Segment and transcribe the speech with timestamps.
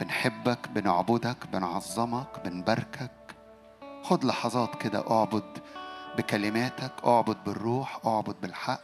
[0.00, 3.10] بنحبك بنعبدك بنعظمك بنباركك.
[4.02, 5.58] خد لحظات كده اعبد
[6.16, 8.80] بكلماتك اعبد بالروح اعبد بالحق.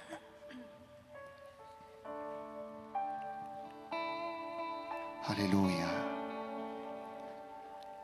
[5.24, 6.14] هللويا.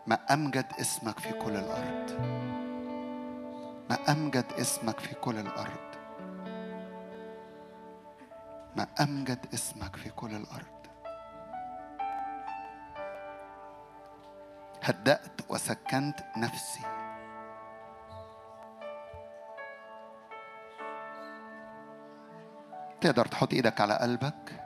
[0.07, 2.11] ما أمجد اسمك في كل الأرض.
[3.91, 5.91] ما أمجد اسمك في كل الأرض.
[8.77, 10.80] ما أمجد اسمك في كل الأرض.
[14.83, 16.81] هدأت وسكنت نفسي.
[23.01, 24.65] تقدر تحط إيدك على قلبك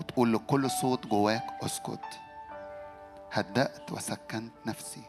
[0.00, 2.20] وتقول لكل صوت جواك أسكت.
[3.32, 5.02] هدأت وسكنت نفسي.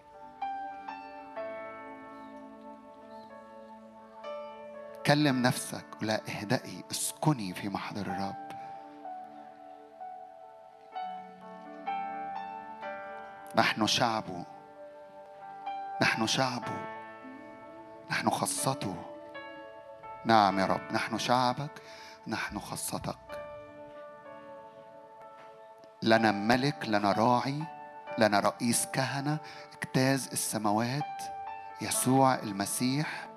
[5.05, 8.52] كلم نفسك ولا اهدئي اسكني في محضر الرب.
[13.55, 14.45] نحن شعبه
[16.02, 16.94] نحن شعبه
[18.11, 19.14] نحن خاصته
[20.25, 20.81] نعم يا رب.
[20.91, 21.81] نحن شعبك.
[22.27, 23.17] نحن خاصتك.
[26.02, 27.64] لنا ملك لنا راعي
[28.17, 29.38] لنا رئيس كهنة
[29.73, 31.23] اجتاز السماوات
[31.81, 33.30] يسوع المسيح.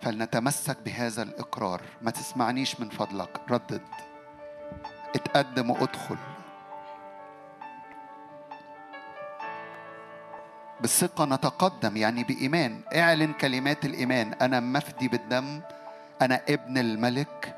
[0.00, 1.82] فلنتمسك بهذا الإقرار.
[2.02, 3.40] ما تسمعنيش من فضلك.
[3.50, 3.82] ردد.
[5.14, 6.16] اتقدم وادخل.
[10.80, 12.80] بالثقة نتقدم يعني بإيمان.
[12.94, 14.34] اعلن كلمات الإيمان.
[14.34, 15.60] أنا مفدي بالدم.
[16.22, 17.56] أنا ابن الملك.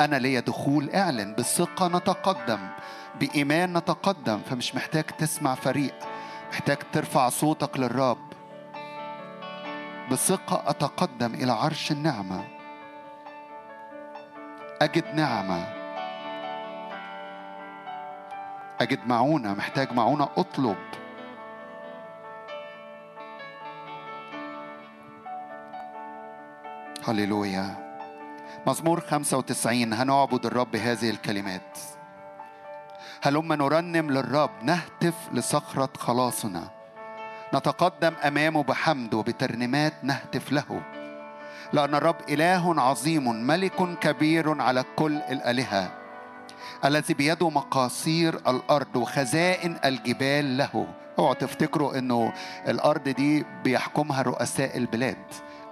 [0.00, 0.90] أنا ليا دخول.
[0.90, 1.34] اعلن.
[1.34, 2.68] بالثقة نتقدم.
[3.20, 4.40] بإيمان نتقدم.
[4.50, 5.94] فمش محتاج تسمع فريق.
[6.52, 8.32] محتاج ترفع صوتك للرب.
[10.10, 12.44] بثقة أتقدم إلى عرش النعمة.
[14.82, 15.75] أجد نعمة.
[18.80, 20.76] أجد معونة محتاج معونة أطلب.
[27.08, 27.86] هللويا.
[28.66, 31.78] مزمور 95 هنعبد الرب بهذه الكلمات.
[33.22, 36.68] هلما نرنم للرب نهتف لصخرة خلاصنا.
[37.54, 40.82] نتقدم أمامه بحمد وبترنيمات نهتف له.
[41.72, 46.05] لأن الرب إله عظيم ملك كبير على كل الآلهة.
[46.84, 50.86] الذي بيده مقاصير الأرض وخزائن الجبال له.
[51.18, 52.32] اوعوا تفتكروا إنه
[52.68, 55.16] الأرض دي بيحكمها رؤساء البلاد.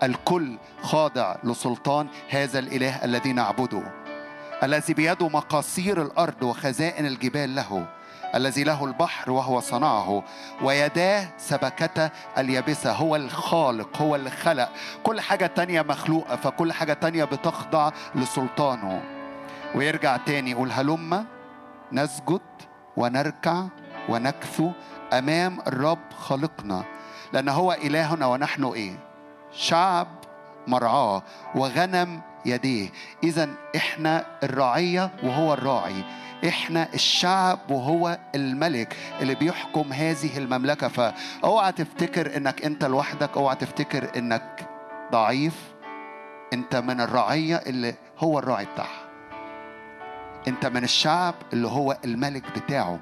[0.03, 3.83] الكل خاضع لسلطان هذا الإله الذي نعبده.
[4.63, 7.87] الذي بيده مقاصير الأرض وخزائن الجبال له.
[8.35, 10.23] الذي له البحر وهو صنعه.
[10.63, 12.93] ويداه سبكتا اليابسة.
[12.93, 14.69] هو الخالق هو اللي خلق
[15.03, 16.37] كل حاجة تانية مخلوقة.
[16.37, 19.14] فكل حاجة تانية بتخضع لسلطانه.
[19.75, 21.27] ويرجع تاني يقول هلم
[21.93, 22.41] نسجد
[22.97, 23.65] ونركع
[24.09, 24.71] ونكثو
[25.13, 26.85] أمام الرب خالقنا
[27.33, 28.99] لأن هو إلهنا ونحن إيه؟
[29.53, 30.09] شعب
[30.67, 31.23] مرعاه
[31.55, 32.91] وغنم يديه.
[33.25, 36.05] إذا إحنا الرعية وهو الراعي.
[36.49, 40.89] إحنا الشعب وهو الملك اللي بيحكم هذه المملكة.
[40.89, 44.69] فأوعى تفتكر إنك أنت لوحدك أوعى تفتكر إنك
[45.13, 45.55] ضعيف.
[46.53, 49.04] أنت من الرعية اللي هو الراعي بتاعها.
[50.49, 52.99] انت من الشعب اللي هو الملك بتاعه.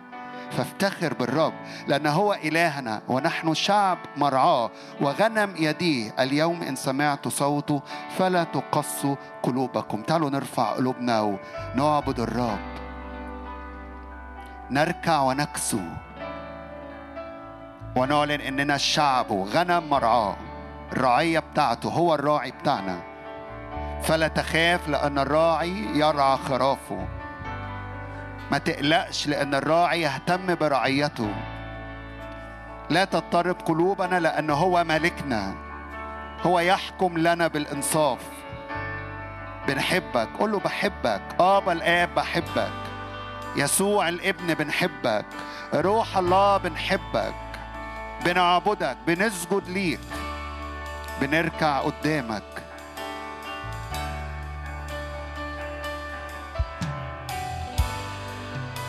[0.51, 1.53] فافتخر بالرب
[1.87, 4.71] لأن هو إلهنا ونحن شعب مرعاه.
[5.01, 7.83] وغنم يديه اليوم إن سمعت صوته
[8.19, 10.03] فلا تقصوا قلوبكم.
[10.03, 11.39] تعالوا نرفع قلوبنا
[11.75, 12.59] ونعبد الرب.
[14.71, 15.81] نركع ونكسو.
[17.97, 20.37] ونعلن إننا الشعب غنم مرعاه.
[20.93, 23.01] الرعية بتاعته هو الراعي بتاعنا.
[24.03, 27.09] فلا تخاف لأن الراعي يرعى خرافه.
[28.53, 31.35] ما تقلقش لأن الراعي يهتم برعيته.
[32.91, 35.55] لا تضطرب قلوبنا لأن هو مالكنا.
[36.43, 38.19] هو يحكم لنا بالإنصاف.
[39.69, 40.29] بنحبك.
[40.39, 41.23] قول له بحبك.
[41.41, 42.73] ابا الاب بحبك.
[43.57, 45.27] يسوع الإبن بنحبك.
[45.75, 47.35] روح الله بنحبك.
[48.25, 48.97] بنعبدك.
[49.07, 50.01] بنسجد ليك.
[51.21, 52.63] بنركع قدامك.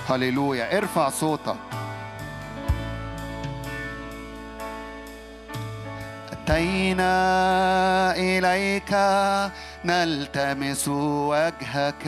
[0.10, 1.56] هللويا ارفع صوتك
[6.32, 7.16] أتينا
[8.16, 8.92] إليك
[9.86, 12.06] نلتمس وجهك.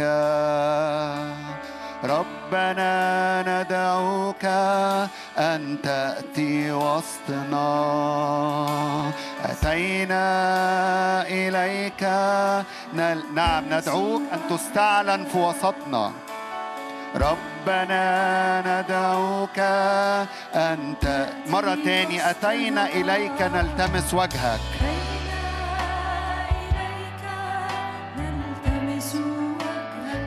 [2.03, 4.45] ربنا ندعوك
[5.38, 7.68] أن تأتي وسطنا.
[9.45, 10.25] أتينا
[11.27, 12.03] إليك
[12.94, 13.24] نل...
[13.36, 16.12] نعم ندعوك أن تستعلن في وسطنا.
[17.15, 18.03] ربنا
[18.67, 19.59] ندعوك
[20.56, 24.59] أنت مرة تاني أتينا إليك نلتمس وجهك.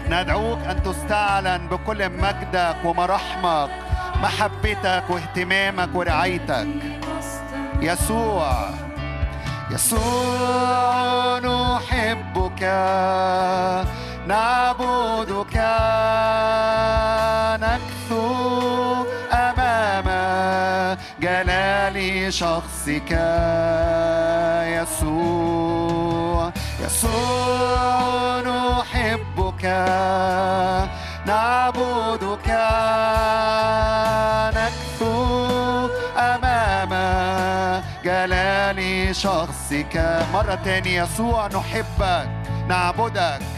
[0.09, 3.71] ندعوك أن تستعلن بكل مجدك ومراحمك
[4.23, 6.69] محبتك واهتمامك ورعايتك.
[7.81, 8.71] يسوع
[9.71, 12.63] يسوع نحبك.
[14.29, 15.57] نعبدك
[17.65, 20.09] نكثو أمام
[21.21, 23.11] جلال شخصك
[24.77, 26.53] يسوع.
[26.81, 29.65] يسوع نحبك.
[31.27, 32.49] نعبدك
[34.59, 35.89] نكثو
[36.19, 36.93] أمام
[38.05, 38.81] جلال
[39.17, 40.25] شخصك.
[40.33, 42.29] مرة تانية يسوع نحبك.
[42.69, 43.58] نعبدك.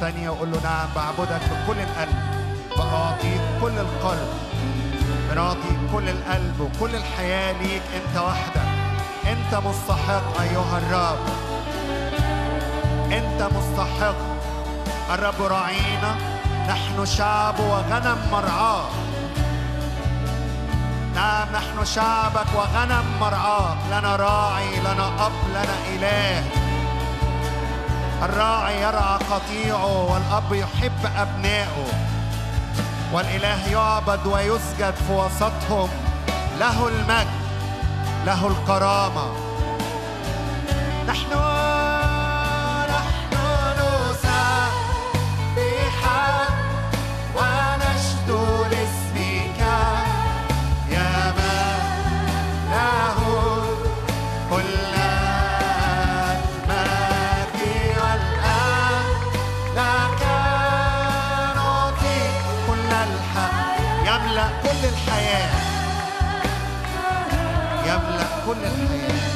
[0.00, 2.18] تانية وقول له نعم بعبدك بكل القلب
[2.76, 4.28] بأعطيك كل القلب
[5.30, 8.68] بنعطي كل القلب وكل الحياة ليك أنت وحدك.
[9.26, 11.18] أنت مستحق أيها الرب.
[13.12, 14.14] أنت مستحق.
[15.14, 16.16] الرب راعينا
[16.68, 18.88] نحن شعب وغنم مرعاه.
[21.14, 26.67] نعم نحن شعبك وغنم مرعاك لنا راعي لنا أب لنا إله.
[28.22, 31.86] الراعي يرعى قطيعه والأب يحب أبنائه.
[33.12, 35.88] والإله يعبد ويسجد في وسطهم.
[36.60, 37.28] له المجد
[38.26, 39.47] له الكرامة.
[68.48, 69.27] คนเนี่ย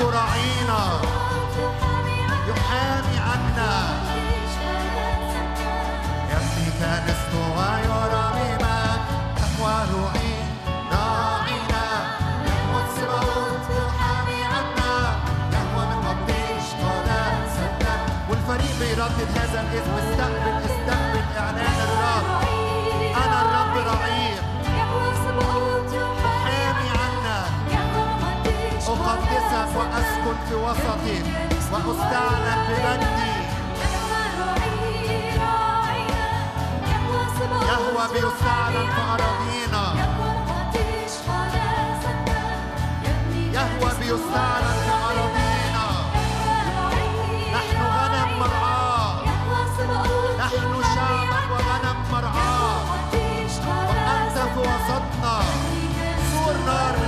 [0.00, 0.82] تراعينا
[2.48, 3.72] يحامي عنا.
[6.30, 8.78] يملك نسل ويرى بما
[9.36, 10.34] تقوى روحي
[10.92, 11.84] راعينا
[12.46, 14.92] يهوى السباوت يحامي عنا.
[15.52, 16.44] يهوى من ربي
[16.82, 17.08] قد
[17.56, 20.59] سدد والفريق بيردد هذا الاسم استقبل
[29.10, 31.24] أقدسك وأسكن في وسطك
[31.72, 33.30] وأستعلن بمجدي
[37.68, 39.84] يهوى بيستعلن في أراضينا
[43.54, 45.86] يهوى بيستعلن في أراضينا
[47.54, 49.22] نحن غنم مرعاه
[50.38, 52.80] نحن شعبك وغنم مرعاه
[53.68, 55.40] وأنت في وسطنا.
[56.32, 56.99] سور نار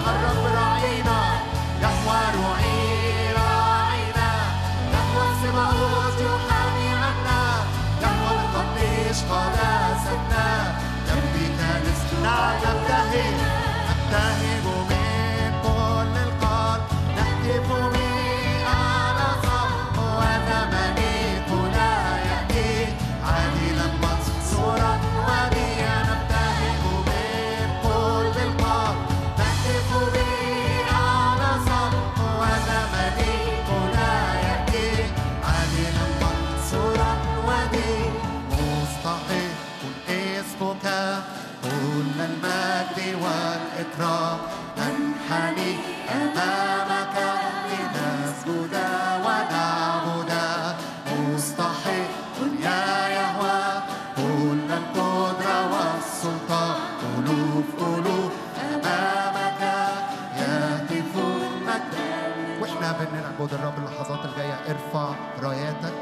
[0.00, 1.40] يهوى رعي الرب راعينا
[1.82, 2.70] يهوى رعي
[63.78, 64.54] اللحظات الجاية.
[64.68, 65.94] ارفع راياتك.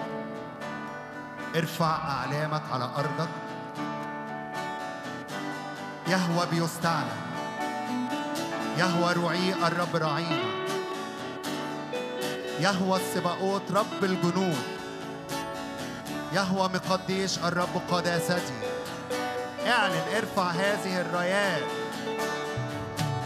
[1.57, 3.29] ارفع أعلامك على أرضك.
[6.09, 7.28] يهوى بيستعلن.
[8.79, 10.45] يهوى رعي الرب راعينا
[12.61, 14.63] يهوى السباقوت رب الجنود.
[16.33, 18.59] يهوى مقديش الرب قداستي
[19.67, 21.63] اعلن ارفع هذه الرايات.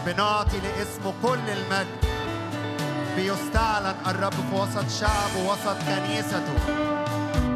[0.05, 2.03] بنعطي لاسمه كل المجد.
[3.15, 6.57] بيستعلن الرب في وسط شعبه وسط كنيسته.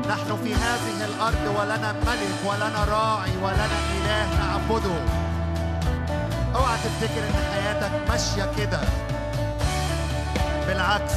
[0.09, 5.26] نحن في هذه الأرض ولنا ملك ولنا راعي ولنا إله نعبده.
[6.57, 8.81] اوعى تفتكر ان حياتك ماشية كده.
[10.67, 11.13] بالعكس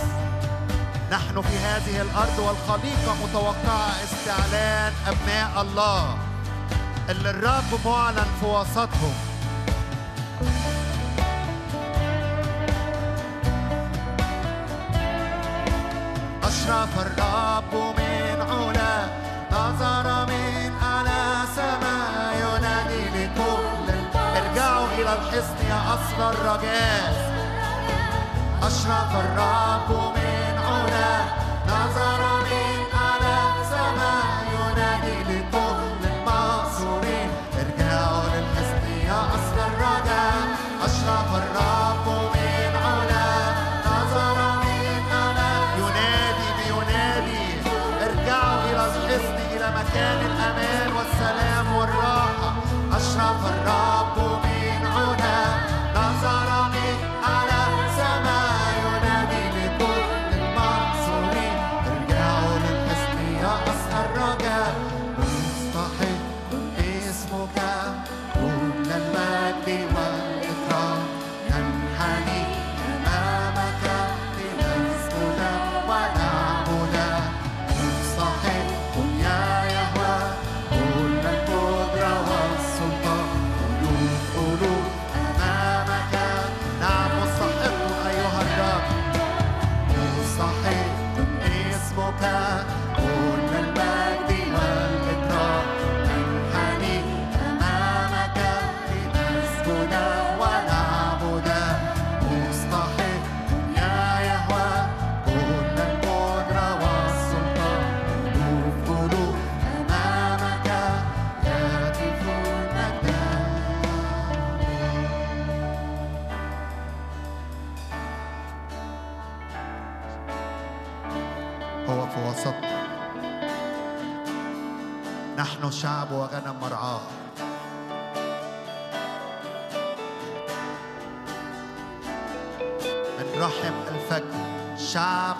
[1.12, 6.18] نحن في هذه الأرض والخليقة متوقعة استعلان أبناء الله
[7.10, 9.14] اللي الرب معلن في وسطهم.
[16.42, 18.79] أشرف الرب من علا
[25.40, 27.30] يا أصل الرجاء
[28.62, 30.49] أشرف الرب من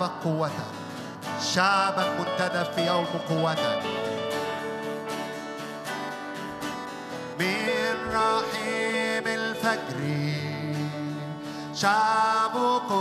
[0.01, 0.71] شعبك قوتك
[1.53, 3.81] شعبك منتدى في يوم قوتك
[7.39, 10.01] من رحيم الفجر.
[11.75, 12.91] شعبك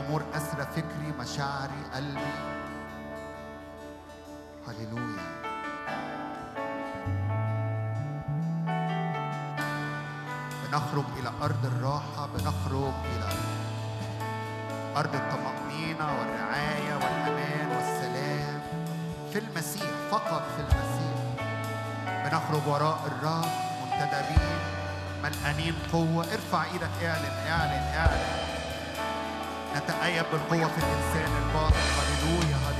[0.00, 2.34] أمور أسرى فكري مشاعري قلبي.
[4.68, 5.44] هللويا.
[10.64, 13.28] بنخرج إلى أرض الراحة بنخرج إلى
[14.96, 18.60] أرض الطمأنينة والرعاية والأمان والسلام.
[19.32, 21.14] في المسيح فقط في المسيح.
[22.24, 24.58] بنخرج وراء الراحه منتدبين
[25.22, 26.24] ملقانين قوة.
[26.32, 28.43] ارفع إيدك اعلن اعلن اعلن.
[29.76, 31.76] نتأيد بالقوة في الإنسان الباطن.
[31.98, 32.73] هللويا.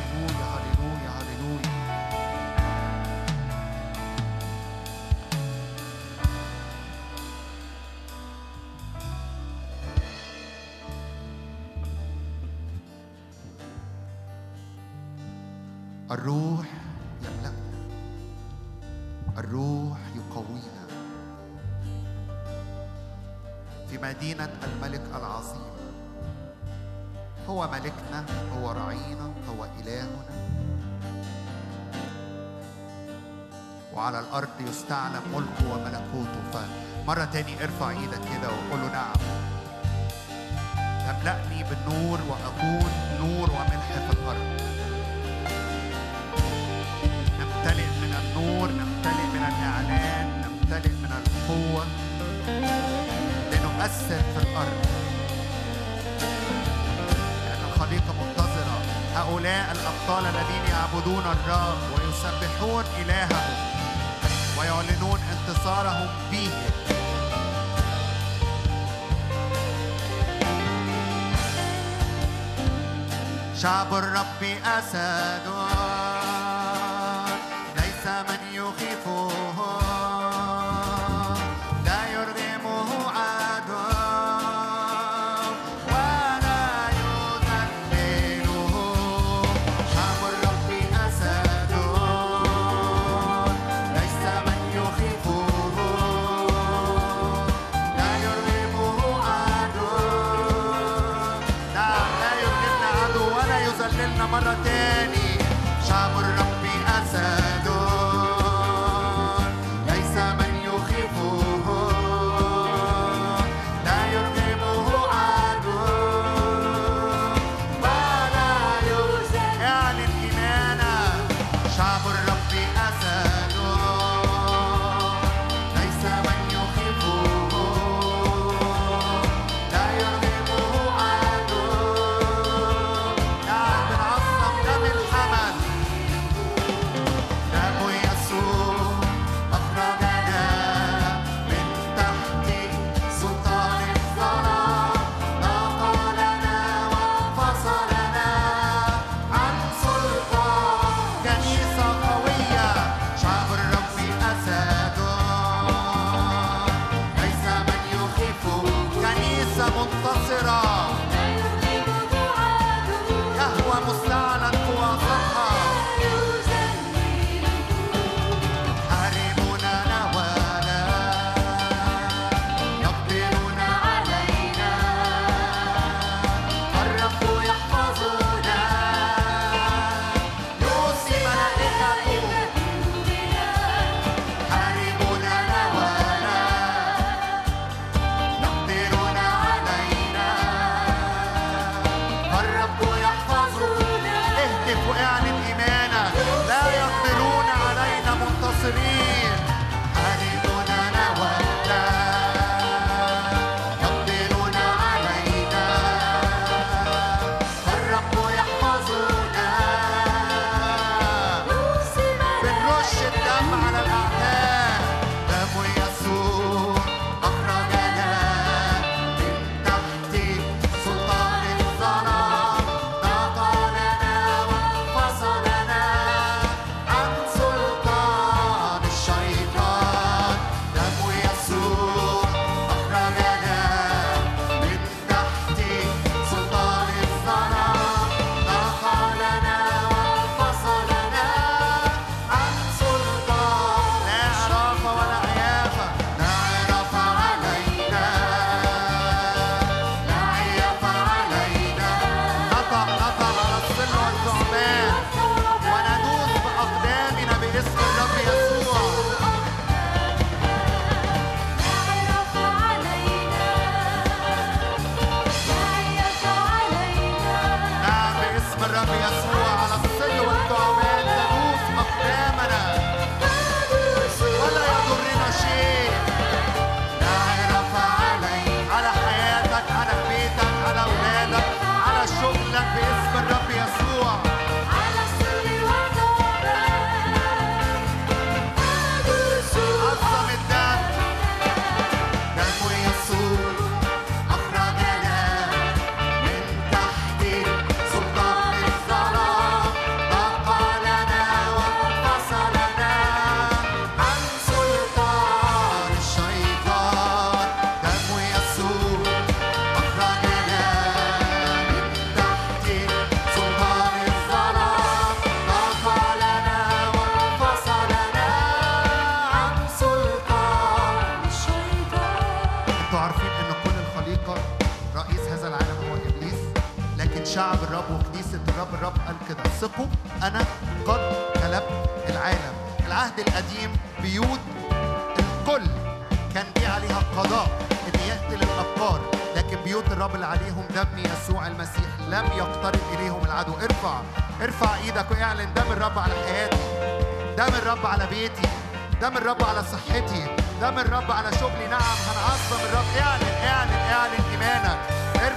[73.64, 75.53] شعب الرب أسد.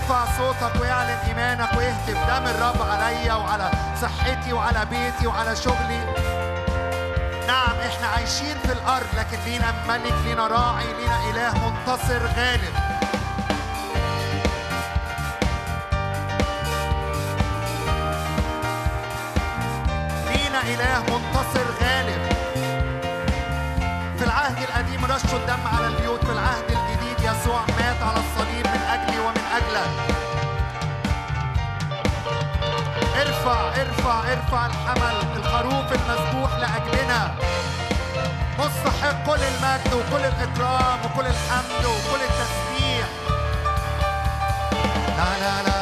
[0.09, 5.99] ارفع صوتك واعلن ايمانك واهتف دم الرب عليا وعلى صحتي وعلى بيتي وعلى شغلي.
[7.47, 12.73] نعم إحنا عايشين في الأرض لكن لينا ملك لينا راعي لينا اله منتصر غالب.
[20.27, 22.21] لينا إله منتصر غالب.
[24.17, 28.36] في العهد القديم رشوا الدم على البيوت في العهد الجديد يسوع مات على الصليب.
[33.37, 37.35] ارفع ارفع ارفع الحمل الخروف المذبوح لأجلنا.
[38.59, 43.07] مستحق كل المجد وكل الإكرام وكل الحمد وكل التسبيح.
[45.17, 45.76] لا لا لا.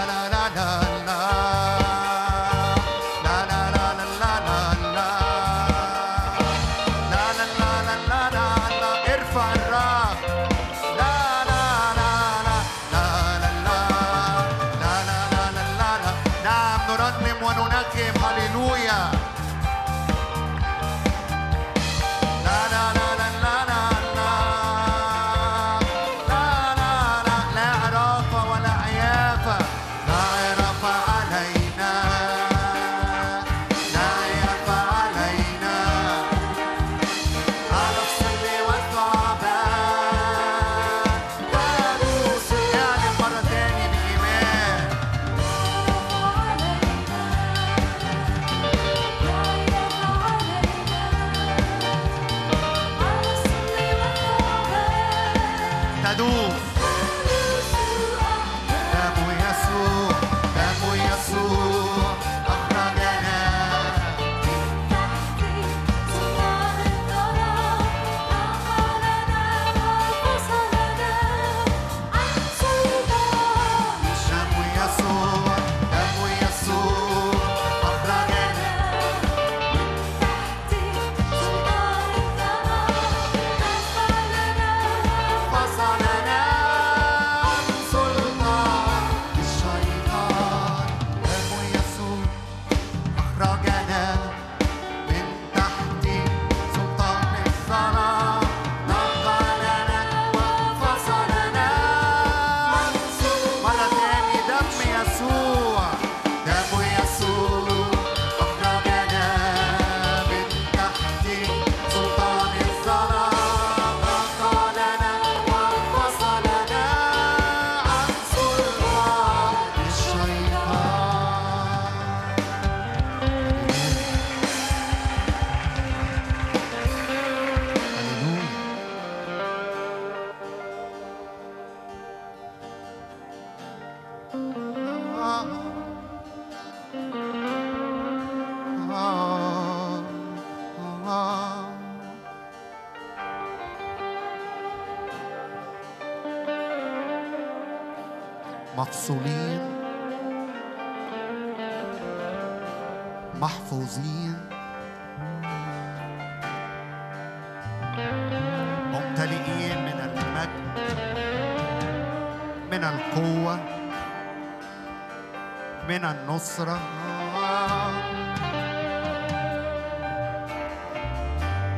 [166.46, 166.80] أسرع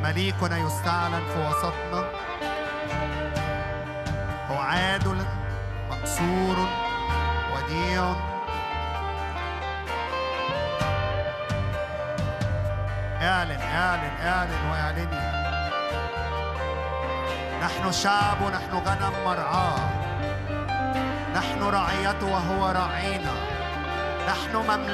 [0.04, 2.17] مليكنا يستعلن في وسطنا.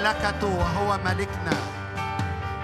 [0.03, 1.53] مملكته وهو ملكنا.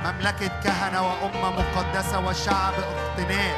[0.06, 3.56] مملكة كهنة وأمة مقدسة وشعب اقتناء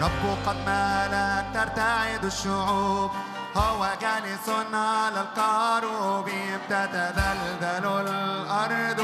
[0.00, 1.14] رب قد مال
[1.54, 3.10] ترتعد الشعوب
[3.56, 6.30] هو جالس على القارب
[6.68, 9.00] تتذلذل الأرض.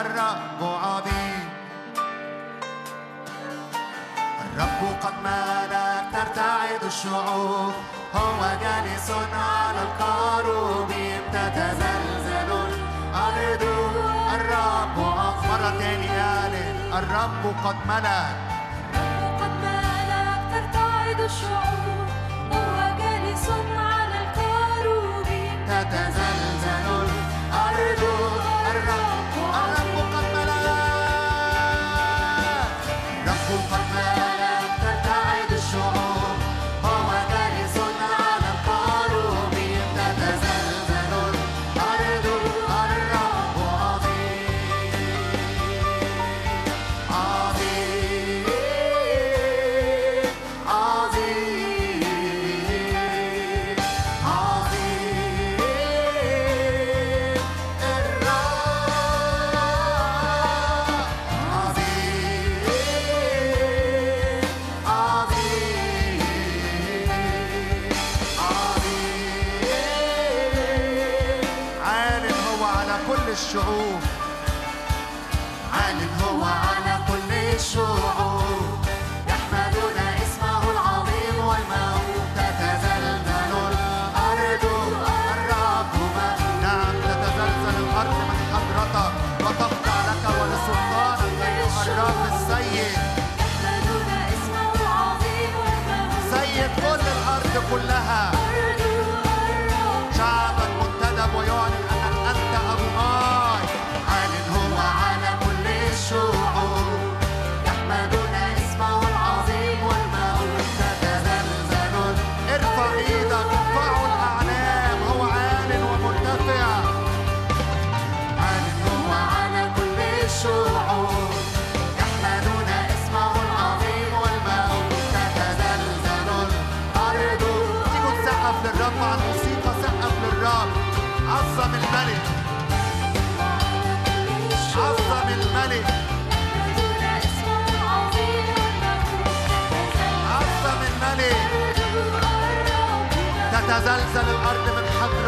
[0.00, 1.48] الرب عظيم.
[4.44, 5.74] الرب قد مال
[6.12, 7.74] ترتعد الشعوب
[8.14, 10.90] هو جالس على الكروب
[11.32, 12.50] تتزلزل.
[13.12, 13.62] الأرض
[14.34, 14.98] الرب
[15.48, 16.08] مرة تاني
[16.98, 18.22] الرب قد ملأ
[19.40, 21.71] قد ملأ ترتعد الشعوب.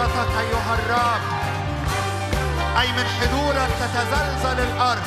[0.05, 1.23] حضرتك أيها الرب.
[2.81, 5.03] أي من حضورك تتزلزل الأرض.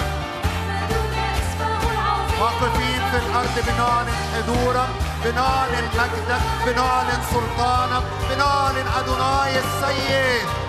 [2.42, 4.90] واقفين في الأرض بنعلن حضورك
[5.24, 10.67] بنعلن مجدك بنعلن سلطانك بنعلن أدوناي السيد.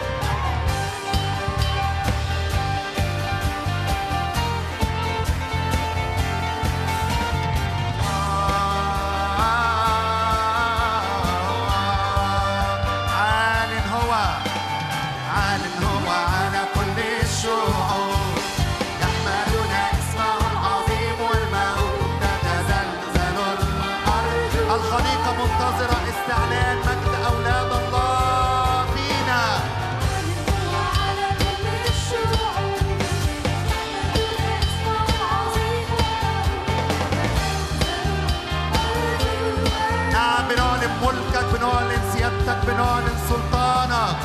[42.49, 44.17] سيادتك بنعلن سلطانك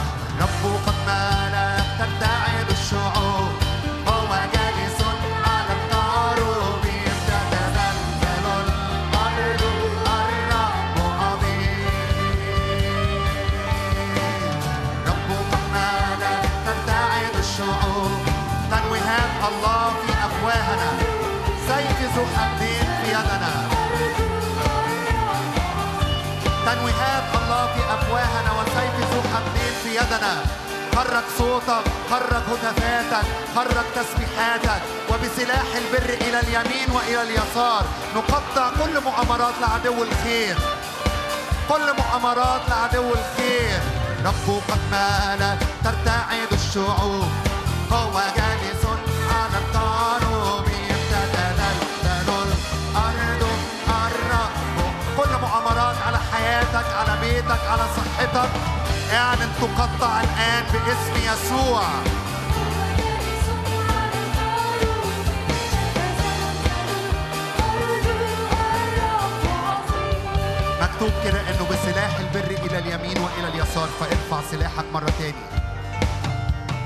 [0.42, 3.52] رب قد مالك ترتعد الشعوب
[4.08, 5.00] هو جالس
[5.46, 6.84] على الرب
[15.08, 15.64] رب قد
[16.66, 18.22] ترتعد الشعوب
[19.50, 20.90] الله في أفواهنا.
[21.68, 23.54] سيف ذو حدين في يدنا.
[28.14, 30.44] أفواهنا وسيف ذو حدين في يدنا.
[30.96, 37.86] حرك صوتك حرك هتافاتك حرك تسبيحاتك وبسلاح البر إلى اليمين وإلى اليسار.
[38.16, 40.58] نقطع كل مؤامرات لعدو الخير.
[41.70, 43.80] كل مؤامرات لعدو الخير.
[44.26, 47.32] رب قد مال ترتعد الشعوب.
[47.92, 48.53] هو جالس
[56.74, 58.50] حياتك على بيتك على صحتك.
[59.14, 61.84] اعلن تقطع الآن باسم يسوع.
[70.82, 75.34] مكتوب كده إنه بسلاح البر إلى اليمين وإلى اليسار فارفع سلاحك مرة تاني.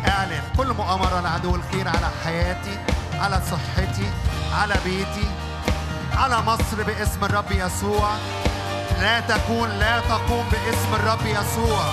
[0.08, 2.80] اعلن كل مؤامرة لعدو الخير على حياتي
[3.14, 4.10] على صحتي
[4.54, 5.28] على بيتي
[6.18, 8.10] على مصر باسم الرب يسوع.
[9.02, 11.84] لا تكون لا تقوم باسم الرب يسوع.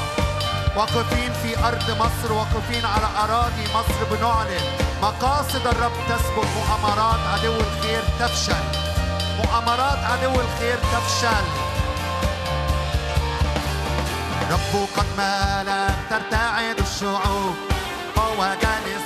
[0.76, 4.64] واقفين في أرض مصر واقفين على أراضي مصر بنعلن
[5.02, 8.64] مقاصد الرب تثبت مؤامرات عدو الخير تفشل.
[9.38, 11.44] مؤامرات عدو الخير تفشل.
[14.50, 17.56] رب قد مالك ترتعد الشعوب
[18.18, 19.03] هو جالس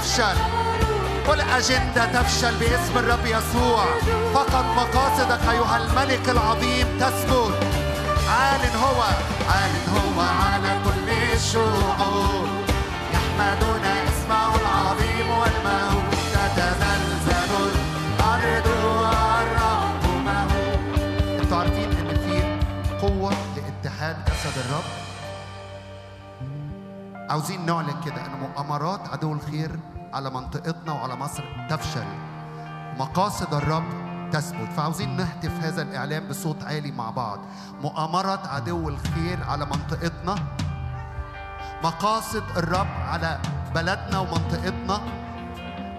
[0.00, 0.36] تفشل.
[1.26, 3.84] كل أجندة تفشل باسم الرب يسوع.
[4.34, 7.54] فقط مقاصدك أيها الملك العظيم تثبت
[8.28, 9.02] عال هو
[9.48, 12.48] عال هو على كل الشعوب
[13.14, 16.14] يحمدون اسمه العظيم والموت.
[16.32, 17.50] تتزلزل
[18.20, 22.36] الأرض والرب مهول أنتوا عارفين إن في
[23.06, 24.99] قوة لاتحاد جسد الرب؟
[27.30, 29.80] عاوزين نعلن كده ان مؤامرات عدو الخير
[30.12, 32.04] على منطقتنا وعلى مصر تفشل.
[32.98, 33.84] مقاصد الرب
[34.32, 34.68] تثبت.
[34.76, 37.38] فعاوزين نهتف هذا الاعلان بصوت عالي مع بعض.
[37.82, 40.34] مؤامره عدو الخير على منطقتنا.
[41.84, 43.38] مقاصد الرب على
[43.74, 45.00] بلدنا ومنطقتنا.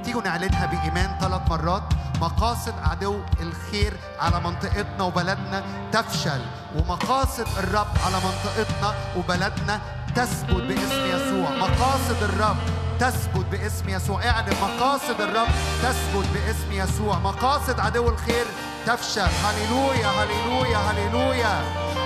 [0.04, 1.84] تيجوا نعلنها بإيمان ثلاث مرات.
[2.22, 6.42] مقاصد عدو الخير على منطقتنا وبلدنا تفشل.
[6.76, 9.82] ومقاصد الرب على منطقتنا وبلدنا
[10.16, 11.50] تثبت باسم يسوع.
[11.50, 12.58] مقاصد الرب
[13.00, 14.26] تثبت باسم يسوع.
[14.26, 15.48] اعلن مقاصد الرب
[15.84, 17.20] تثبت باسم يسوع.
[17.20, 18.46] مقاصد عدو الخير
[18.86, 19.30] تفشل.
[19.46, 21.64] هللويا هللويا هللويا.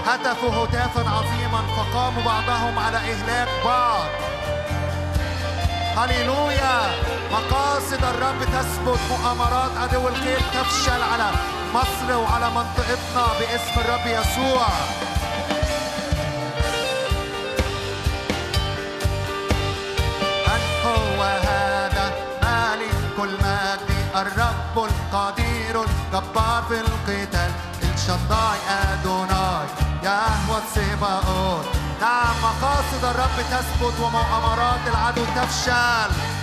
[0.08, 1.62] هتفوا هتافا عظيما.
[1.78, 4.10] فقاموا بعضهم على إهلاك بعض.
[5.97, 6.78] هللويا.
[7.32, 8.99] مقاصد الرب تثبت.
[9.10, 11.32] مؤامرات عدو الخير تفشل على
[11.74, 14.68] مصر وعلى منطقتنا باسم الرب يسوع.
[23.26, 27.52] المجد الرب القدير الجبار في القتال.
[27.84, 29.68] الشداي أدوناي
[30.04, 31.66] يهوى السباقون
[32.02, 36.35] نعم مقاصد الرب تثبت ومؤامرات العدو تفشل.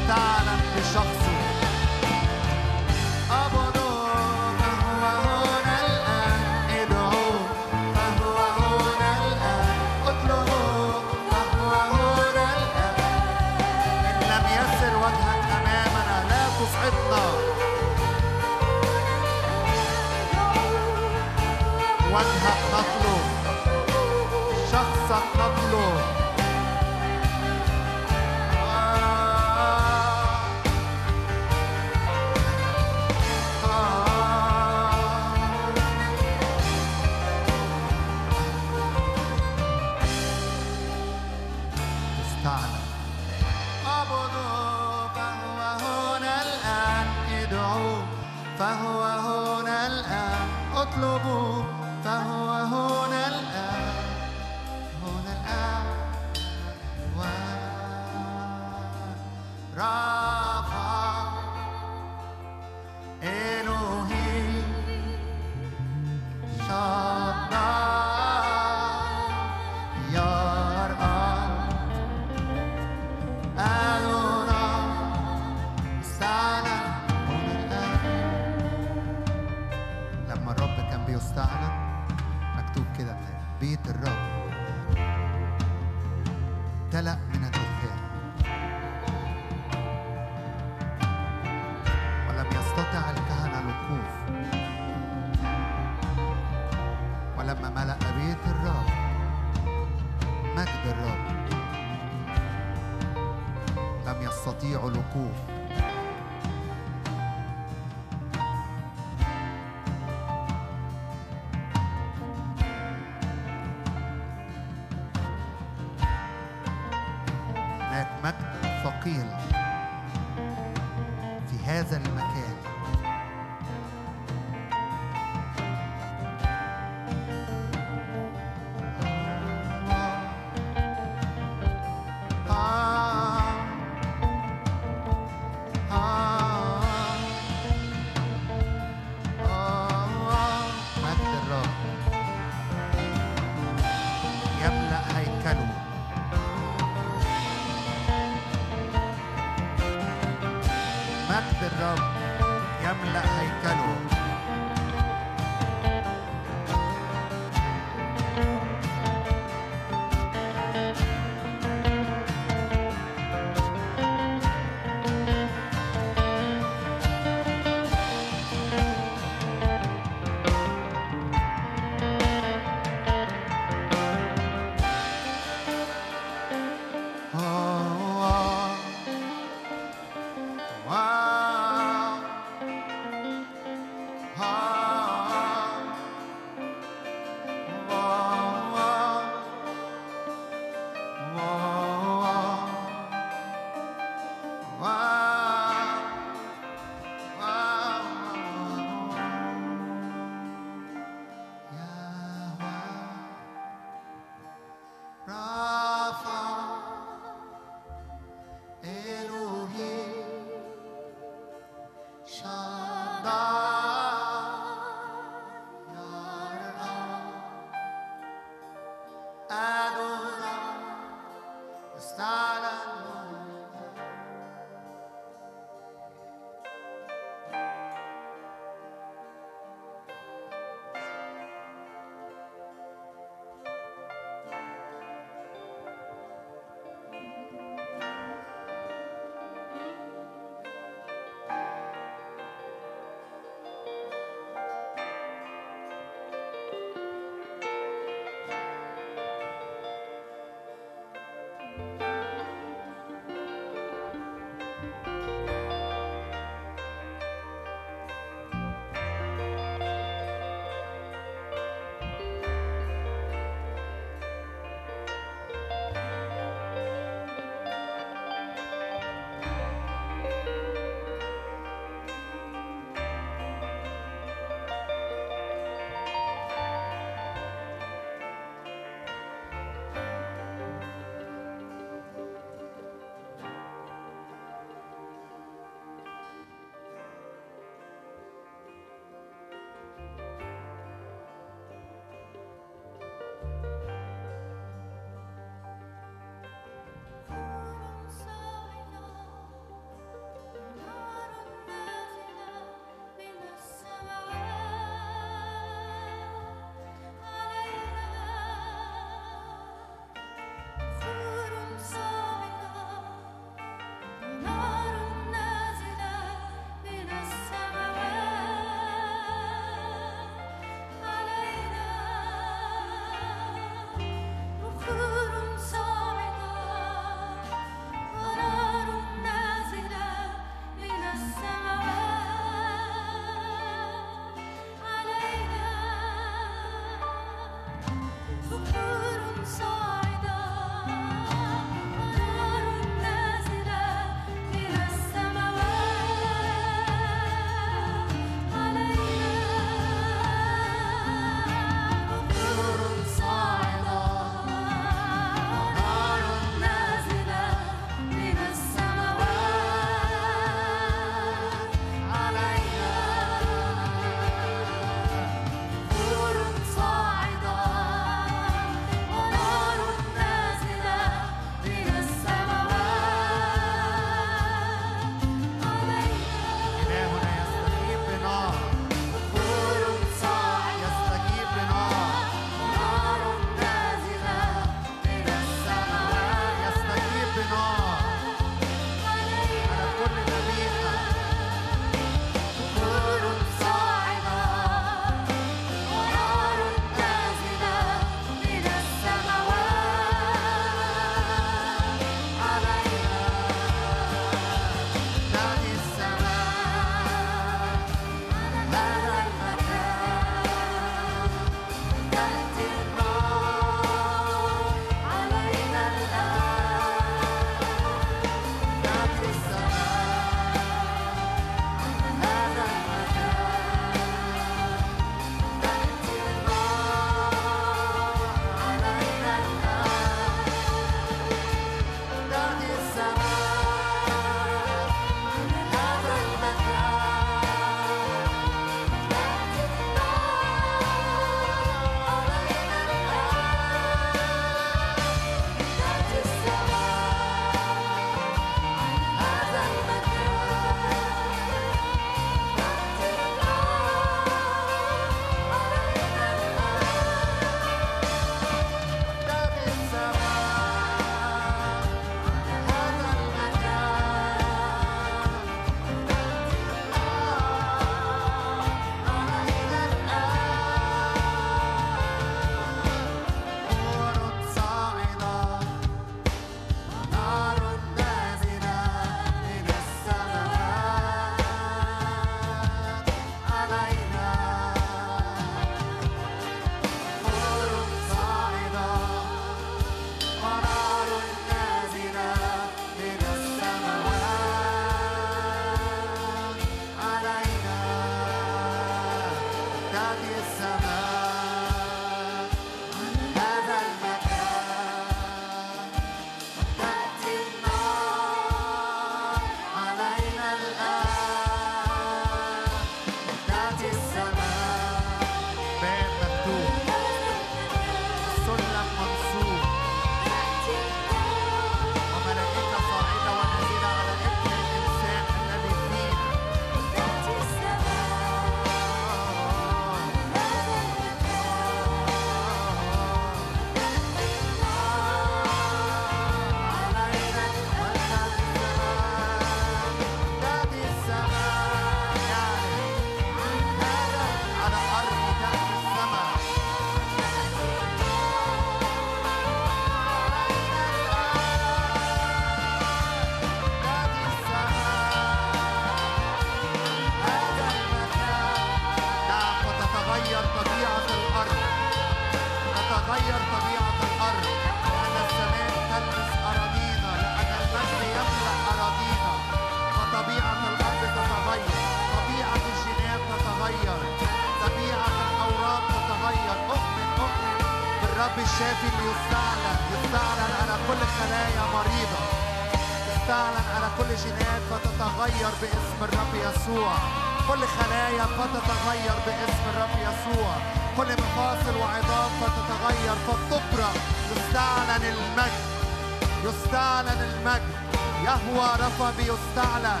[598.98, 600.00] رفا بيستعلن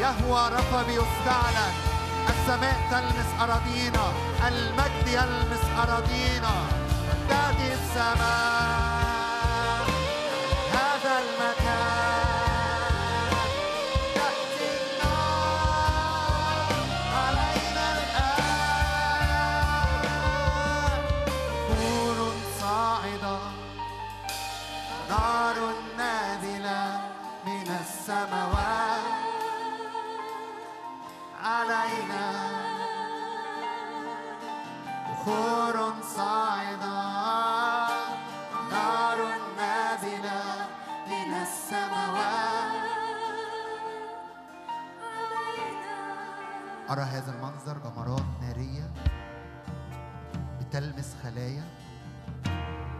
[0.00, 1.72] يهوى رفا بيستعلن
[2.28, 4.12] السماء تلمس أراضينا
[4.48, 6.54] المجد يلمس أراضينا
[7.28, 8.57] تأتي السماء.
[46.90, 48.90] أرى هذا المنظر جمرات نارية
[50.60, 51.64] بتلمس خلايا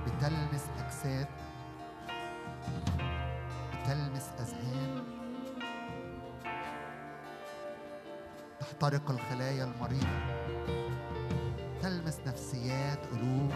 [0.07, 1.29] بتلمس أجساد
[3.73, 5.05] بتلمس أذهان.
[8.61, 10.88] تحترق الخلايا المريضة.
[12.49, 13.51] نفسيات قلوب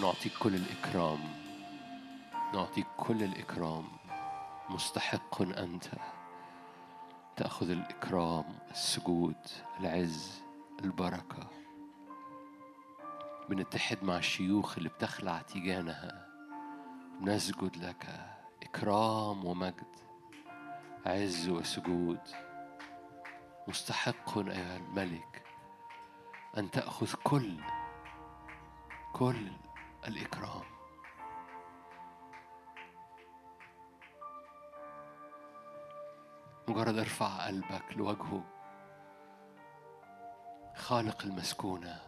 [0.00, 1.18] نعطيك كل الإكرام
[2.54, 3.84] نعطيك كل الإكرام.
[4.70, 5.84] مستحق أنت
[7.36, 9.36] تأخذ الإكرام السجود
[9.80, 10.42] العز
[10.84, 11.50] البركة.
[13.48, 16.26] بنتحد مع الشيوخ اللي بتخلع تيجانها.
[17.20, 18.06] نسجد لك
[18.62, 19.96] إكرام ومجد
[21.06, 22.20] عز وسجود.
[23.68, 25.42] مستحق أيها الملك
[26.58, 27.60] أن تأخذ كل
[29.12, 29.52] كل
[30.08, 30.62] الإكرام.
[36.68, 38.44] مجرد ارفع قلبك لوجهه.
[40.76, 42.00] خالق المسكونة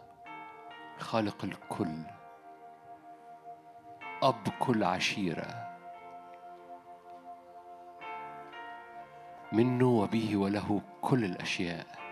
[0.99, 2.05] خالق الكل.
[4.23, 5.79] أب كل عشيرة.
[9.53, 12.08] منه وبه وله كل الأشياء.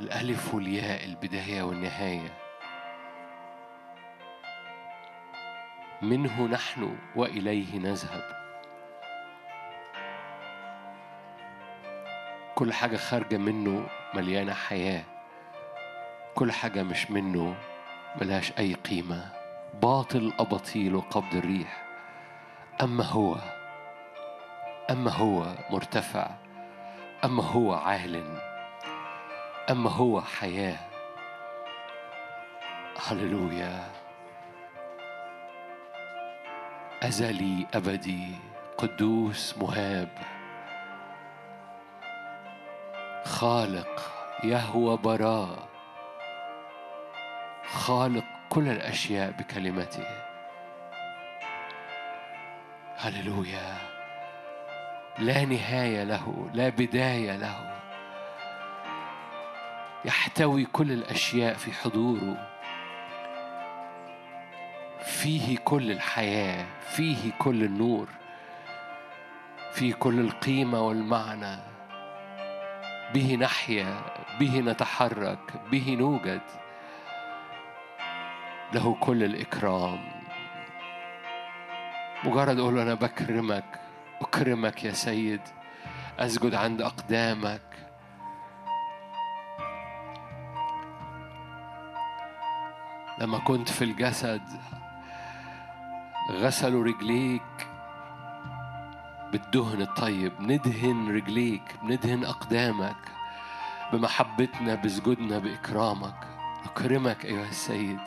[0.00, 2.38] الألف والياء البداية والنهاية.
[6.02, 8.42] منه نحن وإليه نذهب.
[12.54, 15.02] كل حاجة خارجة منه مليانة حياة.
[16.34, 17.56] كل حاجة مش منه
[18.20, 19.32] ملهاش أي قيمة.
[19.82, 21.82] باطل أباطيل وقبض الريح.
[22.82, 23.36] أما هو
[24.90, 26.30] أما هو مرتفع.
[27.24, 28.51] أما هو عال
[29.70, 30.78] أما هو حياة.
[33.06, 33.90] هللويا.
[37.02, 38.34] أزلي أبدي.
[38.78, 40.08] قدوس مهاب.
[43.24, 44.12] خالق
[44.44, 45.68] يهوى براء
[47.72, 50.06] خالق كل الأشياء بكلمته.
[52.96, 53.76] هللويا.
[55.18, 57.71] لا نهاية له لا بداية له.
[60.04, 62.48] يحتوي كل الأشياء في حضوره.
[65.04, 68.08] فيه كل الحياة فيه كل النور
[69.72, 71.56] فيه كل القيمة والمعنى.
[73.14, 74.02] به نحيا
[74.40, 76.40] به نتحرك به نوجد.
[78.74, 79.98] له كل الإكرام.
[82.24, 83.80] مجرد أقول له أنا بكرمك
[84.20, 85.40] أكرمك يا سيد.
[86.18, 87.81] أسجد عند أقدامك.
[93.22, 94.42] لما كنت في الجسد
[96.30, 97.68] غسلوا رجليك
[99.32, 100.32] بالدهن الطيب.
[100.40, 102.96] ندهن رجليك ندهن أقدامك
[103.92, 106.14] بمحبتنا بسجودنا بإكرامك.
[106.66, 108.00] نكرمك أيها السيد.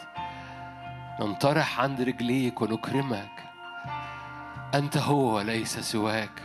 [1.19, 3.43] ننطرح عند رجليك ونكرمك.
[4.73, 6.43] أنت هو وليس سواك.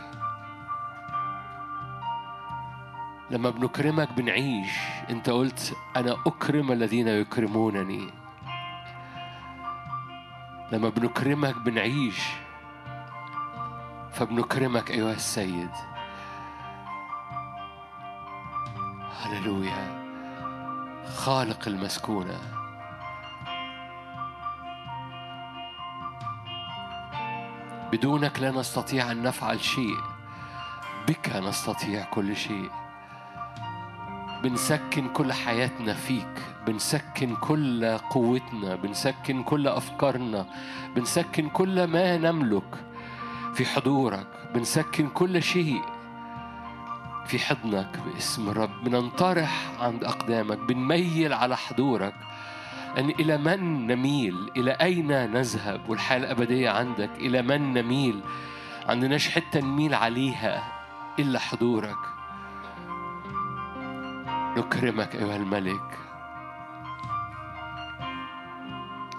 [3.31, 4.71] لما بنكرمك بنعيش.
[5.09, 8.20] أنت قلت أنا أكرم الذين يكرمونني.
[10.71, 12.23] لما بنكرمك بنعيش.
[14.11, 15.71] فبنكرمك أيها السيد.
[19.21, 20.01] هللويا.
[21.15, 22.39] خالق المسكونة.
[27.91, 29.97] بدونك لا نستطيع أن نفعل شيء.
[31.07, 32.80] بك نستطيع كل شيء.
[34.43, 40.45] بنسكن كل حياتنا فيك بنسكن كل قوتنا بنسكن كل أفكارنا
[40.95, 42.75] بنسكن كل ما نملك
[43.53, 45.81] في حضورك بنسكن كل شيء
[47.25, 48.83] في حضنك باسم الرب.
[48.83, 52.13] بننطرح عند أقدامك بنميل على حضورك.
[52.97, 58.21] أن إلى من نميل؟ إلى أين نذهب؟ والحياة الأبدية عندك إلى من نميل؟
[58.89, 60.63] عندناش حتة نميل عليها
[61.19, 62.10] إلا حضورك.
[64.57, 65.97] نكرمك أيها الملك.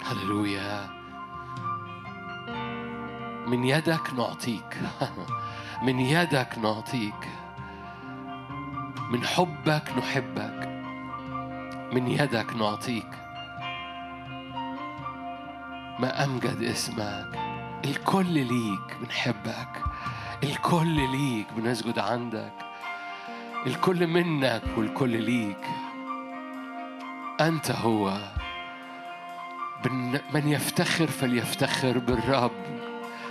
[0.05, 0.89] هللويا.
[3.47, 4.77] من يدك نعطيك.
[5.85, 7.29] من يدك نعطيك.
[9.11, 10.67] من حبك نحبك.
[11.93, 13.09] من يدك نعطيك.
[15.99, 17.39] ما أمجد اسمك.
[17.85, 19.83] الكل ليك بنحبك
[20.43, 22.72] الكل ليك بنسجد عندك.
[23.67, 25.65] الكل منك والكل ليك.
[27.41, 28.17] أنت هو.
[30.33, 32.51] من يفتخر فليفتخر بالرب.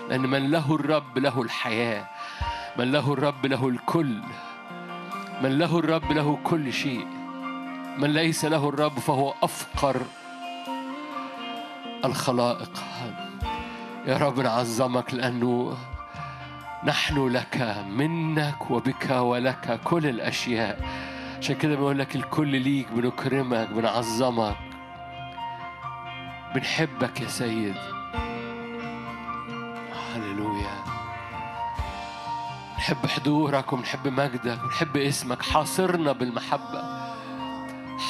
[0.09, 2.07] لأن من له الرب له الحياة.
[2.79, 4.21] من له الرب له الكل.
[5.43, 7.07] من له الرب له كل شيء.
[7.99, 10.03] من ليس له الرب فهو أفقر
[12.05, 12.83] الخلائق.
[14.07, 15.77] يا رب نعظمك لأنه
[16.85, 20.81] نحن لك منك وبك ولك كل الأشياء.
[21.39, 24.57] عشان كده بقول لك الكل ليك بنكرمك بنعظمك
[26.55, 27.77] بنحبك يا سيد.
[30.15, 30.85] هللويا.
[32.79, 35.43] نحب حضورك ونحب مجدك ونحب اسمك.
[35.43, 37.13] حاصرنا بالمحبة.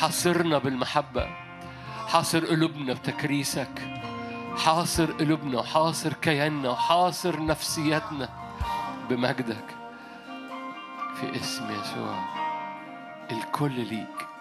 [0.00, 1.26] حاصرنا بالمحبة.
[2.08, 4.02] حاصر قلوبنا بتكريسك.
[4.56, 8.41] حاصر قلوبنا وحاصر كياننا وحاصر نفسيتنا
[9.08, 9.76] بمجدك
[11.14, 12.18] في اسم يسوع.
[13.30, 14.32] الكل ليك.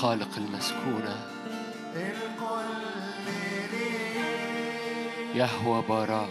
[0.00, 1.16] خالق المسكونة.
[5.34, 6.28] يهوى براء.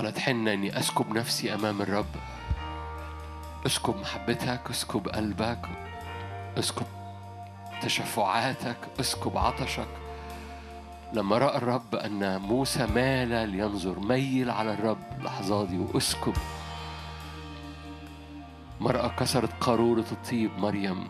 [0.00, 2.14] قالت حنة إني أسكب نفسي أمام الرب.
[3.66, 5.68] أسكب محبتك أسكب قلبك
[6.58, 6.86] أسكب
[7.82, 9.88] تشفعاتك أسكب عطشك.
[11.12, 16.34] لما رأى الرب أن موسى مال لينظر ميل على الرب لحظات دي وأسكب.
[18.80, 21.08] مرأة كسرت قارورة الطيب مريم.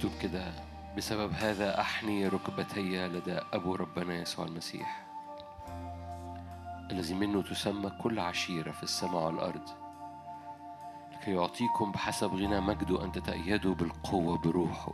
[0.00, 0.52] مكتوب كده
[0.96, 5.06] بسبب هذا أحني ركبتي لدى أبو ربنا يسوع المسيح.
[6.90, 9.68] الذي منه تسمى كل عشيرة في السماء والأرض.
[11.12, 14.92] لكي يعطيكم بحسب غنى مجده أن تتأيدوا بالقوة بروحه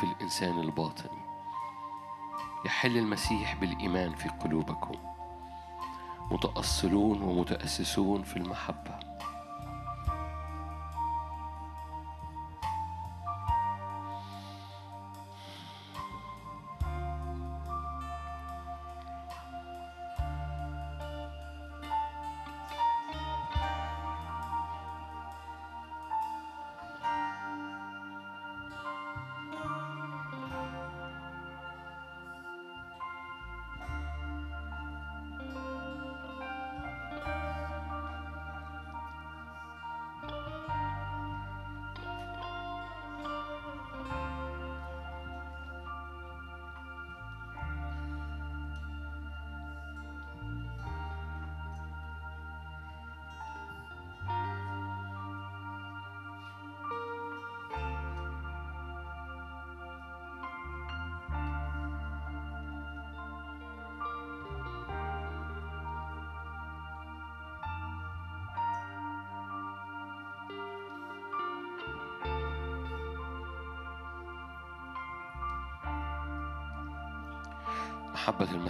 [0.00, 1.10] في الإنسان الباطن.
[2.66, 4.98] يحل المسيح بالإيمان في قلوبكم.
[6.30, 9.05] متأصلون ومتأسسون في المحبة.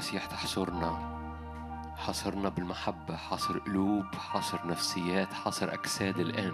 [0.06, 1.18] المسيح تحصرنا.
[1.96, 6.52] حاصرنا بالمحبة حاصر قلوب حاصر نفسيات حاصر أجساد الآن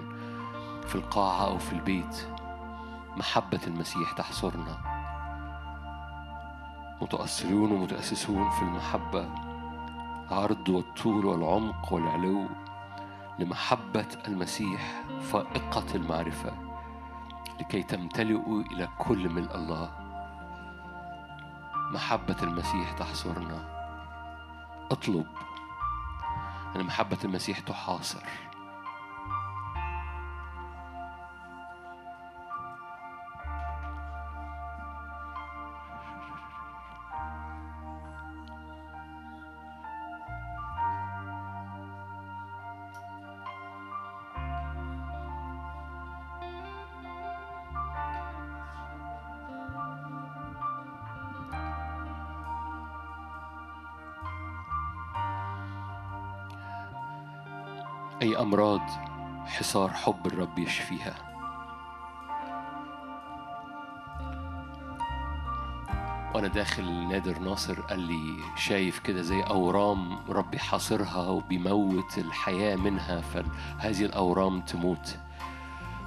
[0.87, 2.29] في القاعة أو في البيت.
[3.17, 4.77] محبة المسيح تحصرنا.
[7.03, 9.29] متأصلون ومتأسسون في المحبة.
[10.29, 12.47] العرض والطول والعمق والعلو
[13.39, 16.53] لمحبة المسيح فائقة المعرفة
[17.61, 20.02] لكي تمتلئوا إلى كل ملء الله.
[21.93, 23.83] محبة المسيح تحصرنا.
[24.91, 25.27] اطلب
[26.77, 28.23] أن محبة المسيح تحاصر.
[59.53, 61.15] حصار حب الرب يشفيها.
[66.35, 73.21] وأنا داخل نادر ناصر قال لي شايف كده زي أورام ربي حاصرها وبيموت الحياة منها
[73.21, 75.19] فهذه الأورام تموت.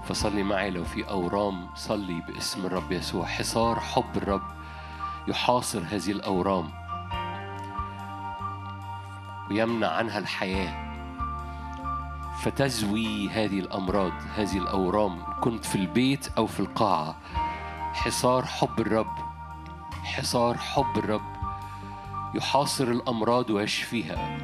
[0.03, 3.25] فصلي معي لو في أورام صلي باسم الرب يسوع.
[3.25, 4.55] حصار حب الرب
[5.27, 6.71] يحاصر هذه الأورام
[9.49, 10.84] ويمنع عنها الحياة.
[12.45, 17.15] فتزوي هذه الأمراض هذه الأورام كنت في البيت أو في القاعة.
[17.93, 19.15] حصار حب الرب
[20.03, 21.35] حصار حب الرب
[22.35, 24.37] يحاصر الأمراض ويشفيها.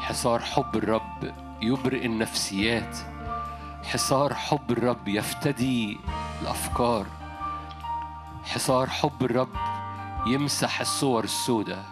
[0.00, 2.98] حصار حب الرب يبرئ النفسيات.
[3.84, 5.98] حصار حب الرب يفتدي
[6.42, 7.06] الأفكار.
[8.44, 9.56] حصار حب الرب
[10.26, 11.84] يمسح الصور السوداء.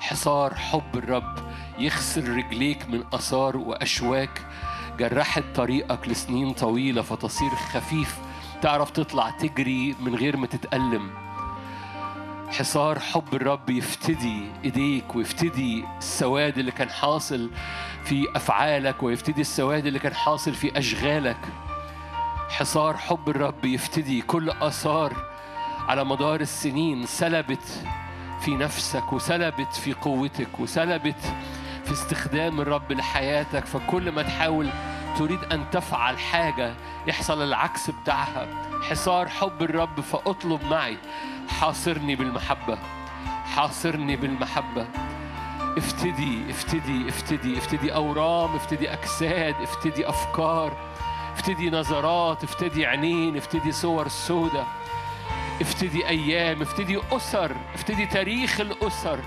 [0.00, 1.34] حصار حب الرب
[1.78, 4.49] يغسل رجليك من آثار وأشواك.
[5.00, 8.18] جرحت طريقك لسنين طويلة فتصير خفيف.
[8.62, 11.10] تعرف تطلع تجري من غير ما تتألم.
[12.48, 17.50] حصار حب الرب يفتدي إيديك ويفتدي السواد اللي كان حاصل
[18.04, 21.48] في أفعالك ويفتدي السواد اللي كان حاصل في أشغالك.
[22.48, 25.16] حصار حب الرب يفتدي كل آثار
[25.88, 27.84] على مدار السنين سلبت
[28.40, 31.34] في نفسك وسلبت في قوتك وسلبت
[31.84, 33.66] في استخدام الرب لحياتك.
[33.66, 34.68] فكل ما تحاول
[35.18, 36.74] تريد أن تفعل حاجة
[37.06, 38.46] يحصل العكس بتاعها.
[38.90, 40.98] حصار حب الرب فاطلب معي.
[41.60, 42.78] حاصرني بالمحبة.
[43.56, 44.86] حاصرني بالمحبة.
[45.78, 50.76] افتدي افتدي افتدي افتدي أورام افتدي أجساد افتدي أفكار
[51.34, 54.64] افتدي نظرات افتدي عينين افتدي صور سودة
[55.60, 59.20] افتدي أيام افتدي أسر افتدي تاريخ الأسر.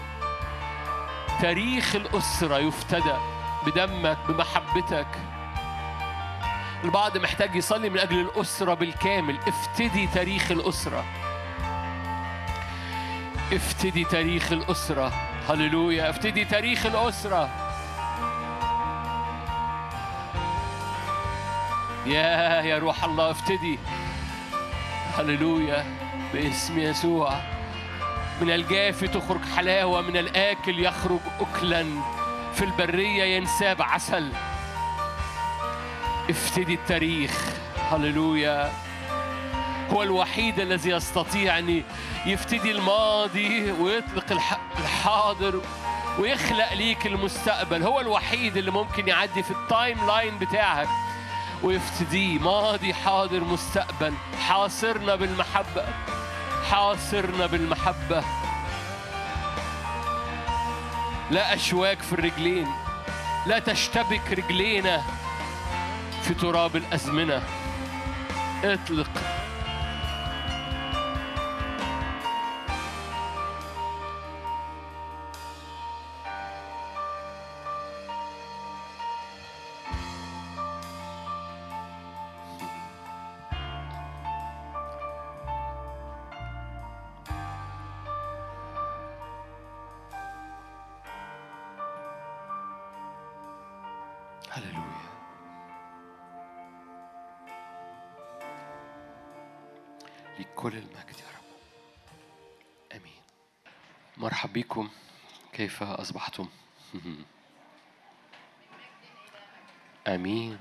[1.41, 3.15] تاريخ الأسرة يفتدى
[3.65, 5.07] بدمك بمحبتك.
[6.83, 9.39] البعض محتاج يصلي من أجل الأسرة بالكامل.
[9.47, 11.05] افتدي تاريخ الأسرة.
[13.53, 15.13] افتدي تاريخ الأسرة.
[15.49, 16.09] هللويا.
[16.09, 17.49] افتدي تاريخ الأسرة.
[22.05, 23.79] يا يا روح الله افتدي.
[25.17, 25.85] هللويا.
[26.33, 27.33] باسم يسوع.
[28.41, 31.85] من الجافي تخرج حلاوة من الآكل يخرج أكلا.
[32.53, 34.31] في البرية ينساب عسل.
[36.29, 37.31] افتدي التاريخ.
[37.91, 38.71] هللويا.
[39.91, 41.83] هو الوحيد الذي يستطيع أن
[42.25, 45.61] يفتدي الماضي ويطلق الح- الحاضر
[46.19, 47.83] ويخلق ليك المستقبل.
[47.83, 50.87] هو الوحيد اللي ممكن يعدي في ال timeline بتاعك
[51.63, 54.13] ويفتديه ماضي حاضر مستقبل.
[54.47, 55.85] حاصرنا بالمحبة.
[56.71, 58.23] حاصرنا بالمحبة.
[61.31, 62.67] لا أشواك في الرجلين.
[63.45, 65.01] لا تشتبك رجلينا.
[66.23, 67.41] في تراب الأزمنة.
[68.63, 69.42] اطلق.
[100.63, 101.45] كل المجد يا رب.
[102.91, 103.21] آمين.
[104.17, 104.89] مرحب بكم.
[105.53, 106.47] كيف أصبحتم؟
[110.07, 110.57] آمين.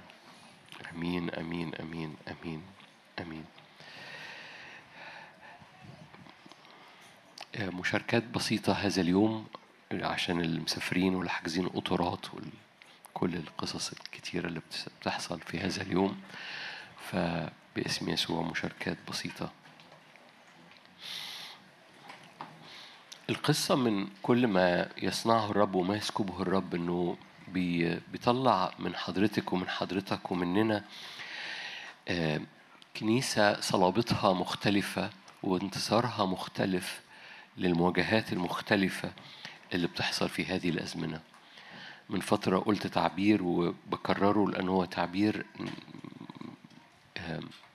[0.91, 2.63] آمين آمين آمين آمين
[3.21, 3.45] آمين.
[7.59, 9.47] مشاركات بسيطة هذا اليوم
[9.93, 14.61] عشان المسافرين واللي حاجزين قطارات وكل القصص الكتيرة اللي
[15.01, 16.21] بتحصل في هذا اليوم.
[17.11, 19.53] فباسم يسوع مشاركات بسيطة.
[23.33, 26.75] القصة من كل ما يصنعه الرب وما يسكبه الرب
[27.49, 30.85] بي بيطلع من حضرتك ومن حضرتك ومننا
[32.09, 32.41] آه،
[32.97, 35.11] كنيسة صلابتها مختلفة
[35.43, 37.01] وانتصارها مختلف
[37.59, 39.13] للمواجهات المختلفة
[39.75, 41.21] اللي بتحصل في هذه الأزمنة.
[42.11, 45.47] من فترة قلت تعبير وبكرره لأنه هو تعبير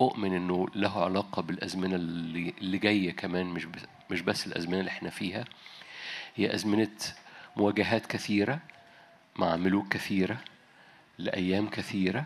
[0.02, 3.68] أؤمن إنه له علاقة بالأزمنة اللي اللي جاية كمان مش
[4.12, 5.46] مش بس الأزمنة اللي إحنا فيها.
[6.36, 6.90] هي أزمنة
[7.58, 8.60] مواجهات كثيرة
[9.36, 10.38] مع ملوك كثيرة
[11.18, 12.26] لأيام كثيرة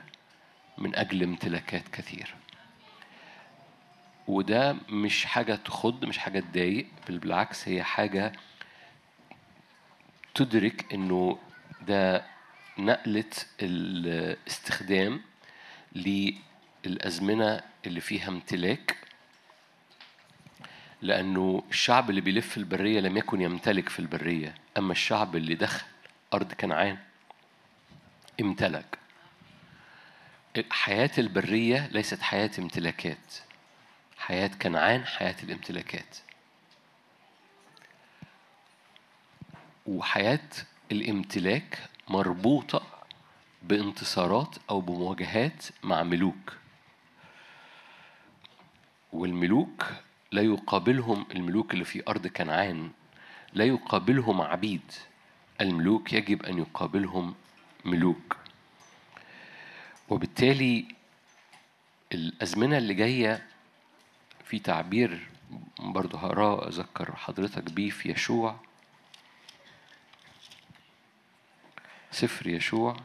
[0.78, 2.32] من أجل امتلاكات كثيرة.
[4.28, 8.32] وده مش حاجة تخض مش حاجة تضايق بل بالعكس هي حاجة
[10.36, 11.38] تدرك إنه
[11.88, 12.26] ده
[12.78, 13.24] نقلة
[13.62, 15.22] الاستخدام
[16.86, 18.98] للأزمنة اللي فيها امتلاك
[21.02, 25.86] لأنه الشعب اللي بيلف في البرية لم يكن يمتلك في البرية أما الشعب اللي دخل
[26.34, 26.98] أرض كنعان
[28.42, 28.98] امتلك.
[30.70, 33.34] حياة البرية ليست حياة امتلاكات.
[34.18, 36.18] حياة كنعان حياة الامتلاكات.
[39.86, 40.50] وحياة
[40.92, 42.84] الامتلاك مربوطة
[43.64, 46.61] بانتصارات أو بمواجهات مع ملوك.
[49.14, 49.86] والملوك
[50.32, 52.92] لا يقابلهم الملوك اللي في أرض كنعان
[53.54, 54.92] لا يقابلهم عبيد.
[55.62, 57.36] الملوك يجب أن يقابلهم
[57.86, 58.38] ملوك.
[60.10, 60.86] وبالتالي
[62.14, 63.48] الأزمنة اللي جاية
[64.46, 65.28] في تعبير
[65.80, 68.56] برضه هقراه أذكر حضرتك بيه في يشوع.
[72.12, 72.98] سفر يشوع.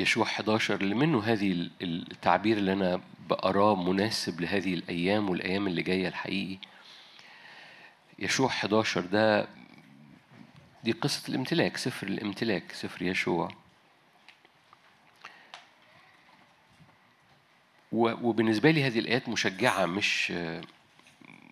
[0.00, 1.70] يشوع 11 اللي منه هذه ال-
[2.12, 6.58] التعبير اللي أنا بقراه مناسب لهذه الأيام والأيام اللي جاية الحقيقي.
[8.18, 9.48] يشوع 11 ده
[10.84, 13.48] دي قصة الامتلاك سفر الامتلاك سفر يشوع.
[17.92, 20.32] وبالنسبة لي هذه الآيات مشجعة مش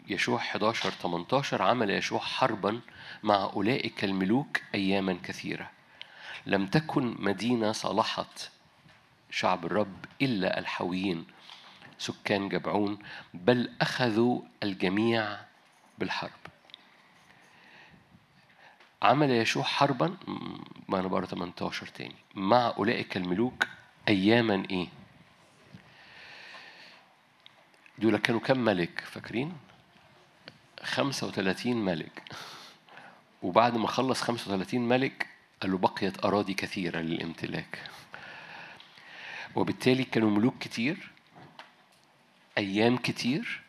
[0.08, 2.80] يشوع 11 18 عمل يشوع حربا
[3.22, 5.70] مع أولئك الملوك أياما كثيرة.
[6.48, 8.50] لم تكن مدينة صلحت
[9.30, 11.26] شعب الرب إلا الحويين
[11.98, 12.98] سكان جبعون
[13.34, 15.38] بل أخذوا الجميع
[15.98, 16.30] بالحرب.
[19.02, 20.16] عمل يشوع حربا؟
[20.88, 22.14] ما أنا بقرأ 18 تاني.
[22.34, 23.66] مع أولئك الملوك
[24.08, 24.88] أياما إيه؟
[27.98, 29.52] دول كانوا كم ملك؟ فاكرين؟
[30.82, 32.22] 35 ملك.
[33.42, 37.90] وبعد ما خلص 35 ملك قال له بقيت أراضي كثيرة للامتلاك.
[39.54, 41.10] وبالتالي كانوا ملوك كتير
[42.58, 43.60] أيام كتير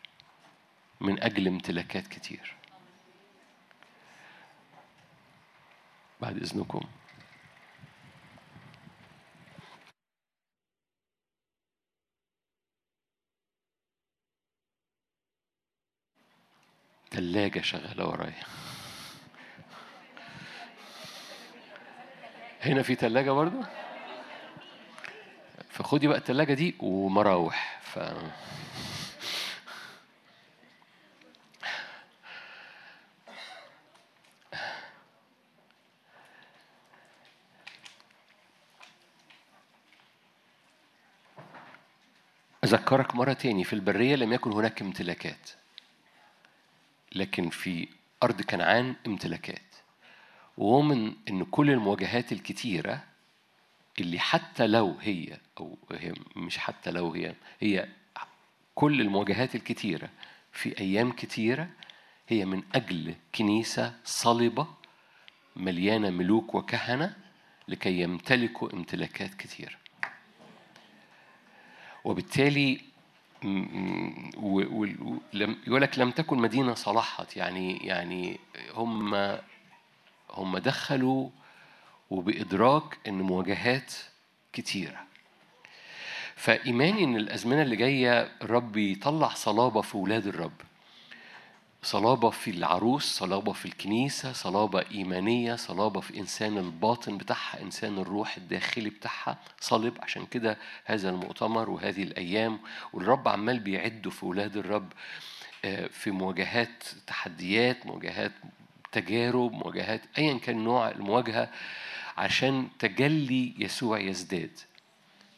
[1.00, 2.54] من أجل امتلاكات كتير.
[6.20, 6.80] بعد إذنكم.
[17.10, 18.59] تلاجة شغالة ورايا.
[22.60, 23.62] هنا في تلاجة برضو؟
[25.70, 27.98] فخدي بقى التلاجة دي ومراوح ف...
[42.64, 45.50] أذكرك مرة تاني في البرية لم يكن هناك امتلاكات
[47.14, 47.88] لكن في
[48.22, 49.69] أرض كنعان امتلاكات.
[50.60, 53.02] ومن إن كل المواجهات الكتيرة
[53.98, 57.88] اللي حتى لو هي أو هي مش حتى لو هي هي
[58.74, 60.08] كل المواجهات الكتيرة
[60.52, 61.68] في أيام كتيرة
[62.28, 64.66] هي من أجل كنيسة صلبة
[65.56, 67.16] مليانة ملوك وكهنة
[67.68, 69.74] لكي يمتلكوا امتلاكات كتيرة.
[72.04, 72.80] وبالتالي
[75.66, 78.40] يقول لك لم تكن مدينة صلحت يعني يعني
[78.74, 79.14] هم
[80.32, 81.30] هم دخلوا
[82.10, 83.92] وبإدراك إن مواجهات
[84.52, 85.04] كتيرة.
[86.36, 90.52] فإيماني إن الأزمنة اللي جاية الرب يطلع صلابة في ولاد الرب.
[91.82, 98.36] صلابة في العروس صلابة في الكنيسة صلابة إيمانية صلابة في إنسان الباطن بتاعها إنسان الروح
[98.36, 99.94] الداخلي بتاعها صلب.
[100.02, 102.58] عشان كده هذا المؤتمر وهذه الأيام
[102.92, 104.92] والرب عمال بيعده في ولاد الرب
[105.64, 108.32] آه، في مواجهات تحديات مواجهات
[108.92, 111.50] تجارب مواجهات ايا كان نوع المواجهة
[112.16, 114.58] عشان تجلي يسوع يزداد.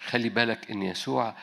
[0.01, 1.35] خلي بالك إن يسوع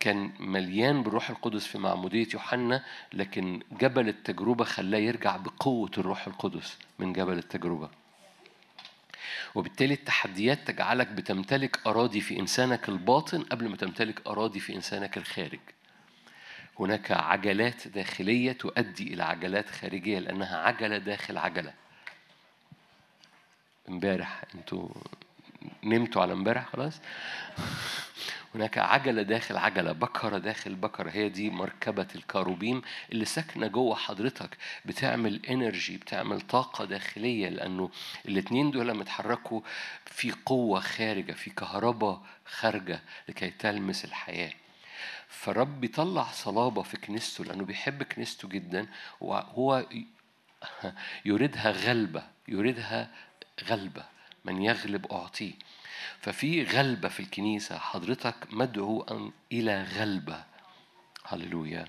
[0.00, 6.76] كان مليان بالروح القدس في معمودية يوحنا لكن جبل التجربة خلاه يرجع بقوة الروح القدس
[6.98, 7.90] من جبل التجربة.
[9.54, 15.60] وبالتالي التحديات تجعلك بتمتلك أراضي في إنسانك الباطن قبل ما تمتلك أراضي في إنسانك الخارج.
[16.80, 21.74] هناك عجلات داخلية تؤدي إلى عجلات خارجية لأنها عجلة داخل عجلة.
[23.88, 24.88] امبارح أنتوا
[25.84, 27.00] نمتوا على امبارح خلاص؟
[28.54, 31.10] هناك عجلة داخل عجلة بكرة داخل بكرة.
[31.10, 32.82] هي دي مركبة الكاروبيم
[33.12, 37.90] اللي ساكنة جوه حضرتك بتعمل انرجي بتعمل طاقة داخلية لأنه
[38.28, 39.60] الاتنين دول لما يتحركوا
[40.06, 44.52] في قوة خارجة في كهرباء خارجة لكي تلمس الحياة.
[45.40, 48.86] فالرب بيطلع صلابة في كنيسته لأنه بيحب كنيسته جدا
[49.20, 49.86] وهو
[51.24, 53.10] يريدها غلبة يريدها
[53.64, 54.04] غلبة
[54.44, 55.52] من يغلب أعطيه.
[56.20, 60.44] ففي غلبة في الكنيسة حضرتك مدعو أن إلى غلبة.
[61.24, 61.84] هللويا.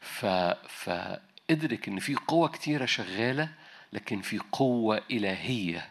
[0.00, 0.26] ف...
[0.68, 3.48] فادرك إن في قوة كتيرة شغالة
[3.92, 5.90] لكن في قوة إلهية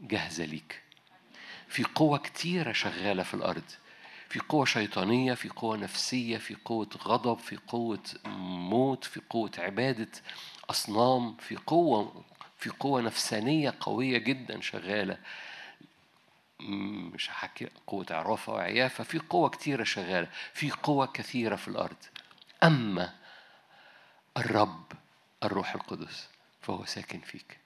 [0.00, 0.82] جاهزة ليك.
[1.68, 3.70] في قوة كتيرة شغالة في الأرض.
[4.28, 8.02] في قوة شيطانية في قوة نفسية في قوة غضب في قوة
[8.70, 10.10] موت في قوة عبادة
[10.70, 12.24] أصنام في قوة
[12.58, 15.18] في قوة نفسانية قوية جدا شغالة.
[16.60, 21.96] مش هحكي قوة عرافة وعيافة في قوة كتيرة شغالة في قوة كثيرة في الأرض.
[22.62, 23.14] أما
[24.36, 24.92] الرب
[25.44, 26.28] الروح القدس
[26.60, 27.63] فهو ساكن فيك.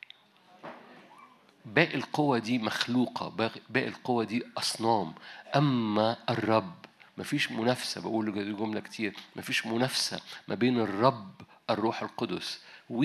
[1.75, 3.29] باقي القوة دي مخلوقة
[3.71, 5.15] باقي القوة دي أصنام.
[5.57, 6.75] أما الرب
[7.19, 11.33] مفيش منافسة بقول جملة كتير مفيش منافسة ما بين الرب
[11.71, 13.05] الروح القدس و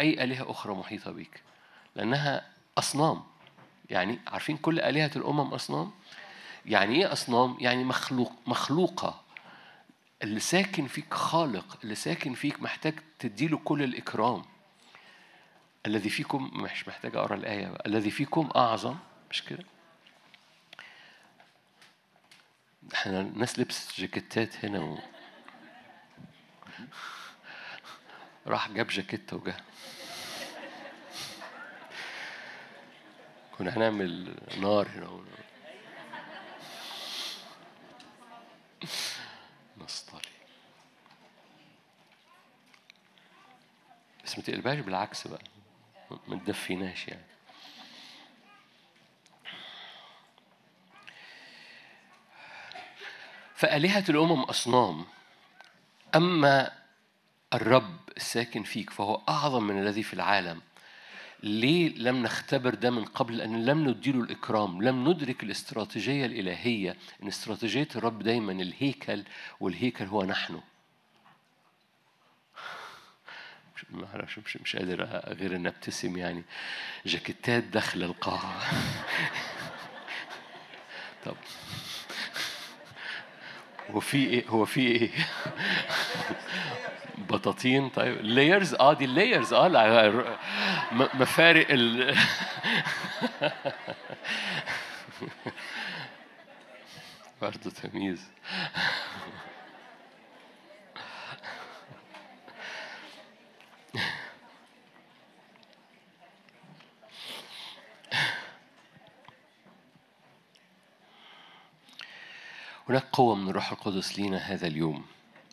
[0.00, 1.42] أي آلهة أخرى محيطة بيك
[1.96, 2.46] لأنها
[2.78, 3.22] أصنام.
[3.90, 5.90] يعني عارفين كل آلهة الأمم أصنام؟
[6.66, 9.20] يعني إيه أصنام؟ يعني مخلوق مخلوقة.
[10.22, 14.42] اللي ساكن فيك خالق اللي ساكن فيك محتاج تديله كل الإكرام.
[15.86, 17.82] الذي فيكم مش محتاج أقرأ الآية بقى.
[17.86, 18.96] الذي فيكم أعظم
[19.30, 19.64] مش كده؟
[22.94, 24.98] إحنا الناس لبست جاكيتات هنا و...
[28.46, 29.56] راح جاب جاكيتة وجه
[33.58, 35.20] كنا هنعمل نار هنا
[39.84, 40.20] نصطلي
[44.24, 45.40] بس ما تقلبهاش بالعكس بقى
[46.28, 47.24] ما تدفيناش يعني.
[53.54, 55.04] فآلهة الأمم أصنام.
[56.14, 56.72] أما
[57.54, 60.60] الرب الساكن فيك فهو أعظم من الذي في العالم
[61.42, 66.96] ليه لم نختبر ده من قبل؟ لأن لم نديله الإكرام لم ندرك الاستراتيجية الإلهية.
[67.22, 69.24] إن استراتيجية الرب دايما الهيكل
[69.60, 70.60] والهيكل هو نحن
[73.80, 76.42] مش معرفش مش, مش قادر غير ان أبتسم يعني.
[77.06, 78.60] جاكيتات داخل القاعة.
[81.24, 81.36] طب.
[83.90, 85.10] هو في إيه؟ هو في إيه؟
[87.30, 88.20] بطاطين؟ طيب.
[88.20, 90.38] layers آه دي ال layers آه
[90.92, 92.12] مفارق ال
[97.42, 98.30] برضه تمييز.
[112.90, 115.04] هناك قوة من الروح القدس لينا هذا اليوم.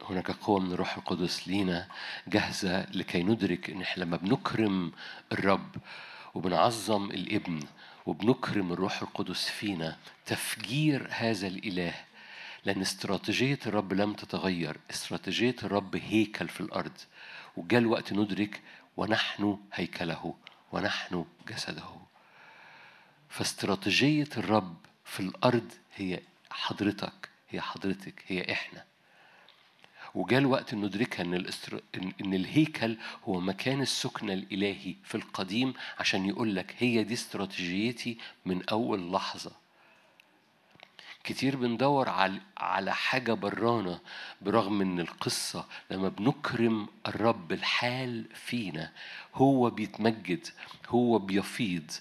[0.10, 1.88] هناك قوة من الروح القدس لينا
[2.28, 4.92] جاهزة لكي ندرك إن إحنا لما بنكرم
[5.32, 5.76] الرب
[6.36, 7.60] وبنعظم الإبن
[8.06, 9.98] وبنكرم الروح القدس فينا.
[10.26, 11.94] تفجير هذا الإله
[12.66, 14.78] لأن استراتيجية الرب لم تتغير.
[14.92, 16.98] استراتيجية الرب هيكل في الأرض
[17.58, 18.62] وجاء الوقت ندرك
[18.98, 20.34] ونحن هيكله
[20.72, 21.90] ونحن جسده.
[23.30, 28.84] فاستراتيجية الرب في الأرض هي حضرتك هي حضرتك هي إحنا.
[30.16, 31.82] وجاء الوقت ان ندركها إن الاستر...
[32.22, 38.70] إن الهيكل هو مكان السكنة الإلهي في القديم عشان يقول لك هي دي استراتيجيتي من
[38.70, 39.52] أول لحظة.
[41.24, 44.00] كتير بندور على على حاجة برانا
[44.42, 48.92] برغم إن القصة لما بنكرم الرب الحال فينا
[49.36, 50.48] هو بيتمجد
[50.88, 51.92] هو بيفيض.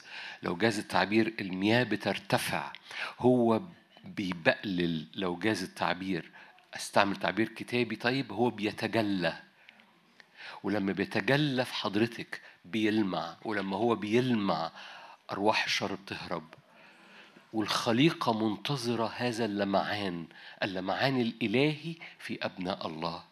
[0.43, 2.73] لو جاز التعبير المياه بترتفع
[3.19, 3.61] هو
[4.07, 6.31] بيبقلل لو جاز التعبير.
[6.75, 9.43] أستعمل تعبير كتابي؟ طيب هو بيتجلى.
[10.63, 14.73] ولما بيتجلى في حضرتك بيلمع ولما هو بيلمع
[15.33, 16.55] أرواح الشر بتهرب.
[17.53, 20.27] والخليقة منتظرة هذا اللمعان
[20.63, 23.25] اللمعان الإلهي في أبناء الله.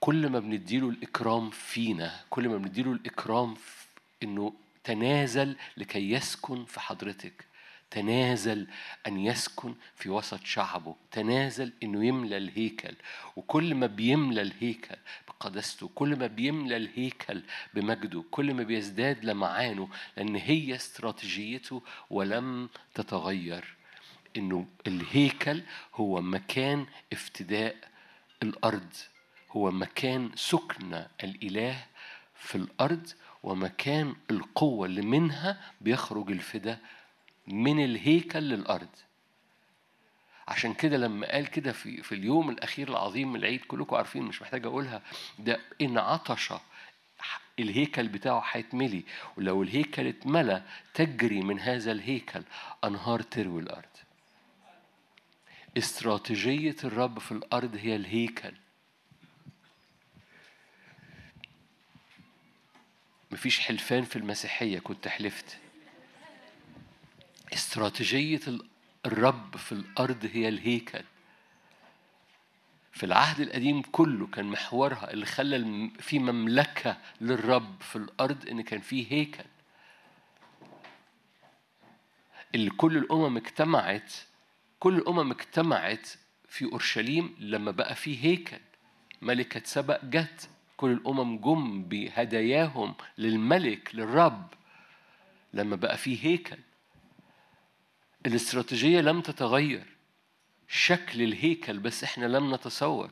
[0.00, 3.86] كل ما بنديله الإكرام فينا كل ما بنديله الإكرام في
[4.22, 4.52] إنه
[4.84, 7.51] تنازل لكي يسكن في حضرتك.
[7.92, 8.66] تنازل
[9.06, 12.94] أن يسكن في وسط شعبه تنازل أنه يملى الهيكل.
[13.36, 14.96] وكل ما بيملى الهيكل
[15.28, 17.42] بقدسته كل ما بيملى الهيكل
[17.74, 23.74] بمجده كل ما بيزداد لمعانه لأن هي استراتيجيته ولم تتغير.
[24.36, 25.62] أنه الهيكل
[25.94, 27.76] هو مكان افتداء
[28.42, 28.92] الأرض
[29.50, 31.86] هو مكان سكن الإله
[32.34, 33.06] في الأرض
[33.42, 36.78] ومكان القوة اللي منها بيخرج الفداء
[37.46, 38.88] من الهيكل للأرض.
[40.48, 44.42] عشان كده لما قال كده في في اليوم الأخير العظيم من العيد كلكم عارفين مش
[44.42, 45.02] محتاج أقولها
[45.38, 46.52] ده إن عطش
[47.58, 49.02] الهيكل بتاعه هيتملي.
[49.36, 50.62] ولو الهيكل اتملى
[50.94, 52.42] تجري من هذا الهيكل
[52.84, 53.88] أنهار تروي الأرض.
[55.78, 58.52] استراتيجية الرب في الأرض هي الهيكل.
[63.30, 65.58] مفيش حلفان في المسيحية كنت حلفت.
[67.54, 68.40] استراتيجية
[69.06, 71.02] الرب في الأرض هي الهيكل.
[72.92, 78.80] في العهد القديم كله كان محورها اللي خلى في مملكة للرب في الأرض إن كان
[78.80, 79.44] في هيكل.
[82.54, 84.12] اللي كل الأمم اجتمعت
[84.80, 86.08] كل الأمم اجتمعت
[86.48, 88.58] في أورشليم لما بقى في هيكل.
[89.22, 90.48] ملكة سبأ جت.
[90.76, 94.46] كل الأمم جم بهداياهم للملك للرب.
[95.54, 96.56] لما بقى في هيكل.
[98.26, 99.86] الاستراتيجية لم تتغير.
[100.68, 103.10] شكل الهيكل بس إحنا لم نتصور.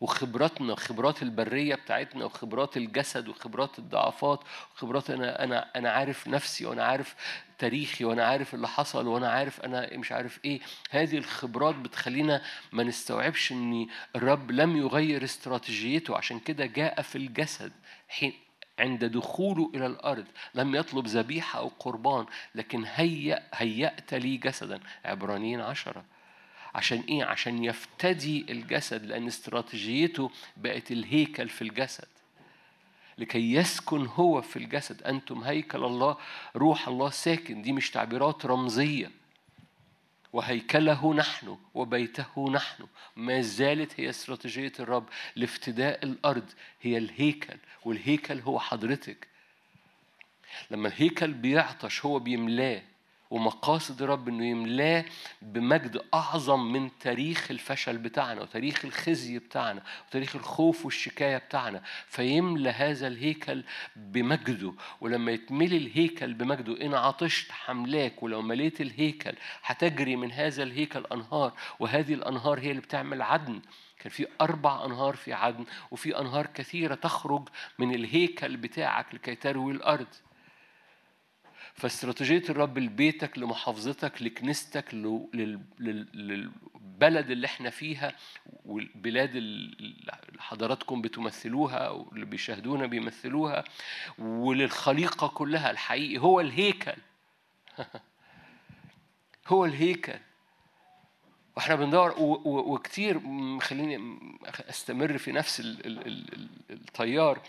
[0.00, 4.40] وخبراتنا وخبرات البرية بتاعتنا وخبرات الجسد وخبرات الضعفات
[4.74, 7.14] وخبرات أنا أنا أنا عارف نفسي وأنا عارف
[7.58, 10.60] تاريخي وأنا عارف اللي حصل وأنا عارف أنا مش عارف إيه.
[10.90, 12.42] هذه الخبرات بتخلينا
[12.72, 16.16] ما نستوعبش إن الرب لم يغير استراتيجيته.
[16.16, 17.72] عشان كده جاء في الجسد
[18.08, 18.32] حين
[18.78, 20.24] عند دخوله إلى الأرض.
[20.54, 24.80] لم يطلب ذبيحة أو قربان لكن هيأ هيأت لي جسدا.
[25.04, 26.04] عبرانيين عشرة.
[26.74, 32.08] عشان إيه؟ عشان يفتدي الجسد لأن استراتيجيته بقت الهيكل في الجسد.
[33.18, 35.02] لكي يسكن هو في الجسد.
[35.02, 36.16] أنتم هيكل الله
[36.56, 37.62] روح الله ساكن.
[37.62, 39.10] دي مش تعبيرات رمزية.
[40.34, 42.86] وهيكله نحن وبيته نحن.
[43.16, 46.50] ما زالت هي استراتيجية الرب لافتداء الأرض.
[46.82, 49.28] هي الهيكل والهيكل هو حضرتك.
[50.70, 52.82] لما الهيكل بيعطش هو بيملاه.
[53.34, 55.04] ومقاصد الرب إنه يملاه
[55.42, 61.82] بمجد أعظم من تاريخ الفشل بتاعنا وتاريخ الخزي بتاعنا وتاريخ الخوف والشكاية بتاعنا.
[62.06, 63.64] فيملى هذا الهيكل
[63.96, 69.34] بمجده ولما يتملي الهيكل بمجده إن عطشت حملاك ولو مليت الهيكل
[69.64, 71.52] هتجري من هذا الهيكل أنهار.
[71.80, 73.60] وهذه الأنهار هي اللي بتعمل عدن.
[73.98, 77.48] كان في أربع أنهار في عدن وفي أنهار كثيرة تخرج
[77.78, 80.06] من الهيكل بتاعك لكي تروي الأرض.
[81.74, 88.12] فاستراتيجية الرب لبيتك لمحافظتك لكنيستك لل- لل- لل- للبلد اللي إحنا فيها
[88.64, 93.64] والبلاد اللي حضراتكم بتمثلوها واللي بيشاهدونا بيمثلوها
[94.18, 96.94] وللخليقة كلها الحقيقي هو الهيكل.
[99.48, 100.18] هو الهيكل.
[101.56, 102.14] وإحنا بندور
[102.44, 103.20] وكتير
[103.60, 104.18] خليني
[104.70, 107.40] استمر في نفس ال- ال- ال- ال- التيار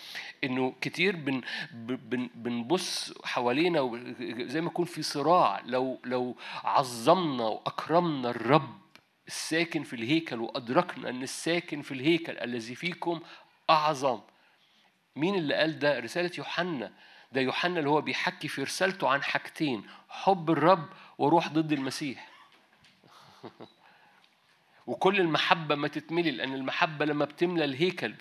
[0.44, 1.42] انه كتير بن
[1.72, 4.04] بن بنبص حوالينا
[4.48, 8.78] زي ما يكون في صراع لو لو عظمنا وأكرمنا الرب
[9.28, 13.20] الساكن في الهيكل وأدركنا إن الساكن في الهيكل الذي فيكم
[13.70, 14.20] أعظم.
[15.16, 16.92] مين اللي قال ده؟ رسالة يوحنا.
[17.32, 20.86] ده يوحنا اللي هو بيحكي في رسالته عن حاجتين حب الرب
[21.18, 22.30] وروح ضد المسيح.
[24.88, 28.14] وكل المحبة ما تتملي لأن المحبة لما بتملى الهيكل.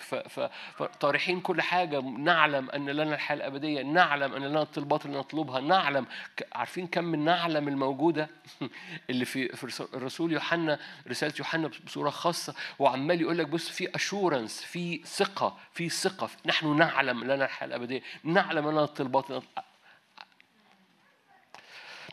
[0.75, 6.05] فطارحين كل حاجة نعلم أن لنا الحياة الأبدية نعلم أن لنا الطلبات اللي نطلبها نعلم
[6.53, 8.29] عارفين كم من نعلم الموجودة؟
[9.09, 13.95] اللي في في رس- الرسول يوحنا رسالة يوحنا بصورة خاصة وعمال يقول لك بص في
[13.95, 16.29] أشورنس في ثقة في ثقة.
[16.45, 19.25] نحن نعلم لنا الحياة الأبدية نعلم لنا الطلبات.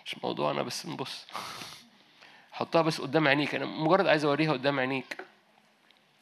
[0.07, 1.27] مش موضوعنا بس نبص
[2.53, 3.55] حطها بس قدام عينيك.
[3.55, 5.17] أنا مجرد عايز أوريها قدام عينيك.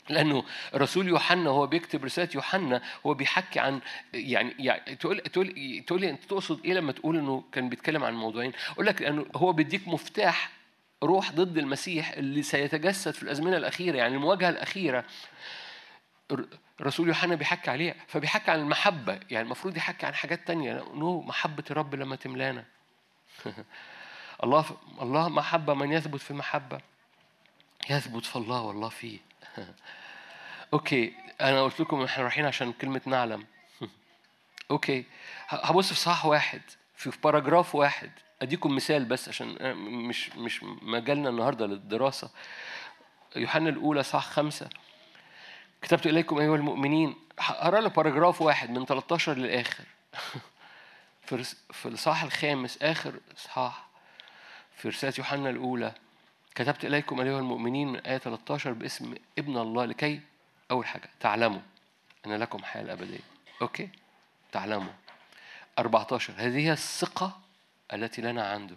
[0.09, 0.44] لأنه
[0.74, 3.81] الرسول يوحنا هو بيكتب رسالة يوحنا هو بيحكي عن
[4.15, 8.15] يعني يعني تقول تقول تقول لي أنت تقصد إيه لما تقول إنه كان بيتكلم عن
[8.15, 10.51] موضوعين؟ أقول لك لأنه هو بيديك مفتاح
[11.02, 15.05] روح ضد المسيح اللي سيتجسد في الأزمنة الأخيرة يعني المواجهة الأخيرة.
[16.81, 19.20] الرسول يوحنا بيحكي عليها فبيحكي عن المحبة.
[19.31, 20.85] يعني المفروض يحكي عن حاجات تانية.
[20.94, 22.65] نو محبة الرب لما تملانا.
[24.44, 24.64] الله
[25.02, 26.80] الله محبة من يثبت في المحبة؟
[27.90, 29.18] يثبت في الله والله فيه.
[30.72, 33.46] okay أنا قلت لكم إحنا رايحين عشان كلمة نعلم.
[34.70, 35.05] okay
[35.48, 36.60] هبص في صح واحد
[36.96, 38.10] في paragraph واحد.
[38.42, 42.30] أديكم مثال بس عشان أنا مش مش مجالنا النهارده للدراسة.
[43.36, 44.68] يوحنا الأولى صح خمسة.
[45.82, 49.84] كتبت إليكم أيها المؤمنين هقرأ لك paragraph واحد من 13 للآخر.
[51.72, 53.89] في الاصحاح الخامس آخر اصحاح
[54.81, 55.94] في رسالة يوحنا الأولى
[56.55, 60.20] كتبت إليكم أيها المؤمنين من آية 13 باسم ابن الله لكي
[60.70, 61.61] أول حاجة تعلموا
[62.27, 63.19] أن لكم حياة الابديه
[63.62, 63.88] okay؟
[64.52, 64.93] تعلموا.
[65.78, 67.40] 14 هذه هي الثقة
[67.93, 68.77] التي لنا عنده.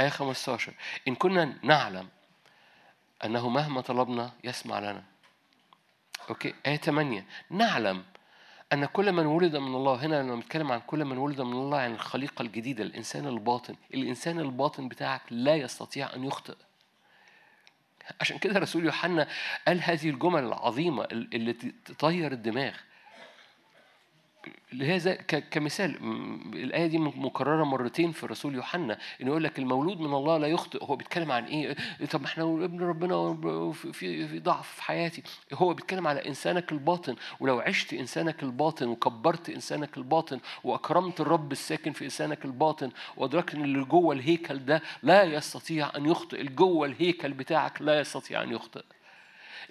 [0.00, 0.74] آية 15
[1.08, 2.08] إن كنا نعلم
[3.24, 5.02] أنه مهما طلبنا يسمع لنا.
[6.28, 8.04] okay؟ آية 8 نعلم
[8.72, 11.78] أن كل من ولد من الله هنا لما بنتكلم عن كل من ولد من الله
[11.78, 13.76] عن الخليقة الجديدة الإنسان الباطن.
[13.94, 16.56] الإنسان الباطن بتاعك لا يستطيع أن يخطئ.
[18.20, 19.28] عشان كده رسول يوحنا
[19.66, 21.52] قال هذه الجمل العظيمة اللي
[21.84, 22.74] تطير الدماغ.
[25.08, 25.96] ك- كمثال
[26.54, 30.84] الآية دي مكررة مرتين في الرسول يوحنا إنه يقول لك المولود من الله لا يخطئ
[30.84, 31.76] هو بيتكلم عن إيه؟
[32.10, 33.32] طب ما إحنا ابن ربنا
[33.72, 33.92] في
[34.28, 35.22] في ضعف في حياتي
[35.54, 41.92] هو بيتكلم على إنسانك الباطن ولو عشت إنسانك الباطن وكبرت إنسانك الباطن وأكرمت الرب الساكن
[41.92, 46.86] في إنسانك الباطن وأدركت إن اللي جوه الهيكل ده لا يستطيع أن يخطئ اللي جوه
[46.86, 48.82] الهيكل بتاعك لا يستطيع أن يخطئ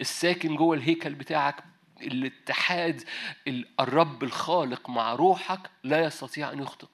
[0.01, 1.55] الساكن جوه الهيكل بتاعك
[2.01, 3.03] الاتحاد
[3.47, 6.87] ال- الرب الخالق مع روحك لا يستطيع أن يخطئ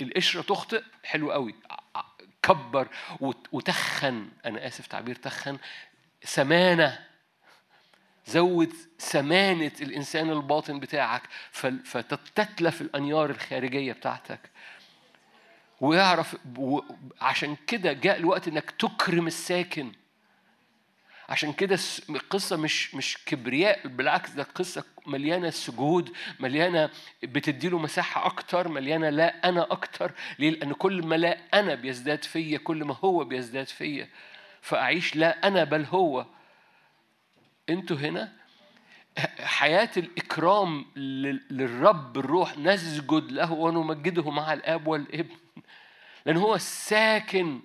[0.00, 1.54] القشرة تخطئ حلو قوي.
[2.42, 2.88] كبر
[3.20, 5.58] وت- وتخن أنا آسف تعبير تخن
[6.24, 7.06] سمانة.
[8.26, 11.22] زود سمانة الإنسان الباطن بتاعك
[11.84, 14.40] فتتلف الأنيار الخارجية بتاعتك.
[15.80, 16.36] ويعرف
[17.20, 19.92] عشان كده جاء الوقت إنك تكرم الساكن.
[21.30, 21.78] عشان كده
[22.10, 26.90] القصة مش مش كبرياء بالعكس ده قصة مليانة سجود مليانة
[27.22, 30.12] بتديله مساحة أكتر مليانة لا أنا أكتر.
[30.38, 34.08] ليه؟ لأن كل ما لا أنا بيزداد فيا كل ما هو بيزداد فيا.
[34.62, 36.26] فأعيش لا أنا بل هو.
[37.68, 38.32] أنتوا هنا؟
[39.40, 45.36] حياة الإكرام لل- للرب الروح نسجد له ونمجده مع الآب والابن.
[46.26, 47.60] لأن هو الساكن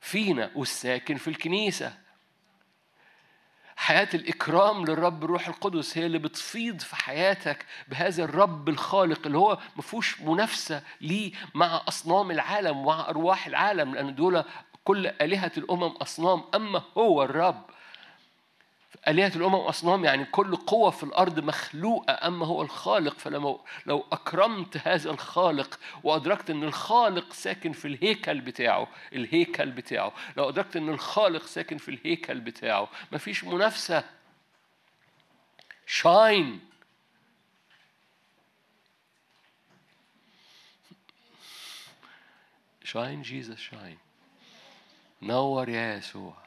[0.00, 2.03] فينا والساكن في الكنيسة.
[3.76, 9.58] حياة الإكرام للرب الروح القدس هي اللي بتفيض في حياتك بهذا الرب الخالق اللي هو
[9.76, 14.44] ما فيهوش منافسة ليه مع أصنام العالم ومع أرواح العالم لأن دول
[14.84, 17.64] كل آلهة الأمم أصنام أما هو الرب
[19.08, 24.76] آلهة الأمم أصنام يعني كل قوة في الأرض مخلوقة أما هو الخالق فلما لو أكرمت
[24.76, 31.46] هذا الخالق وأدركت أن الخالق ساكن في الهيكل بتاعه الهيكل بتاعه لو أدركت أن الخالق
[31.46, 34.04] ساكن في الهيكل بتاعه مفيش منافسة.
[35.86, 36.60] شاين
[42.84, 43.98] شاين جيزس شاين
[45.22, 46.43] نور يا يسوع.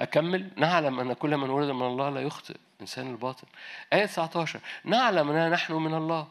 [0.00, 0.50] أكمل.
[0.56, 2.56] نعلم أن كل من ولد من الله لا يخطئ.
[2.80, 3.46] إنسان الباطن.
[3.92, 6.28] آية 19 نعلم أننا نحن من الله.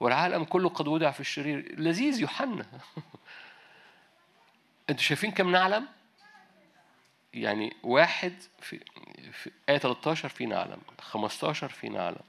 [0.00, 1.74] والعالم كله قد وضع في الشرير.
[1.78, 2.66] لذيذ يوحنا.
[4.90, 5.86] أنتوا شايفين كم نعلم؟
[7.34, 8.80] يعني واحد في,
[9.32, 10.80] في آية 13 في نعلم.
[11.00, 12.22] 15 في نعلم.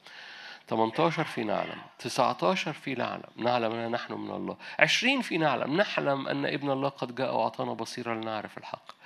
[0.67, 1.81] 18 في نعلم.
[1.99, 3.23] 19 في نعلم.
[3.35, 4.57] نعلم أننا نحن من الله.
[4.79, 5.77] 20 في نعلم.
[5.77, 9.00] نحلم أن ابن الله قد جاء وأعطانا بصيرة لنعرف الحق.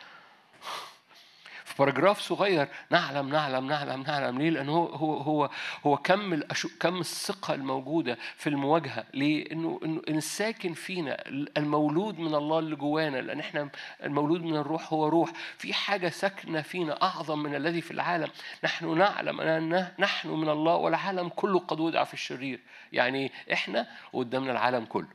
[1.65, 4.37] في باراجراف صغير نعلم نعلم نعلم نعلم.
[4.37, 5.49] ليه؟ لأن هو هو هو
[5.85, 6.41] هو كم
[6.79, 9.05] كم الثقة الموجودة في المواجهة.
[9.13, 11.23] ليه؟ إنه إنه إن الساكن فينا
[11.57, 13.69] المولود من الله اللي جوانا لأن إحنا
[14.03, 15.31] المولود من الروح هو روح.
[15.57, 18.29] في حاجة ساكنة فينا أعظم من الذي في العالم.
[18.63, 22.59] نحن نعلم أن نحن من الله والعالم كله قد وضع في الشرير.
[22.91, 25.07] يعني إحنا قدامنا العالم كله.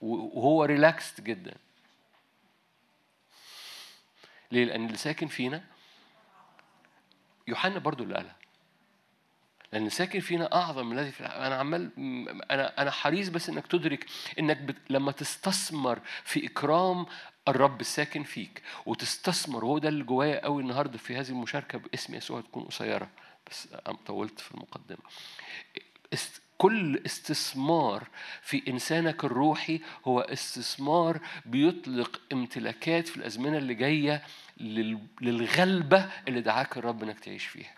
[0.00, 1.54] وهو ريلاكست جدا.
[4.52, 5.64] ليه؟ لأن اللي ساكن فينا
[7.48, 8.36] يوحنا برضو اللي قالها.
[9.72, 11.42] لأن ساكن فينا أعظم من الذي في العالم.
[11.42, 11.90] أنا عمال
[12.50, 14.06] أنا أنا حريص بس إنك تدرك
[14.38, 14.76] إنك بت...
[14.90, 17.06] لما تستثمر في إكرام
[17.48, 22.40] الرب الساكن فيك وتستثمر وهو ده اللي جوايا قوي النهارده في هذه المشاركة باسم يسوع
[22.40, 23.10] تكون قصيرة
[23.50, 23.68] بس
[24.06, 25.02] طولت في المقدمة.
[26.62, 28.06] كل استثمار
[28.42, 34.22] في إنسانك الروحي هو استثمار بيطلق امتلاكات في الأزمنة اللي جاية
[34.56, 37.74] لل- للغلبة اللي دعاك الرب إنك تعيش فيها.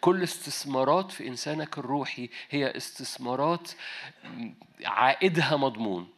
[0.00, 3.70] كل استثمارات في إنسانك الروحي هي استثمارات
[4.84, 6.08] عائدها مضمون.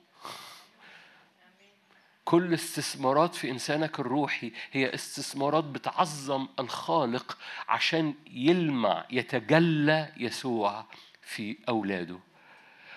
[2.24, 10.84] كل استثمارات في إنسانك الروحي هي استثمارات بتعظم الخالق عشان يلمع يتجلى يسوع.
[11.28, 12.18] في أولاده.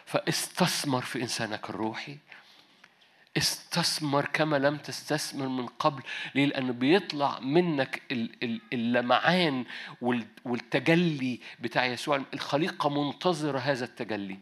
[0.05, 2.17] فاستثمر في إنسانك الروحي.
[3.37, 6.03] استثمر كما لم تستثمر من قبل.
[6.35, 9.65] ليه؟ لأنه بيطلع منك ال- ال- اللمعان
[10.01, 12.23] وال- والتجلي بتاع يسوع.
[12.33, 14.39] الخليقة منتظرة هذا التجلي.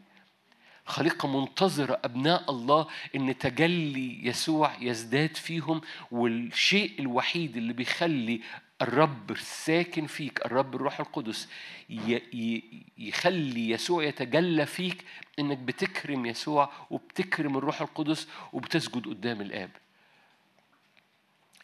[0.86, 2.86] خليقة منتظرة أبناء الله
[3.16, 5.80] إن تجلي يسوع يزداد فيهم.
[6.10, 8.40] والشيء الوحيد اللي بيخلي
[8.82, 11.48] الرب الساكن فيك الرب الروح القدس
[12.98, 15.04] يخلي يسوع يتجلى فيك
[15.38, 19.70] إنك بتكرم يسوع وبتكرم الروح القدس وبتسجد قدام الآب.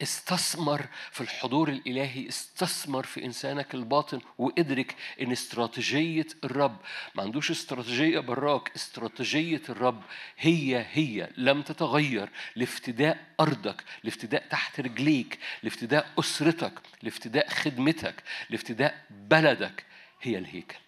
[0.02, 6.76] استثمر في الحضور الإلهي استثمر في إنسانك الباطن وادرك إن استراتيجية الرب
[7.14, 10.02] ما عندوش استراتيجية براك استراتيجية الرب
[10.38, 19.84] هي هي لم تتغير لافتداء أرضك لافتداء تحت رجليك لافتداء أسرتك لافتداء خدمتك لافتداء بلدك
[20.22, 20.78] هي الهيكل.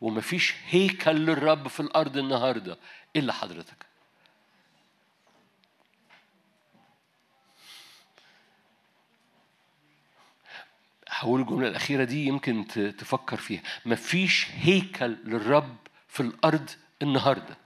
[0.00, 2.78] ومفيش هيكل للرب في الأرض النهاردة
[3.16, 3.93] إلا حضرتك.
[11.24, 12.66] هقول الجملة الأخيرة دي يمكن
[12.98, 13.62] تفكر فيها.
[13.86, 15.76] مفيش هيكل للرب
[16.08, 16.70] في الأرض
[17.02, 17.56] النهاردة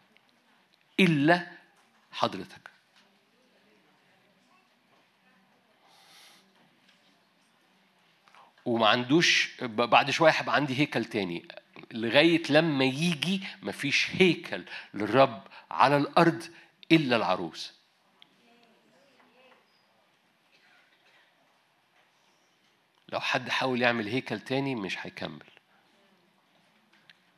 [1.00, 1.46] إلا
[2.12, 2.70] حضرتك.
[8.64, 11.48] وما عندوش بعد شوية هيبقى عندي هيكل تاني.
[11.92, 14.64] لغاية لما يجي مفيش هيكل
[14.94, 16.42] للرب على الأرض
[16.92, 17.77] إلا العروس.
[23.08, 25.46] لو حد حاول يعمل هيكل تاني مش هيكمل.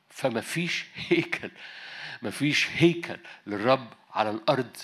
[0.09, 1.51] فما فيش هيكل
[2.23, 4.77] ما فيش هيكل للرب على الأرض.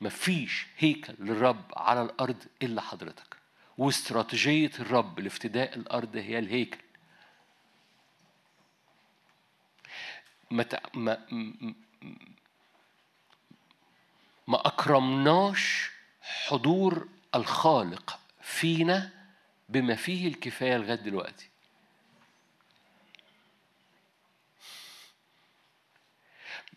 [0.00, 3.36] ما فيش هيكل للرب على الأرض إلا حضرتك.
[3.78, 6.80] واستراتيجية الرب لافتداء الأرض هي الهيكل.
[10.50, 11.26] ما ما
[14.46, 15.90] ما أكرمناش
[16.22, 19.10] حضور الخالق فينا
[19.68, 21.48] بما فيه الكفاية لغاية دلوقتي.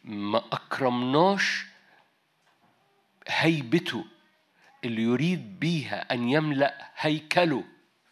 [0.03, 1.65] ما أكرمناش
[3.27, 4.05] هيبته
[4.85, 7.63] اللي يريد بيها أن يملأ هيكله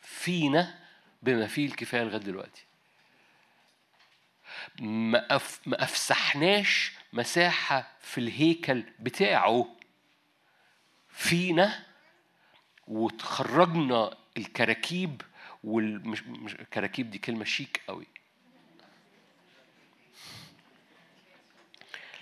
[0.01, 0.79] فينا
[1.21, 2.63] بما فيه الكفاية لغاية دلوقتي.
[4.79, 5.59] ما, أف...
[5.65, 9.75] ما أفسحناش مساحة في الهيكل بتاعه
[11.09, 11.85] فينا
[12.87, 15.21] وتخرجنا الكراكيب
[15.63, 18.05] والمش مش الكراكيب دي كلمة شيك قوي.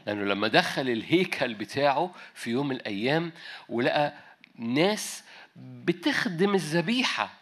[0.08, 3.32] لأنه لما دخل الهيكل بتاعه في يوم من الأيام
[3.70, 4.14] ولقى
[4.56, 5.24] ناس
[5.56, 7.34] بتخدم الذبيحة.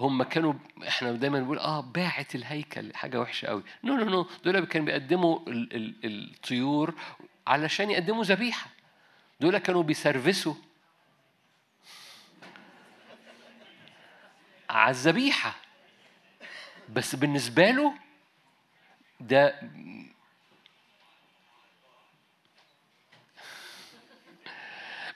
[0.00, 0.54] هم كانوا
[0.88, 3.62] إحنا دايما بنقول آه باعة الهيكل حاجة وحشة قوي.
[3.84, 6.94] no no no دول كانوا بيقدموا ال ال الطيور
[7.46, 8.70] علشان يقدموا ذبيحة.
[9.40, 10.54] دول كانوا بيسرفسوا.
[14.74, 15.54] على الذبيحة.
[16.88, 17.94] بس بالنسبة له
[19.20, 19.60] ده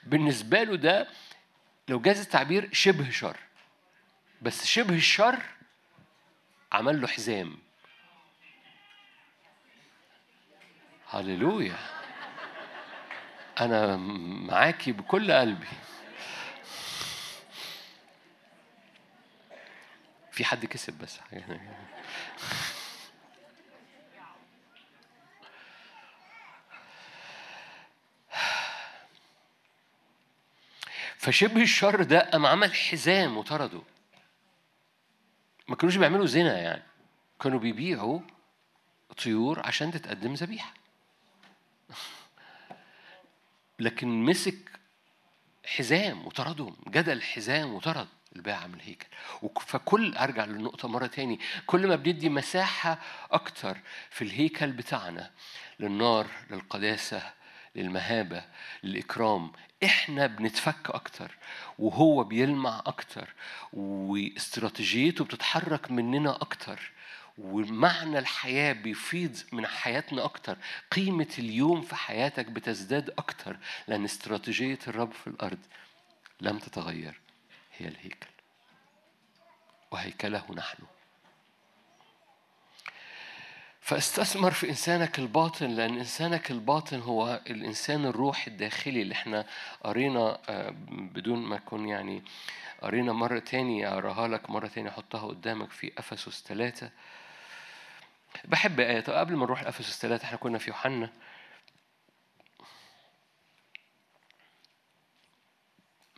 [0.03, 1.07] بالنسبة له ده
[1.87, 3.37] لو جاز التعبير شبه شر.
[4.41, 5.43] بس شبه الشر
[6.71, 7.57] عمل له حزام.
[11.09, 11.77] هللويا.
[13.59, 13.97] أنا
[14.47, 15.67] معاكي بكل قلبي.
[20.39, 21.19] في حد كسب بس.
[31.17, 33.81] فشبه الشر ده قام عمل حزام وطرده.
[35.67, 36.83] ما كانوش بيعملوا زنا يعني.
[37.41, 38.19] كانوا بيبيعوا
[39.23, 40.73] طيور عشان تتقدم ذبيحة.
[43.79, 44.71] لكن مسك
[45.65, 46.75] حزام وطردهم.
[46.87, 48.07] جدل حزام وطرد.
[48.35, 49.07] الباعة من الهيكل.
[49.61, 52.99] فكل ارجع للنقطة مرة تاني كل ما بندي مساحة
[53.31, 53.77] أكتر
[54.09, 55.31] في الهيكل بتاعنا
[55.79, 57.21] للنار للقداسة
[57.75, 58.43] للمهابة
[58.83, 59.51] للإكرام
[59.83, 61.37] إحنا بنتفك أكتر
[61.79, 63.33] وهو بيلمع أكتر
[63.73, 66.91] واستراتيجيته بتتحرك مننا أكتر
[67.37, 70.57] ومعنى الحياة بيفيض من حياتنا أكتر
[70.91, 73.57] قيمة اليوم في حياتك بتزداد أكتر
[73.87, 75.57] لأن استراتيجية الرب في الأرض
[76.41, 77.19] لم تتغير.
[77.81, 78.27] هي الهيكل.
[79.91, 80.77] وهيكله نحن.
[83.81, 89.45] فاستثمر في إنسانك الباطن لأن إنسانك الباطن هو الإنسان الروحي الداخلي اللي إحنا
[89.83, 92.23] قرينا آه، بدون ما أكون يعني
[92.81, 96.89] قرينا مرة تاني أقراها لك مرة تاني أحطها قدامك في أفسس ثلاثة
[98.45, 101.09] بحب آية طب قبل ما نروح لأفسس ثلاثة إحنا كنا في يوحنا.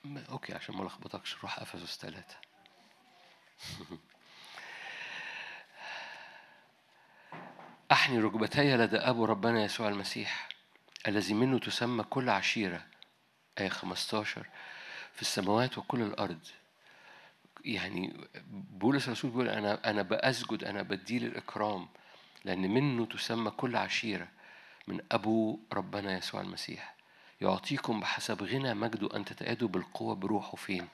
[0.05, 1.37] أوكي عشان ما لخبطكش.
[1.41, 2.35] روح أفسس ثلاثة
[7.91, 10.49] أحني ركبتي لدى أبو ربنا يسوع المسيح
[11.07, 12.85] الذي منه تسمى كل عشيرة
[13.59, 14.45] آية 15
[15.13, 16.39] في السماوات وكل الأرض.
[17.65, 21.87] يعني بولس الرسول بيقول أنا أنا بأسجد أنا بديل الإكرام
[22.45, 24.27] لأن منه تسمى كل عشيرة
[24.87, 26.95] من أبو ربنا يسوع المسيح.
[27.41, 30.87] يعطيكم بحسب غنى مجده أن تتأيدوا بالقوة بروحه فين؟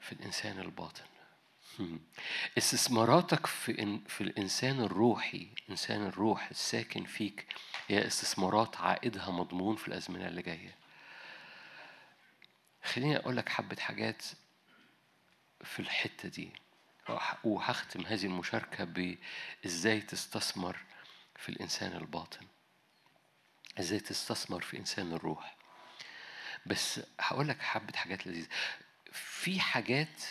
[0.00, 1.04] في الإنسان الباطن.
[2.58, 7.46] استثماراتك في إن في الإنسان الروحي إنسان الروح الساكن فيك
[7.88, 10.76] هي استثمارات عائدها مضمون في الأزمنة اللي جاية.
[12.84, 14.22] خليني أقول لك حبة حاجات
[15.64, 16.52] في الحتة دي.
[17.44, 18.84] وهختم هذه المشاركة
[19.64, 20.76] بإزاي تستثمر
[21.36, 22.46] في الإنسان الباطن.
[23.80, 25.56] إزاي تستثمر في إنسان الروح.
[26.66, 28.48] بس هقول لك حبة حاجات لذيذة.
[29.12, 30.22] في حاجات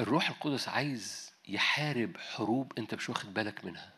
[0.00, 3.92] الروح القدس عايز يحارب حروب انت مش واخد بالك منها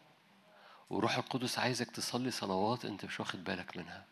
[0.90, 4.04] والروح القدس عايزك تصلي صلوات انت مش واخد بالك منها.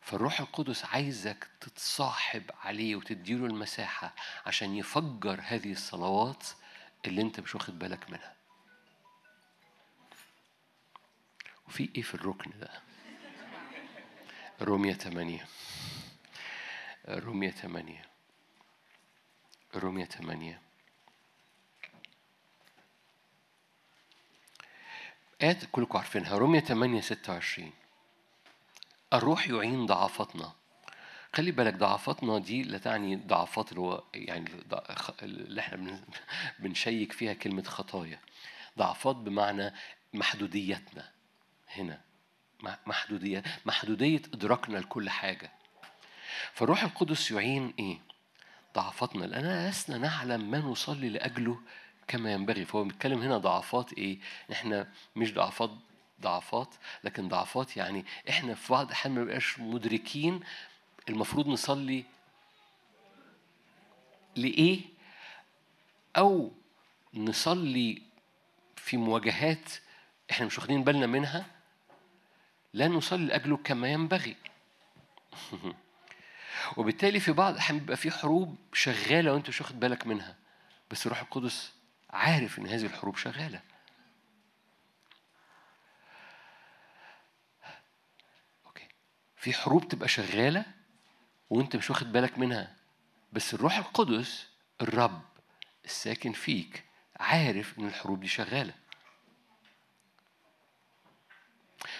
[0.00, 4.14] فالروح القدس عايزك تتصاحب عليه وتديله المساحة
[4.46, 6.46] عشان يفجر هذه الصلوات
[7.06, 8.35] اللي انت مش واخد بالك منها.
[11.68, 12.70] وفي إيه في الركن ده؟
[14.62, 15.46] رومية 8
[17.08, 18.02] رومية 8
[19.74, 20.60] رومية 8
[25.42, 26.38] آيات كلكم عارفينها.
[26.38, 27.72] رومية 8 26
[29.12, 30.52] الروح يعين ضعفاتنا.
[31.34, 34.50] خلي بالك ضعفاتنا دي لا تعني ضعفات اللي هو يعني
[35.22, 36.00] اللي إحنا بن-
[36.58, 38.20] بنشيك فيها كلمة خطايا.
[38.78, 39.72] ضعفات بمعنى
[40.14, 41.10] محدوديتنا.
[41.78, 42.00] هنا.
[42.62, 45.50] مح- محدودية محدودية إدراكنا لكل حاجة.
[46.52, 47.98] فالروح القدس يعين إيه؟
[48.74, 49.24] ضعفاتنا.
[49.24, 51.60] لأننا لسنا نعلم ما نصلي لأجله
[52.08, 52.64] كما ينبغي.
[52.64, 54.18] فهو بيتكلم هنا ضعفات إيه؟
[54.52, 55.70] إحنا مش ضعفات
[56.20, 56.74] ضعفات
[57.04, 60.40] لكن ضعفات يعني إحنا في بعض الأحيان ما بنبقاش مدركين
[61.08, 62.04] المفروض نصلي
[64.36, 64.80] لإيه؟
[66.16, 66.52] أو
[67.14, 68.02] نصلي
[68.76, 69.70] في مواجهات
[70.30, 71.46] إحنا مش واخدين بالنا منها
[72.76, 74.36] لا نصلي لأجله كما ينبغي.
[76.76, 80.36] وبالتالي في بعض الأحيان بيبقى في حروب شغالة وأنت مش واخد بالك منها.
[80.90, 81.72] بس الروح القدس
[82.10, 83.60] عارف إن هذه الحروب شغالة.
[88.66, 88.88] أوكي.
[89.36, 90.64] في حروب تبقى شغالة
[91.50, 92.76] وأنت مش واخد بالك منها.
[93.32, 94.48] بس الروح القدس
[94.80, 95.22] الرب
[95.84, 96.84] الساكن فيك
[97.20, 98.74] عارف إن الحروب دي شغالة.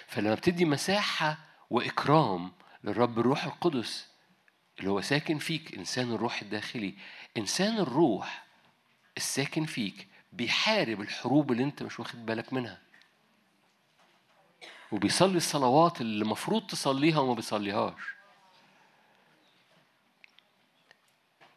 [0.07, 1.37] فلما بتدي مساحة
[1.69, 2.51] وإكرام
[2.83, 4.07] للرب الروح القدس
[4.79, 6.93] اللي هو ساكن فيك إنسان الروح الداخلي
[7.37, 8.45] إنسان الروح
[9.17, 12.81] الساكن فيك بيحارب الحروب اللي أنت مش واخد بالك منها.
[14.91, 18.01] وبيصلي الصلوات اللي المفروض تصليها وما بيصليهاش.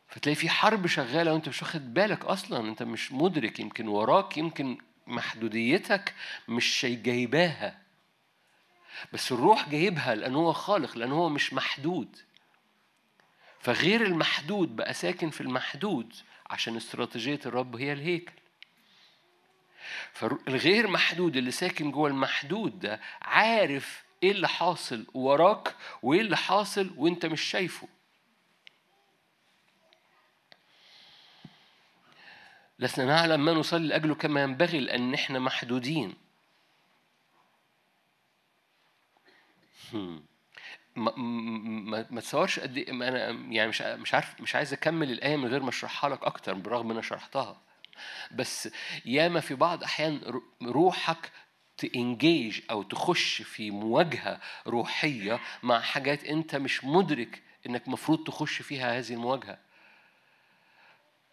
[0.08, 4.78] فتلاقي في حرب شغالة وأنت مش واخد بالك أصلا أنت مش مدرك يمكن وراك يمكن
[5.06, 6.14] محدوديتك
[6.48, 7.78] مش جايباها.
[9.12, 12.16] بس الروح جايبها لأن هو خالق لأن هو مش محدود.
[13.60, 16.14] فغير المحدود بقى ساكن في المحدود
[16.50, 18.32] عشان استراتيجية الرب هي الهيكل.
[20.12, 26.90] فالغير محدود اللي ساكن جوه المحدود ده عارف إيه اللي حاصل وراك وإيه اللي حاصل
[26.96, 27.88] وإنت مش شايفه.
[32.78, 36.14] لسنا نعلم ما نصلي لأجله كما ينبغي لأن إحنا محدودين.
[39.94, 45.36] ما ما ما تصورش قد إيه أنا يعني مش مش عارف مش عايز أكمل الآية
[45.36, 47.60] من غير ما أشرحها لك أكتر برغم إن أنا شرحتها.
[48.30, 48.68] بس
[49.04, 51.30] ياما في بعض أحيان رو- روحك
[51.76, 58.98] تإنجيج أو تخش في مواجهة روحية مع حاجات أنت مش مدرك إنك مفروض تخش فيها
[58.98, 59.58] هذه المواجهة.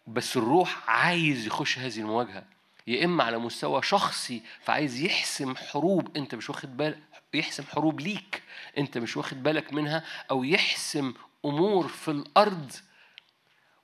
[0.07, 2.43] بس الروح عايز يخش هذه المواجهة.
[2.87, 6.99] يا إما على مستوى شخصي فعايز يحسم حروب أنت مش واخد بالك
[7.33, 8.43] يحسم حروب ليك
[8.77, 11.13] انت مش واخد بالك منها أو يحسم
[11.45, 12.71] امور في الأرض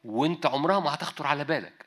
[0.03, 1.85] وانت عمرها ما هتخطر على بالك.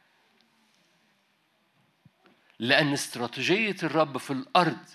[2.58, 4.86] لأن استراتيجية الرب في الأرض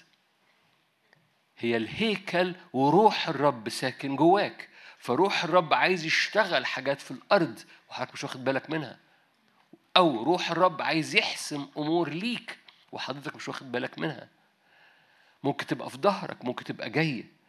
[1.57, 4.69] هي الهيكل وروح الرب ساكن جواك.
[4.97, 7.59] فروح الرب عايز يشتغل حاجات في الأرض
[7.89, 8.99] وحضرتك مش واخد بالك منها.
[9.97, 12.57] أو روح الرب عايز يحسم امور ليك
[12.91, 14.29] وحضرتك مش واخد بالك منها.
[15.43, 17.41] ممكن تبقى في ظهرك ممكن تبقى جاية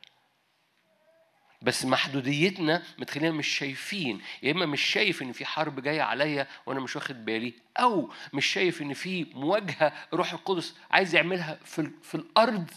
[1.63, 4.21] بس محدوديتنا متخلينا مش شايفين.
[4.43, 8.47] يا إما مش شايف إن في حرب جاية عليا وأنا مش واخد بالي أو مش
[8.47, 12.71] شايف إن في مواجهة روح القدس عايز يعملها في في الأرض.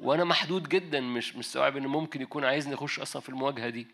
[0.00, 3.86] وأنا محدود جدا مش مستوعب إن ممكن يكون عايزني أخش أصلا في المواجهة دي.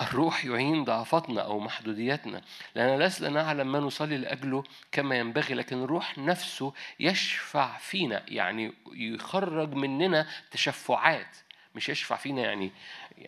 [0.00, 2.42] الروح يعين ضعفاتنا أو محدودياتنا
[2.74, 9.74] لأن لسنا نعلم ما نصلي لأجله كما ينبغي لكن الروح نفسه يشفع فينا يعني يخرج
[9.74, 11.36] مننا تشفعات
[11.74, 12.72] مش يشفع فينا يعني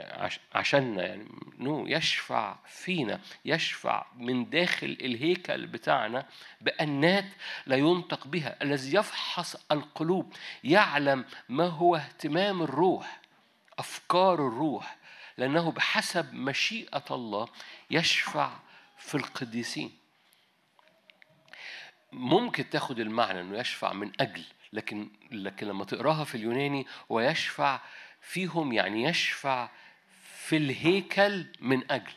[0.01, 1.29] عش- عشاننا يعني
[1.59, 6.27] نو يشفع فينا يشفع من داخل الهيكل بتاعنا
[6.61, 7.25] بأنات
[7.67, 10.33] لا ينطق بها الذي يفحص القلوب
[10.65, 13.21] يعلم ما هو اهتمام الروح
[13.79, 14.97] أفكار الروح
[15.43, 17.49] لأنه بحسب مشيئة الله
[17.91, 18.59] يشفع
[18.99, 19.99] في القديسين.
[22.13, 27.81] ممكن تاخد المعنى إنه يشفع من أجل لكن لكن لما تقراها في اليوناني ويشفع
[28.21, 29.69] فيهم يعني يشفع
[30.35, 32.13] في الهيكل من أجل.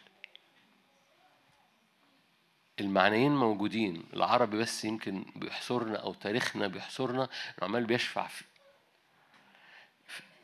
[2.79, 7.29] المعنيين موجودين العربي بس يمكن بيحصرنا أو تاريخنا بيحصرنا إنه
[7.61, 8.43] عمال بيشفع في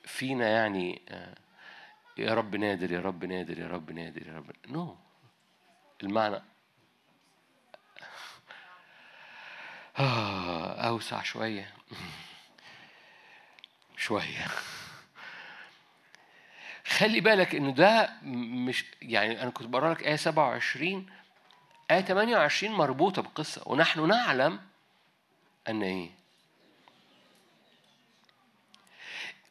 [0.06, 1.36] فينا يعني آه،
[2.18, 4.52] يا رب نادر يا رب نادر يا رب نادر يا رب.
[4.68, 4.98] نو no.
[6.04, 6.42] المعنى.
[10.00, 11.74] آه أوسع شوية.
[13.98, 14.48] شوية.
[16.88, 21.10] خلي بالك إن ده مش يعني أنا كنت بقرأ لك آية 27
[21.92, 24.60] آية 28 مربوطة بالقصة ونحن نعلم
[25.70, 26.10] أن إيه؟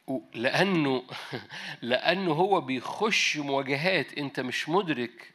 [0.33, 1.03] لأنه
[1.81, 5.33] لأنه هو بيخش مواجهات أنت مش مدرك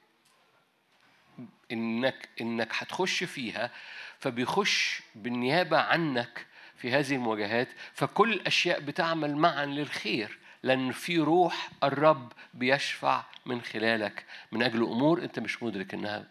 [1.73, 3.71] إنك إنك هتخش فيها
[4.19, 6.47] فبيخش بالنيابة عنك
[6.77, 7.69] في هذه المواجهات.
[7.95, 14.25] فكل الأشياء بتعمل معا للخير لأن في روح الرب بيشفع من خلالك.
[14.53, 16.29] من أجل أمور أنت مش مدرك إنها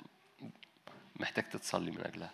[1.16, 2.32] محتاج تتصلي من أجلها.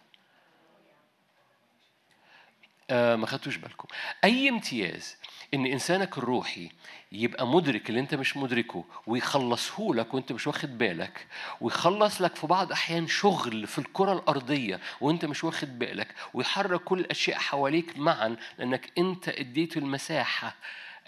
[2.91, 3.87] آه ما خدتوش بالكم.
[4.23, 5.15] أي امتياز
[5.53, 6.69] إن إنسانك الروحي
[7.11, 11.27] يبقى مدرك اللي أنت مش مدركه ويخلصه لك وأنت مش واخد بالك
[11.61, 16.99] ويخلص لك في بعض أحيان شغل في الكرة الأرضية وأنت مش واخد بالك ويحرك كل
[16.99, 20.55] الأشياء حواليك معا لأنك أنت اديته المساحة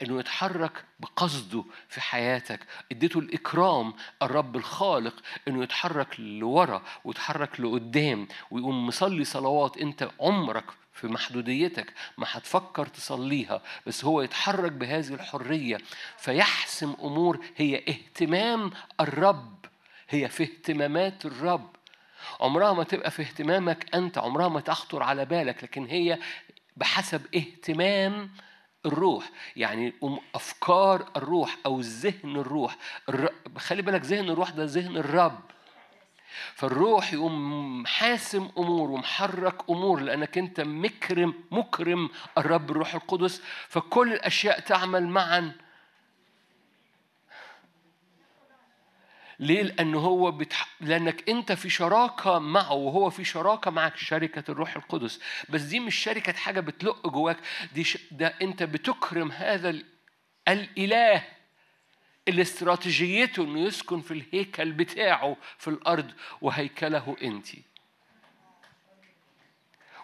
[0.01, 2.60] إنه يتحرك بقصده في حياتك
[2.91, 5.15] اديته الإكرام الرب الخالق
[5.47, 13.61] إنه يتحرك لورا ويتحرك لقدام ويقوم مصلي صلوات أنت عمرك في محدوديتك ما هتفكر تصليها
[13.87, 15.77] بس هو يتحرك بهذه الحرية.
[16.17, 19.65] فيحسم أمور هي اهتمام الرب
[20.09, 21.75] هي في اهتمامات الرب.
[22.39, 26.19] عمرها ما تبقى في اهتمامك أنت عمرها ما تخطر على بالك لكن هي
[26.77, 28.31] بحسب اهتمام
[28.85, 29.29] الروح.
[29.55, 29.93] يعني
[30.35, 32.77] أفكار الروح أو ذهن الروح.
[33.09, 33.29] الر...
[33.57, 35.39] خلي بالك ذهن الروح ده ذهن الرب.
[36.55, 43.41] فالروح يقوم حاسم أمور ومحرك أمور لأنك أنت مكرم مكرم الرب الروح القدس.
[43.67, 45.51] فكل الأشياء تعمل معا.
[49.40, 50.67] ليه؟ لأنه هو بتح...
[50.82, 55.19] لأنك أنت في شراكة معه وهو في شراكة معك شركة الروح القدس.
[55.49, 57.38] بس دي مش شركة حاجة بتلق جواك
[57.74, 57.98] دي ش...
[58.11, 59.85] ده أنت بتكرم هذا ال...
[60.48, 61.24] الإله.
[62.27, 66.11] اللي استراتيجيته إنه يسكن في الهيكل بتاعه في الأرض
[66.42, 67.48] وهيكله أنتِ.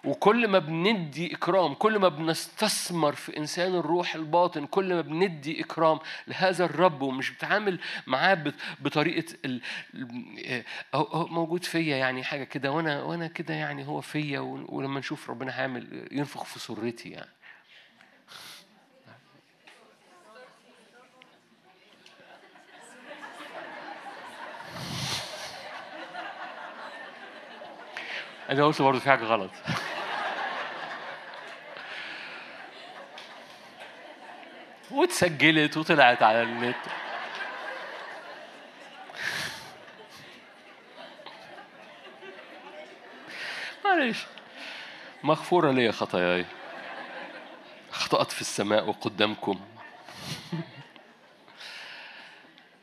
[0.03, 5.99] وكل ما بندي إكرام كل ما بنستثمر في إنسان الروح الباطن كل ما بندي إكرام
[6.27, 9.61] لهذا الرب ومش بتعامل معاه بطريقة ال...
[11.13, 16.07] موجود فيا يعني حاجة كده وأنا وأنا كده يعني هو فيا ولما نشوف ربنا هيعمل
[16.11, 17.29] ينفخ في سرتي يعني.
[28.49, 29.51] أنا قلت برضه في حاجة غلط.
[34.91, 36.75] واتسجلت وطلعت على النت.
[43.85, 44.25] معلش.
[45.23, 46.45] مغفورة لي خطاياي.
[47.91, 49.59] أخطأت في السماء وقدامكم.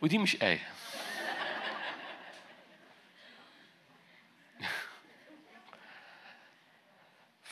[0.03, 0.76] ودي مش آية.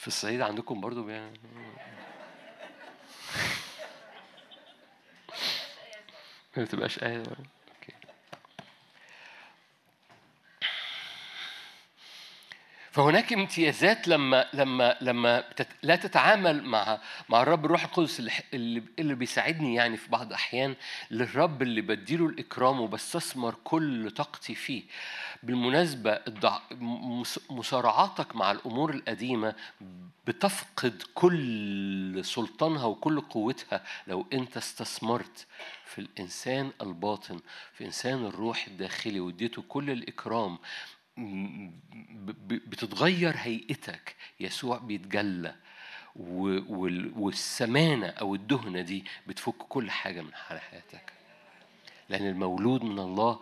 [0.05, 1.12] في الصعيد عندكم برضو بي...
[6.57, 7.26] ما بتبقاش آية ولا-
[7.74, 7.92] أوكي.
[12.94, 15.44] فهناك امتيازات لما لما لما.
[15.82, 16.98] لا تتعامل مع
[17.28, 18.20] مع الرب الروح القدس
[18.55, 20.74] اللي اللي, بيساعدني يعني في بعض الأحيان
[21.10, 24.82] للرب اللي بديله الإكرام وبستثمر كل طاقتي فيه
[25.42, 26.20] بالمناسبة
[27.50, 29.55] مصارعاتك مع الأمور القديمة
[30.26, 35.47] بتفقد كل سلطانها وكل قوتها لو أنت استثمرت
[35.84, 37.40] في الإنسان الباطن
[37.73, 40.58] في إنسان الروح الداخلي واديته كل الإكرام
[42.68, 45.55] بتتغير هيئتك يسوع بيتجلى
[47.17, 51.12] والسمانة أو الدهنة دي بتفك كل حاجة من حياتك
[52.09, 53.41] لأن المولود من الله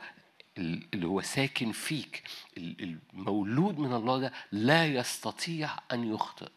[0.58, 2.22] ال- اللي هو ساكن فيك
[2.56, 6.50] ال- المولود من الله ده لا يستطيع أن يخطئ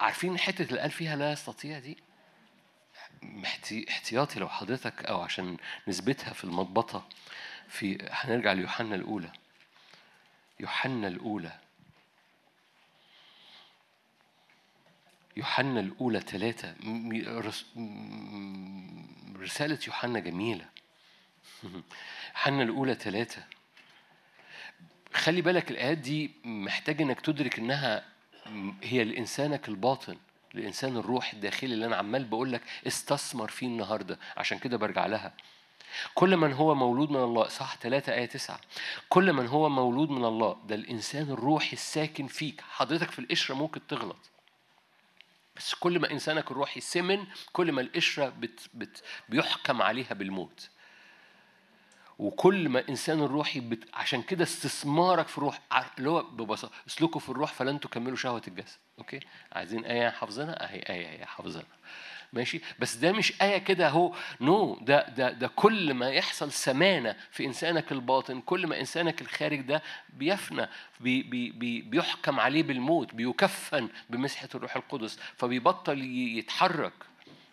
[0.00, 1.96] عارفين حتة اللي قال فيها لا يستطيع دي
[3.90, 5.56] احتياطي لو حضرتك أو عشان
[5.88, 7.08] نثبتها في المضبطة
[7.68, 9.32] في هنرجع ليوحنا الأولى.
[10.60, 11.58] يوحنا الأولى.
[15.36, 16.74] يوحنا الأولى ثلاثة.
[19.36, 20.68] رسالة يوحنا جميلة.
[22.34, 23.44] يوحنا الأولى ثلاثة.
[25.14, 28.04] خلي بالك الآيات دي محتاج إنك تدرك إنها
[28.82, 30.16] هي لإنسانك الباطن
[30.54, 34.18] لإنسان الروح الداخلي اللي أنا عمال بقول لك استثمر فيه النهاردة.
[34.36, 35.32] عشان كده برجع لها.
[36.14, 38.60] كل من هو مولود من الله صح 3 آية 9
[39.08, 42.60] كل من هو مولود من الله ده الإنسان الروحي الساكن فيك.
[42.60, 44.30] حضرتك في القشرة ممكن تغلط.
[45.56, 50.68] بس كل ما إنسانك الروحي سمن كل ما القشرة بت بت بيحكم عليها بالموت.
[52.18, 53.88] وكل ما إنسان الروحي بت...
[53.94, 55.60] عشان كده استثمارك في الروح
[55.98, 58.78] اللي هو ببساطة اسلكوا في الروح فلن تكملوا شهوة الجسد.
[58.98, 59.20] أوكي؟
[59.52, 61.66] عايزين آية حافظينها؟ أهي آية هي حافظينها.
[62.34, 64.14] ماشي؟ بس ده مش آية كده أهو.
[64.40, 69.60] no ده ده ده كل ما يحصل سمانة في إنسانك الباطن كل ما إنسانك الخارج
[69.60, 69.82] ده
[70.16, 70.68] بيفنى
[71.00, 76.02] بي بي بي بيحكم عليه بالموت بيكفن بمسحة الروح القدس فبيبطل
[76.38, 76.92] يتحرك.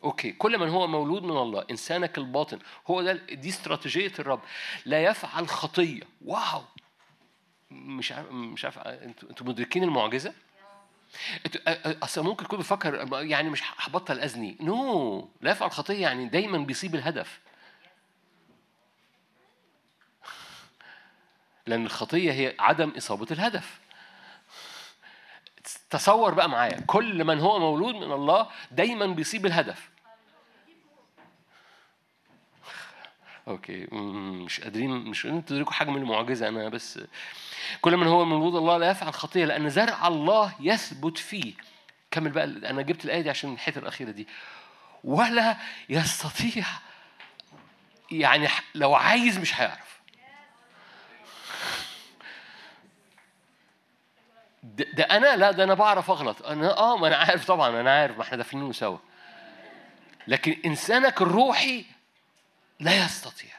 [0.03, 4.41] okay كل من هو مولود من الله إنسانك الباطن هو ده دي استراتيجية الرب.
[4.85, 6.01] لا يفعل خطية.
[6.25, 6.61] wow!
[7.71, 10.33] مش عارف مش عارف أنتوا مدركين المعجزة؟
[12.03, 14.57] أصل ممكن تكون بفكر يعني مش هبطل أزني.
[14.61, 17.39] no لا يفعل خطيه يعني دايما بيصيب الهدف.
[21.67, 23.79] لأن الخطية هي عدم إصابة الهدف.
[25.89, 29.90] تصور بقى معايا كل من هو مولود من الله دايما بيصيب الهدف.
[33.47, 33.87] okay.
[33.91, 36.47] مش قادرين مش قادرين تدركوا حجم المعجزة.
[36.47, 36.99] أنا بس
[37.81, 41.53] كل من هو مولود الله لا يفعل خطيه لأن زرع الله يثبت فيه.
[42.11, 44.27] كمل بقى أنا جبت الآية دي عشان الحتة الأخيرة دي.
[45.03, 45.57] ولا
[45.89, 46.65] يستطيع
[48.11, 50.01] يعني لو عايز مش هيعرف.
[54.63, 56.41] ده, ده أنا لا ده أنا بعرف أغلط.
[56.45, 58.97] أنا آه ما أنا عارف طبعا أنا عارف ما إحنا دافنينه سوا.
[60.27, 61.85] لكن إنسانك الروحي
[62.81, 63.51] لا يستطيع.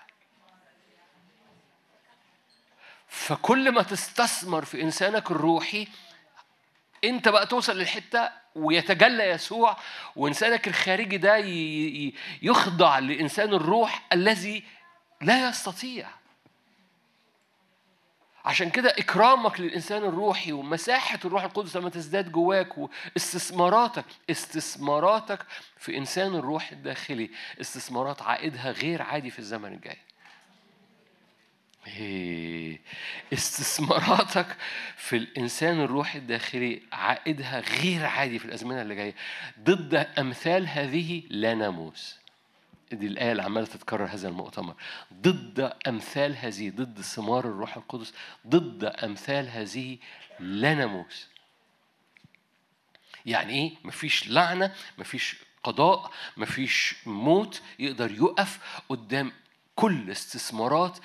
[3.08, 5.88] فكل ما تستثمر في إنسانك الروحي
[7.04, 9.76] أنت بقى توصل للحتة ويتجلى يسوع
[10.16, 11.36] وإنسانك الخارجي ده
[12.42, 14.64] يخضع لإنسان الروح الذي
[15.20, 16.08] لا يستطيع.
[18.44, 25.46] عشان كده إكرامك للإنسان الروحي ومساحة الروح القدس لما تزداد جواك واستثماراتك استثماراتك
[25.76, 27.30] في إنسان الروح الداخلي
[27.60, 29.98] استثمارات عائدها غير عادي في الزمن الجاي.
[33.32, 34.46] استثماراتك
[34.96, 39.14] في الإنسان الروحي الداخلي عائدها غير عادي في الأزمنة اللي جاية
[39.60, 42.21] ضد أمثال هذه لا ناموس
[42.94, 44.74] دي الآية اللي عمالة تتكرر هذا المؤتمر.
[45.14, 48.12] ضد أمثال هذه ضد ثمار الروح القدس
[48.46, 49.98] ضد أمثال هذه
[50.40, 51.28] لا ناموس
[53.26, 59.32] يعني إيه؟ مفيش لعنة مفيش قضاء مفيش موت يقدر يقف قدام
[59.76, 60.98] كل استثمارات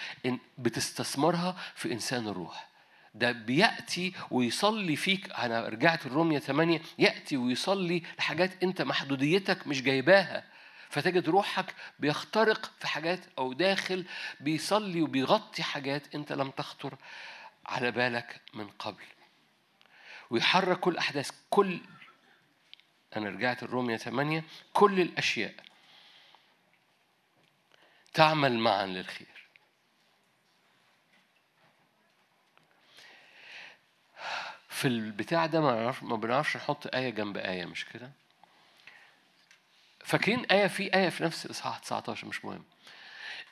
[0.57, 2.67] بتستثمرها في إنسان الروح.
[3.15, 10.43] ده بيأتي ويصلي فيك أنا رجعت الرومية 8 يأتي ويصلي لحاجات أنت محدوديتك مش جايباها.
[10.89, 14.05] فتجد روحك بيخترق في حاجات أو داخل
[14.39, 16.97] بيصلي وبيغطي حاجات أنت لم تخطر
[17.65, 19.03] على بالك من قبل
[20.29, 21.79] ويحرك كل أحداث كل
[23.17, 24.43] أنا رجعت الرومية 8
[24.73, 25.53] كل الأشياء
[28.13, 29.27] تعمل معا للخير
[34.69, 38.11] في البتاع ده ما نعرف ما بنعرفش نحط آية جنب آية مش كده؟
[40.07, 42.63] فاكرين آية في آية في نفس إصحاح 19 مش مهم.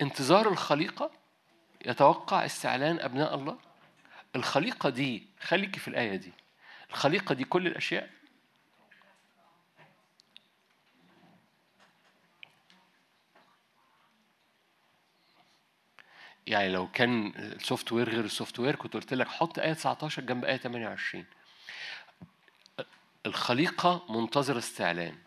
[0.01, 1.11] انتظار الخليقة
[1.85, 3.57] يتوقع استعلان أبناء الله.
[4.35, 6.33] الخليقة دي خليكي في الآية دي.
[6.89, 8.09] الخليقة دي كل الأشياء
[16.47, 20.45] يعني لو كان ال software غير ال software كنت قلت لك حط آية 19 جنب
[20.45, 21.25] آية 28
[23.25, 25.24] الخليقة منتظرة استعلان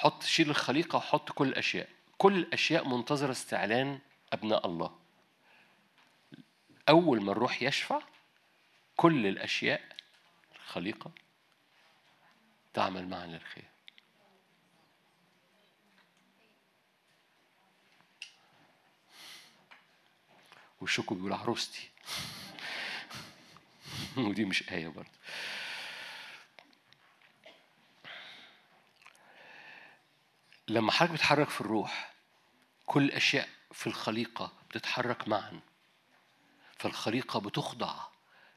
[0.00, 1.88] حط شيل الخليقة وحط كل الأشياء.
[2.18, 3.98] كل الأشياء منتظرة استعلان
[4.32, 4.98] أبناء الله.
[6.88, 8.02] أول ما الروح يشفع
[8.96, 9.80] كل الأشياء
[10.56, 11.10] الخليقة
[12.74, 13.64] تعمل معا للخير.
[20.80, 21.88] والشكو بيقول عروستي
[24.16, 25.10] ودي مش آية برضه.
[30.70, 32.12] لما حضرتك بتتحرك في الروح
[32.86, 35.60] كل الأشياء في الخليقة بتتحرك معا.
[36.78, 37.94] فالخليقة بتخضع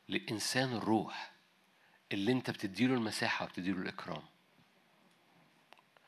[0.07, 1.31] لإنسان الروح
[2.11, 4.21] اللي أنت بتديله المساحة وبتديله الإكرام.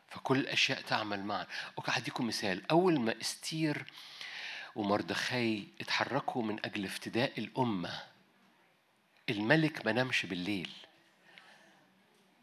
[0.09, 1.47] فكل الأشياء تعمل معا.
[1.77, 2.71] okay هديكم مثال.
[2.71, 3.85] أول ما إستير
[4.75, 8.03] ومردخاي اتحركوا من أجل افتداء الأمة
[9.29, 10.71] الملك ما نامش بالليل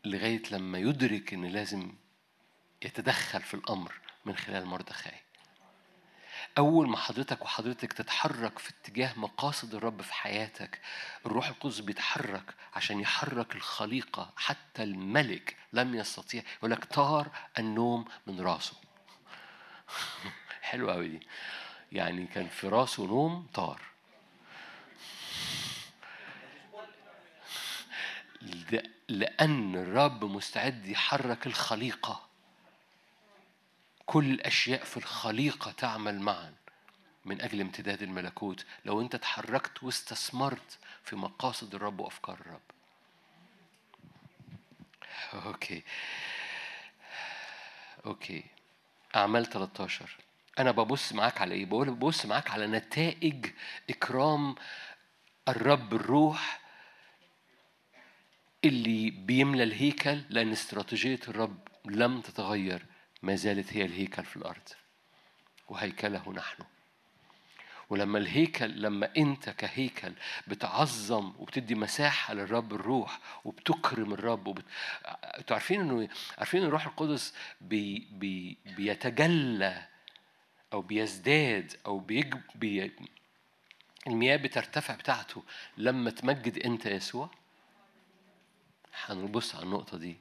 [0.04, 1.92] لغاية لما يدرك إن لازم
[2.84, 3.92] يتدخل في الأمر
[4.24, 5.20] من خلال مردخاي.
[6.58, 10.80] أول ما حضرتك وحضرتك تتحرك في اتجاه مقاصد الرب في حياتك
[11.26, 18.40] الروح القدس بيتحرك عشان يحرك الخليقة حتى الملك لم يستطيع يقول لك طار النوم من
[18.40, 18.76] راسه.
[20.62, 21.26] حلوة أوي دي.
[21.92, 23.80] يعني كان في راسه نوم طار.
[29.08, 32.31] لأن الرب مستعد يحرك الخليقة.
[34.06, 36.54] كل الأشياء في الخليقة تعمل معا
[37.24, 38.66] من أجل امتداد الملكوت.
[38.84, 42.60] لو أنت اتحركت واستثمرت في مقاصد الرب وأفكار الرب.
[45.34, 45.82] okay.
[48.06, 48.44] okay.
[49.16, 50.16] أعمال 13
[50.58, 53.46] أنا ببص معاك على إيه؟ بقول ببص معاك على نتائج
[53.90, 54.54] إكرام
[55.48, 56.60] الرب الروح
[58.64, 62.86] اللي بيملى الهيكل لأن استراتيجية الرب لم تتغير.
[63.22, 64.68] ما زالت هي الهيكل في الأرض.
[65.68, 66.64] وهيكله نحن.
[67.90, 70.12] ولما الهيكل لما أنت كهيكل
[70.46, 74.64] بتعظم وبتدي مساحة للرب الروح وبتكرم الرب وبت...
[75.24, 78.08] أنتوا عارفين إنه عارفين الروح القدس بي...
[78.10, 78.58] بي...
[78.66, 79.86] بيتجلى
[80.72, 82.34] أو بيزداد أو بيج...
[82.54, 82.92] بي...
[84.06, 85.42] المياه بترتفع بتاعته
[85.76, 87.30] لما تمجد أنت يسوع؟
[89.04, 90.16] هنبص على النقطة دي.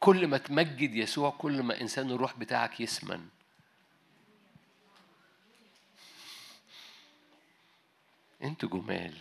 [0.00, 3.28] كل ما تمجد يسوع كل ما إنسان الروح بتاعك يسمن.
[8.42, 9.18] أنتوا جمال.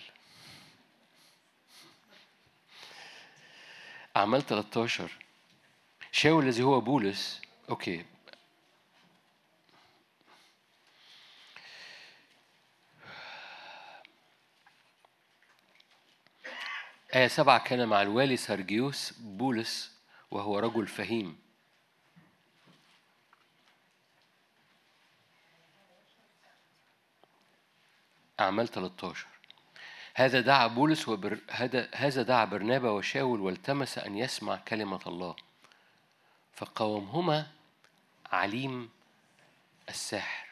[4.17, 5.11] أعمال 13
[6.11, 8.05] شاول الذي هو بولس؟ أوكي.
[17.15, 19.98] آية سبعة كان مع الوالي سرجيوس بولس
[20.31, 21.37] وهو رجل فهيم.
[28.39, 29.27] أعمال 13
[30.13, 31.39] هذا دعا بولس وبر...
[31.49, 35.35] هذا هذا دعا برنابا وشاول والتمس أن يسمع كلمة الله.
[36.53, 37.47] فقاومهما
[38.31, 38.89] عليم
[39.89, 40.48] الساحر.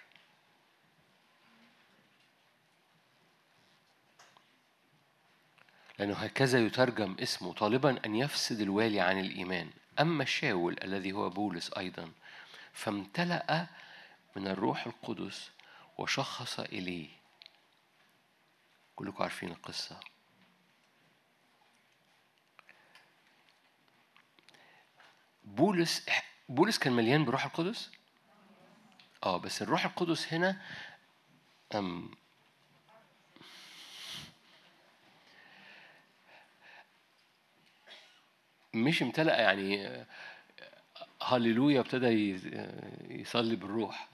[6.00, 9.70] لأنه هكذا يترجم اسمه طالبا أن يفسد الوالي عن الإيمان.
[10.00, 12.12] أما شاول الذي هو بولس أيضا
[12.74, 13.68] فامتلأ
[14.36, 15.52] من الروح القدس
[15.98, 17.10] وشخص إليه.
[18.96, 20.00] كلكم عارفين القصة.
[25.44, 26.06] بولس
[26.50, 27.92] بولس كان مليان بروح القدس؟
[29.24, 30.62] آه بس الروح القدس هنا
[38.74, 39.90] مش امتلأ يعني
[41.24, 42.08] هللويا ابتدى
[43.10, 44.08] يصلي بالروح.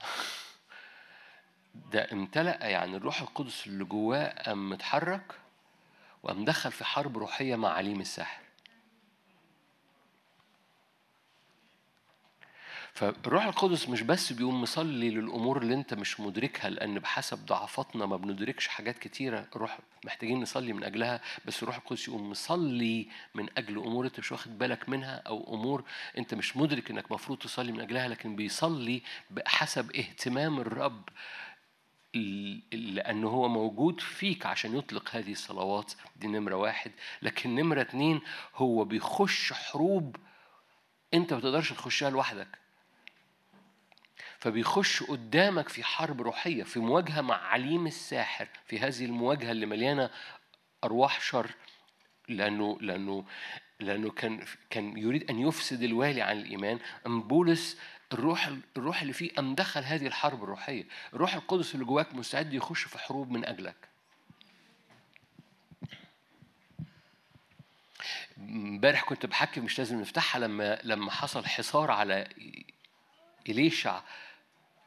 [1.74, 5.32] ده امتلأ يعني الروح القدس اللي جواه قام متحرك
[6.22, 8.43] وقام دخل في حرب روحية مع عليم الساحر.
[12.94, 18.16] فالروح القدس مش بس بيقوم مصلي للأمور اللي أنت مش مدركها لأن بحسب ضعفاتنا ما
[18.16, 19.46] بندركش حاجات كتيرة.
[19.56, 24.32] الروح محتاجين نصلي من أجلها بس الروح القدس يقوم مصلي من أجل أمور أنت مش
[24.32, 25.84] واخد بالك منها أو أمور
[26.18, 31.08] أنت مش مدرك إنك مفروض تصلي من أجلها لكن بيصلي بحسب اهتمام الرب
[32.72, 35.92] لأنه هو موجود فيك عشان يطلق هذه الصلوات.
[36.16, 36.92] دي نمرة واحد.
[37.22, 38.20] لكن نمرة اتنين
[38.56, 40.16] هو بيخش حروب
[41.14, 42.63] أنت ما تقدرش تخشها لوحدك.
[44.44, 50.10] فبيخش قدامك في حرب روحية في مواجهة مع عليم الساحر في هذه المواجهة اللي مليانة
[50.84, 51.50] أرواح شر
[52.28, 53.24] لأنه لأنه
[53.80, 56.78] لأنه كان كان يريد أن يفسد الوالي عن الإيمان.
[57.06, 57.78] أم بولس
[58.12, 60.84] الروح الروح اللي فيه أم دخل هذه الحرب الروحية.
[61.14, 63.88] الروح القدس اللي جواك مستعد يخش في حروب من أجلك.
[68.38, 72.28] امبارح كنت بحكي مش لازم نفتحها لما لما حصل حصار على
[73.48, 74.00] إليشع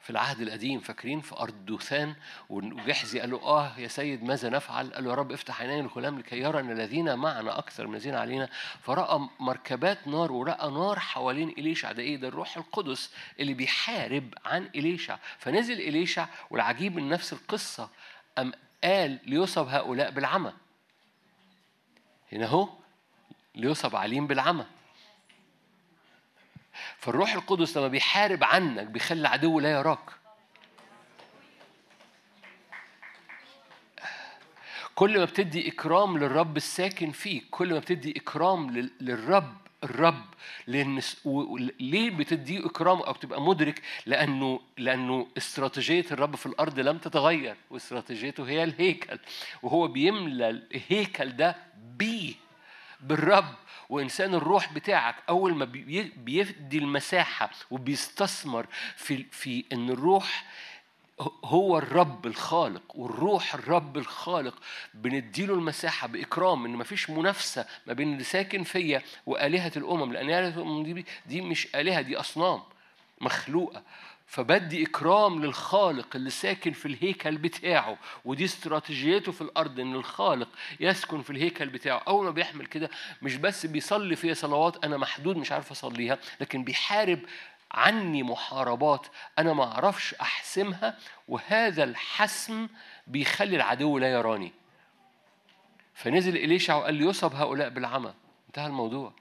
[0.08, 2.16] في العهد القديم فاكرين؟ في أرض دوثان
[2.50, 6.20] وجحزي قال له آه يا سيد ماذا نفعل؟ قال له يا رب افتح عيني الغلام
[6.20, 8.50] لكي يرى أن الذين معنا أكثر من الذين علينا.
[8.82, 11.92] فرأى مركبات نار ورأى نار حوالين إليشع.
[11.92, 15.18] ده إيه؟ ده الروح القدس اللي بيحارب عن إليشع.
[15.38, 17.90] فنزل إليشع والعجيب من نفس القصة
[18.38, 18.54] أم
[18.84, 20.54] قال ليصب هؤلاء بالعمى.
[22.32, 22.70] هنا هو
[23.56, 24.66] ليصب عليم بالعمى.
[26.98, 30.10] فالروح القدس لما بيحارب عنك بيخلي العدو لا يراك.
[34.96, 40.26] كل ما بتدي إكرام للرب الساكن فيك كل ما بتدي إكرام لل- للرب الرب
[41.26, 47.56] و- ليه بتديه إكرام أو بتبقى مدرك؟ لأنه لأنه استراتيجية الرب في الأرض لم تتغير
[47.70, 49.20] واستراتيجيته هي الهيكل
[49.64, 51.56] وهو بيملى الهيكل ده
[51.98, 52.34] بيه
[53.02, 53.56] بالرب.
[53.90, 60.46] وإنسان الروح بتاعك أول ما بي- بيدي المساحة وبيستثمر في في إن الروح
[61.46, 64.56] هو الرب الخالق والروح الرب الخالق
[64.94, 70.58] بنديله المساحة بإكرام إن مفيش منافسة ما بين اللي ساكن فيا وآلهة الأمم لأن آلهة
[70.58, 72.62] الأمم دي, دي مش آلهة دي أصنام
[73.22, 73.84] مخلوقة.
[74.28, 80.50] فبدي إكرام للخالق اللي ساكن في الهيكل بتاعه ودي استراتيجيته في الأرض إن الخالق
[80.80, 82.04] يسكن في الهيكل بتاعه.
[82.08, 82.90] أول ما بيحمل كده
[83.22, 87.20] مش بس بيصلي فيها صلوات أنا محدود مش عارف أصليها لكن بيحارب
[87.72, 89.08] عني محاربات
[89.40, 90.98] أنا ما أعرفش أحسمها
[91.28, 92.68] وهذا الحسم
[93.08, 94.54] بيخلي العدو لا يراني.
[95.94, 98.14] فنزل إليشع وقال لي يصب هؤلاء بالعمى.
[98.48, 99.14] انتهى الموضوع.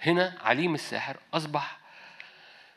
[0.00, 1.83] هنا عليم الساحر أصبح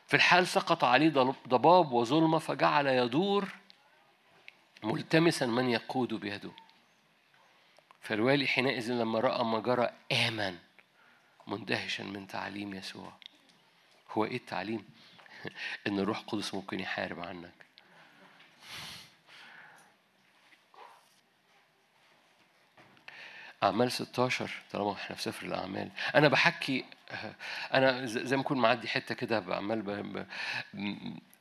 [0.08, 1.08] في الحال سقط عليه
[1.48, 3.48] ضباب وظلمة فجعل يدور
[4.82, 6.50] ملتمسا من يقود بيده.
[8.00, 10.58] فالوالي حينئذ لما رأى ما جرى آمن
[11.46, 13.12] مندهشا من تعليم يسوع.
[14.10, 14.84] هو إيه التعليم؟
[15.86, 17.54] إن الروح القدس ممكن يحارب عنك.
[23.62, 25.90] أعمال 16 طالما إحنا في سفر الأعمال.
[26.14, 26.84] أنا بحكي
[27.74, 30.26] أنا ز- زي ما أكون معدي حتة كده بعمال ب...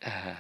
[0.04, 0.38] آه،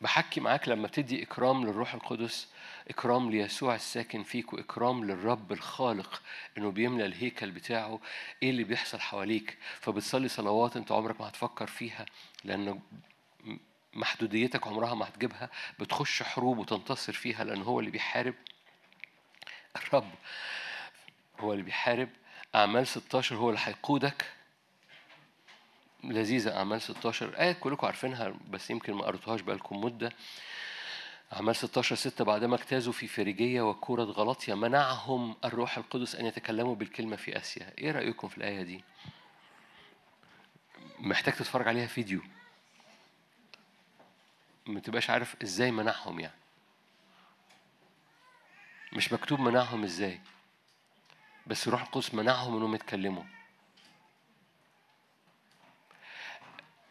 [0.00, 2.48] بحكي معاك لما بتدي إكرام للروح القدس
[2.90, 6.22] إكرام ليسوع الساكن فيك وإكرام للرب الخالق
[6.58, 8.00] إنه بيملى الهيكل بتاعه
[8.42, 12.06] إيه اللي بيحصل حواليك؟ فبتصلي صلوات أنت عمرك ما هتفكر فيها
[12.44, 12.80] لأنه
[13.94, 15.50] محدوديتك عمرها ما هتجيبها
[15.80, 18.34] بتخش حروب وتنتصر فيها لأن هو اللي بيحارب
[19.76, 20.10] الرب
[21.40, 22.08] هو اللي بيحارب
[22.54, 24.32] أعمال 16 هو اللي هيقودك.
[26.04, 30.12] لذيذة أعمال 16 آية كلكم عارفينها بس يمكن ما قريتوهاش بقالكم مدة.
[31.32, 37.16] أعمال 16 ستة بعدما اجتازوا في فريجية وكورة غلطية منعهم الروح القدس أن يتكلموا بالكلمة
[37.16, 37.72] في آسيا.
[37.78, 38.84] إيه رأيكم في الآية دي؟
[40.98, 42.20] محتاج تتفرج عليها فيديو.
[44.66, 46.34] ما تبقاش عارف إزاي منعهم يعني.
[48.92, 50.20] مش مكتوب منعهم إزاي.
[51.46, 53.24] بس الروح القدس منعهم إنهم يتكلموا.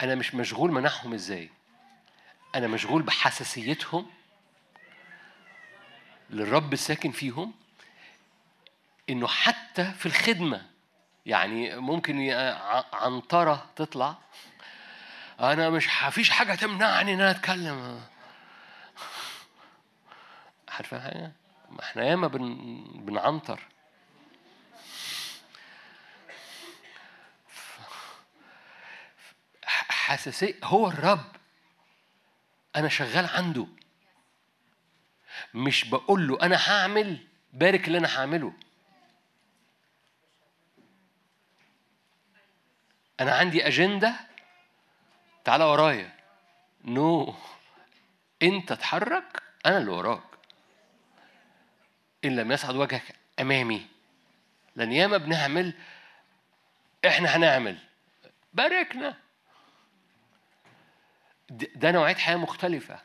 [0.01, 1.49] أنا مش مشغول منعهم إزاي؟
[2.55, 4.05] أنا مشغول بحساسيتهم
[6.29, 7.53] للرب الساكن فيهم
[9.09, 10.65] إنه حتى في الخدمة
[11.25, 14.15] يعني ممكن ي- ع- عنطرة تطلع
[15.39, 18.01] أنا مش مفيش حاجة تمنعني إن أنا أتكلم.
[20.69, 21.31] عارفة حاجة؟
[21.69, 22.55] ما إحنا ياما بن...
[22.95, 23.61] بنعنطر
[30.11, 31.31] حساسية هو الرب.
[32.75, 33.67] أنا شغال عنده.
[35.53, 38.53] مش بقول له أنا هعمل بارك اللي أنا هعمله.
[43.19, 44.15] أنا عندي أجندة.
[45.43, 46.15] تعالى ورايا.
[46.85, 47.35] نو.
[48.41, 50.23] أنت اتحرك أنا اللي وراك.
[52.25, 53.87] إن لم يسعد وجهك أمامي.
[54.75, 55.73] لأن ياما بنعمل
[57.05, 57.77] إحنا هنعمل.
[58.53, 59.20] باركنا.
[61.75, 62.99] ده نوعية حياة مختلفة.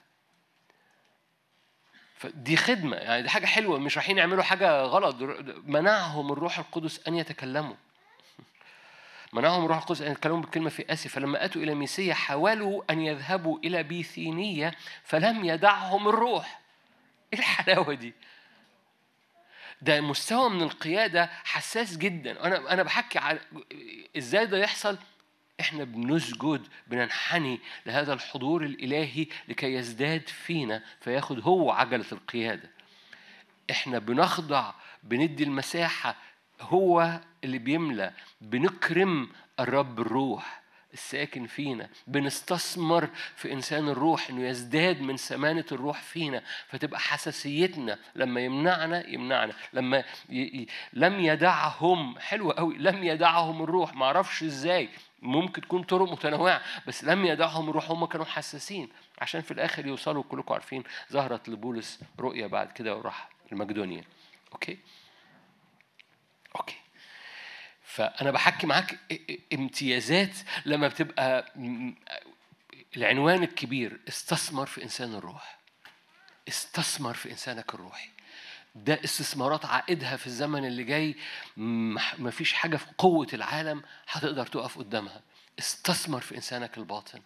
[2.17, 5.17] فدي خدمة يعني دي حاجة حلوة مش رايحين يعملوا حاجة غلط.
[5.65, 7.75] منعهم الروح القدس أن يتكلموا.
[9.33, 11.11] منعهم الروح القدس أن يتكلموا بالكلمة في آسيا.
[11.11, 16.61] فلما أتوا إلى ميسية حاولوا أن يذهبوا إلى بيثينية فلم يدعهم الروح.
[17.33, 18.15] إيه الحلاوة دي؟
[19.83, 22.47] ده مستوى من القيادة حساس جدا.
[22.47, 23.41] أنا أنا بحكي على
[24.17, 24.99] إزاي ده يحصل؟
[25.61, 32.71] إحنا بنسجد بننحني لهذا الحضور الإلهي لكي يزداد فينا فياخد هو عجلة القيادة.
[33.71, 36.17] إحنا بنخضع بندي المساحة
[36.61, 39.29] هو اللي بيملى بنكرم
[39.61, 40.63] الرب الروح.
[40.93, 48.41] الساكن فينا بنستثمر في إنسان الروح إنه يزداد من سمانة الروح فينا فتبقى حساسيتنا لما
[48.41, 49.55] يمنعنا يمنعنا.
[49.73, 49.99] لما
[50.29, 50.41] ي...
[50.41, 50.67] ي...
[50.93, 53.95] لم يدعهم حلو قوي لم يدعهم الروح.
[53.95, 54.89] ما أعرفش إزاي
[55.23, 58.89] ممكن تكون طرق متنوعة بس لم يدعهم الروح هم كانوا حساسين.
[59.19, 64.05] عشان في الآخر يوصلوا كلكم عارفين ظهرت لبولس رؤيه بعد كده وراح المقدونيا
[64.53, 64.79] أوكي؟
[66.57, 66.77] أوكي.
[67.97, 68.99] فأنا بحكي معاك
[69.53, 71.53] امتيازات لما بتبقى
[72.97, 75.59] العنوان الكبير استثمر في إنسان الروح.
[76.49, 78.09] استثمر في إنسانك الروحي.
[78.75, 81.15] ده استثمارات عائدها في الزمن اللي جاي
[82.19, 85.21] مفيش حاجة في قوة العالم هتقدر تقف قدامها.
[85.59, 87.23] استثمر في إنسانك الباطن.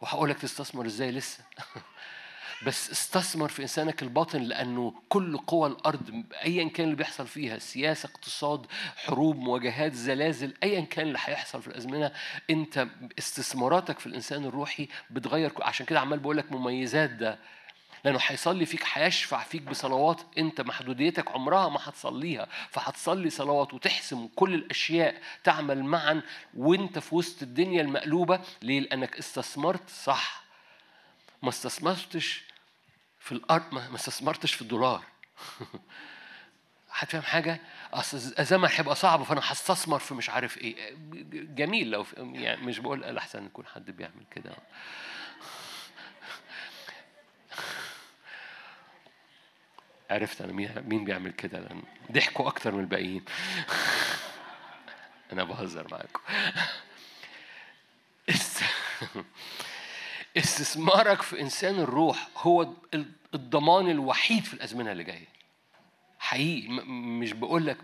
[0.00, 1.44] وهقول لك تستثمر إزاي لسه؟
[2.66, 8.06] بس استثمر في إنسانك الباطن لأنه كل قوى الأرض ايا كان اللي بيحصل فيها سياسة
[8.06, 12.12] اقتصاد حروب مواجهات زلازل ايا كان اللي هيحصل في الأزمنة
[12.50, 12.86] أنت
[13.18, 17.38] استثماراتك في الإنسان الروحي بتغير عشان كده عمال بقول لك مميزات ده.
[18.04, 24.54] لأنه هيصلي فيك هيشفع فيك بصلوات أنت محدوديتك عمرها ما هتصليها فهتصلي صلوات وتحسم كل
[24.54, 26.22] الأشياء تعمل معا
[26.56, 30.47] وأنت في وسط الدنيا المقلوبة ليه؟ لأنك استثمرت صح.
[31.42, 32.44] ما استثمرتش
[33.20, 35.04] في الأرض ما استثمرتش في الدولار.
[36.90, 37.60] هتفهم حاجة؟
[37.92, 40.94] اصل الزمن هيبقى صعب فأنا هستثمر في مش عارف إيه.
[41.54, 44.50] جميل لو يعني مش بقول الاحسن يكون حد بيعمل كده.
[50.10, 53.24] عرفت أنا مين مين بيعمل كده لأن ضحكوا أكتر من الباقيين.
[55.32, 56.20] أنا بهزر معاكم.
[60.36, 62.68] استثمارك في إنسان الروح هو
[63.34, 65.28] الضمان الوحيد في الأزمنة اللي جاية.
[66.18, 67.76] حقيقي مش بقول لك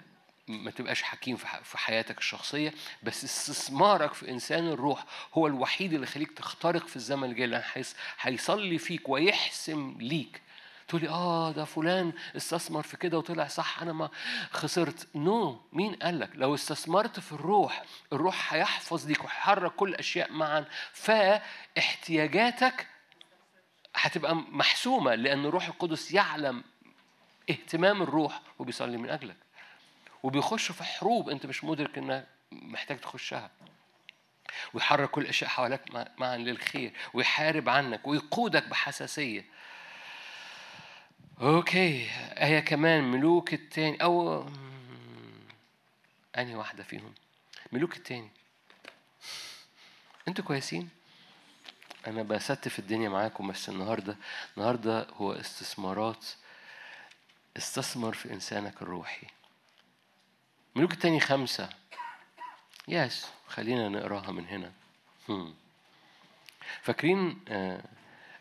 [0.48, 6.32] ما تبقاش حكيم في حياتك الشخصية بس استثمارك في إنسان الروح هو الوحيد اللي يخليك
[6.32, 10.42] تخترق في الزمن الجاي هيص- هيصلي فيك ويحسم ليك
[10.88, 14.10] تقولي آه ده فلان استثمر في كده وطلع صح أنا ما
[14.50, 15.08] خسرت.
[15.14, 15.58] نو no.
[15.76, 17.82] مين قال لك؟ لو استثمرت في الروح
[18.12, 20.64] الروح هيحفظ ليك وهيحرك كل الاشياء معا.
[20.92, 22.86] فاحتياجاتك
[23.94, 26.64] هتبقى محسومة لأن الروح القدس يعلم
[27.50, 29.36] اهتمام الروح وبيصلي من أجلك.
[30.22, 33.50] وبيخش في حروب أنت مش مدرك انك محتاج تخشها.
[34.74, 39.44] ويحرك كل الاشياء حواليك مع- معا للخير ويحارب عنك ويقودك بحساسية.
[41.40, 42.10] أوكي
[42.42, 44.46] آية كمان ملوك التاني أو
[46.38, 47.14] أنهي واحدة فيهم؟
[47.72, 48.30] ملوك التاني.
[50.28, 50.88] أنتوا كويسين؟
[52.06, 54.16] أنا بستف الدنيا معاكم بس النهارده
[54.56, 56.26] النهارده هو استثمارات
[57.56, 59.26] استثمر في إنسانك الروحي.
[60.76, 61.70] ملوك التاني خمسة.
[62.88, 64.72] يس خلينا نقراها من هنا.
[66.82, 67.84] فاكرين آه،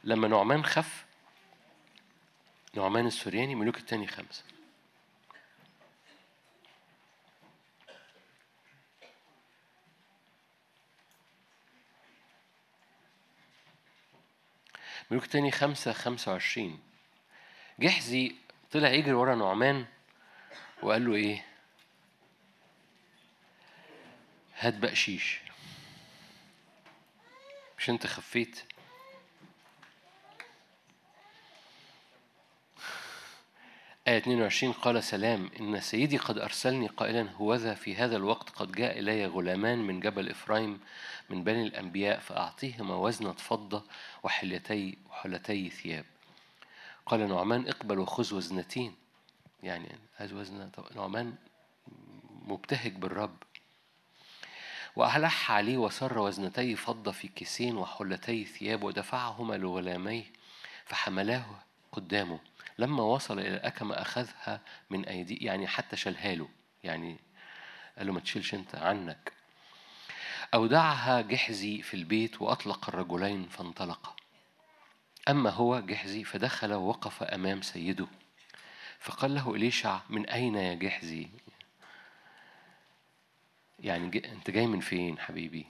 [0.04, 1.06] لما نعمان خف
[2.76, 4.44] نعمان السورياني ملوك التاني خمسة.
[15.12, 16.80] ملوك التاني خمسة خمسة وعشرين.
[17.80, 18.36] جحزي
[18.72, 19.86] طلع يجري ورا نعمان
[20.84, 21.46] وقال له إيه؟
[24.58, 25.40] هات بقشيش.
[27.78, 28.73] مش أنت خفيت؟
[34.08, 39.00] آية 22 قال سلام إن سيدي قد أرسلني قائلا هوذا في هذا الوقت قد جاء
[39.00, 40.80] إلي غلامان من جبل إفرايم
[41.30, 43.84] من بني الأنبياء فأعطيهما وزنة فضة
[44.24, 46.06] وحلتي وحلتي ثياب.
[47.06, 48.96] قال نعمان اقبل وخذ وزنتين.
[49.64, 51.36] يعني عايز وزنة نعمان
[52.48, 53.38] مبتهج بالرب.
[54.96, 60.26] وألح عليه وسر وزنتي فضة في كيسين وحلتي ثياب ودفعهما لغلاميه
[60.86, 61.46] فحملاه
[61.92, 62.40] قدامه.
[62.78, 66.50] لما وصل إلى الأكمة أخذها من أيدي يعني حتى شالها له
[66.84, 67.20] يعني
[67.98, 69.34] قال له ما تشيلش أنت عنك.
[70.54, 74.16] أودعها جحزي في البيت وأطلق الرجلين فانطلقا
[75.30, 78.08] أما هو جحزي فدخل ووقف أمام سيده.
[79.00, 81.28] فقال له إليشع من أين يا جحزي؟
[83.80, 85.68] يعني أنت جاي من فين حبيبي؟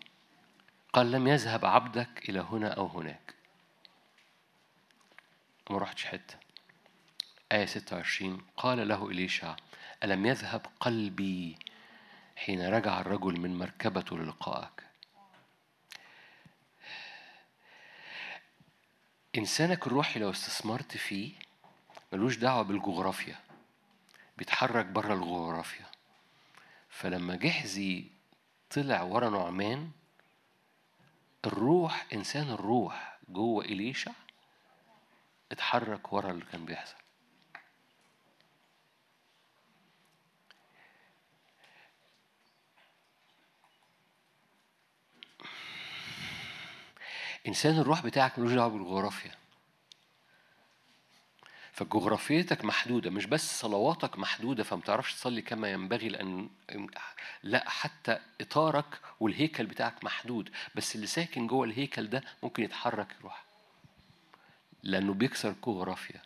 [0.93, 3.33] قال لم يذهب عبدك إلى هنا أو هناك.
[5.69, 6.42] ما رحتش حتة.
[7.53, 9.55] آية 26 قال له إليشع
[10.03, 11.57] ألم يذهب قلبي
[12.35, 14.83] حين رجع الرجل من مركبته للقائك؟
[19.37, 21.31] إنسانك الروحي لو استثمرت فيه
[22.13, 23.35] ملوش دعوة بالجغرافيا
[24.37, 25.85] بيتحرك بره الجغرافيا.
[26.89, 28.05] فلما جحزي
[28.69, 29.91] طلع ورا نعمان
[31.45, 34.11] الروح إنسان الروح جوه إليشع
[35.51, 37.02] اتحرك ورا اللي كان بيحصل.
[47.47, 49.31] إنسان الروح بتاعك ملوش دعوة بالجغرافيا.
[51.73, 56.49] فجغرافيتك محدودة مش بس صلواتك محدودة فما تعرفش تصلي كما ينبغي لأن
[57.43, 60.49] لا حتى إطارك والهيكل بتاعك محدود.
[60.75, 63.43] بس اللي ساكن جوه الهيكل ده ممكن يتحرك يروح.
[64.83, 66.21] لأنه بيكسر جغرافيا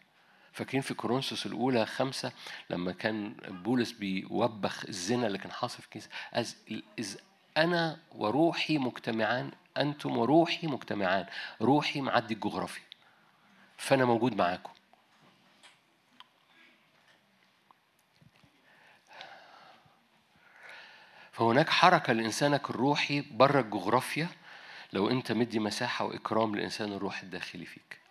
[0.54, 2.32] فاكرين في كورنثوس الأولى خمسة
[2.70, 6.56] لما كان بولس بيوبخ الزنا اللي كان حاصل في أز
[7.00, 7.16] إذ
[7.58, 11.26] أنا وروحي مجتمعان أنتم وروحي مجتمعان
[11.62, 12.84] روحي معدي الجغرافيا
[13.78, 14.72] فأنا موجود معاكم.
[21.32, 24.28] فهناك حركة لإنسانك الروحي بره الجغرافيا
[24.94, 28.07] لو أنت مدي مساحة وإكرام لإنسان الروح الداخلي فيك.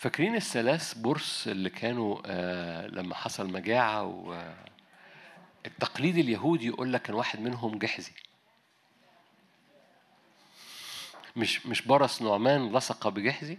[0.00, 4.52] فاكرين الثلاث برص اللي كانوا آه، لما حصل مجاعة و
[5.66, 8.12] التقليد اليهودي يقول لك كان واحد منهم جحزي.
[11.36, 13.58] مش مش برص نعمان لصق بجحزي؟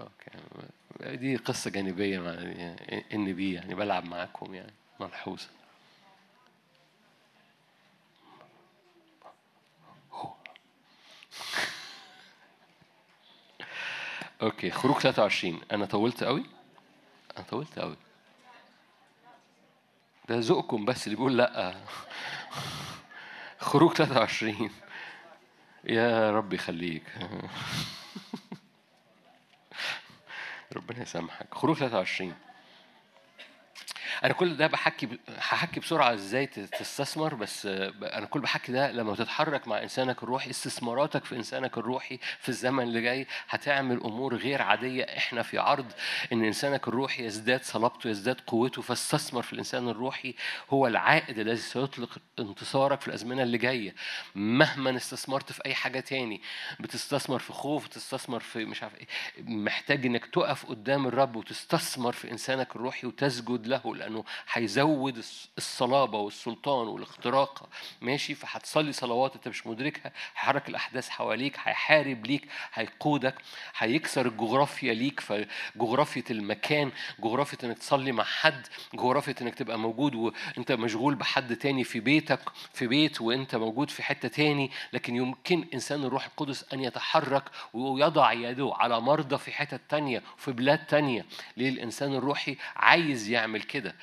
[0.00, 1.16] okay.
[1.16, 2.30] دي قصة جانبية مع
[3.14, 5.48] إن بي يعني بلعب معاكم يعني ملحوظة.
[14.42, 16.44] okay خروج 23 أنا طولت قوي
[17.36, 17.96] أنا طولت قوي
[20.28, 21.74] ده ذوقكم بس اللي بيقول لأ.
[23.60, 24.70] خروج 23
[25.84, 27.02] يا رب يخليك.
[30.76, 31.54] ربنا يسامحك.
[31.54, 32.34] خروج 23
[34.26, 39.68] أنا كل ده بحكي هحكي بسرعة إزاي تستثمر بس أنا كل بحكي ده لما تتحرك
[39.68, 45.02] مع إنسانك الروحي استثماراتك في إنسانك الروحي في الزمن اللي جاي هتعمل أمور غير عادية.
[45.04, 45.92] إحنا في عرض
[46.32, 50.34] إن إنسانك الروحي يزداد صلابته يزداد قوته فاستثمر في الإنسان الروحي
[50.70, 53.94] هو العائد الذي سيطلق انتصارك في الأزمنة اللي جاية.
[54.34, 56.40] مهما استثمرت في أي حاجة تاني
[56.80, 59.06] بتستثمر في خوف بتستثمر في مش عارف إيه
[59.38, 64.15] محتاج إنك تقف قدام الرب وتستثمر في إنسانك الروحي وتسجد له لأنه
[64.52, 67.68] هيزود الص- الصلابة والسلطان والاختراق.
[68.00, 70.12] ماشي؟ فهتصلي صلوات أنت مش مدركها.
[70.34, 73.34] هيحرك الأحداث حواليك هيحارب ليك هيقودك
[73.76, 75.20] هيكسر الجغرافيا ليك.
[75.20, 81.84] فجغرافيا المكان جغرافيا إنك تصلي مع حد جغرافيا إنك تبقى موجود وأنت مشغول بحد تاني
[81.84, 82.40] في بيتك
[82.74, 84.70] في بيت وأنت موجود في حتة تاني.
[84.92, 90.52] لكن يمكن إنسان الروح القدس أن يتحرك ويضع يده على مرضى في حتت تانية وفي
[90.52, 91.26] بلاد تانية.
[91.56, 93.94] ليه؟ الانسان الروحي عايز يعمل كده.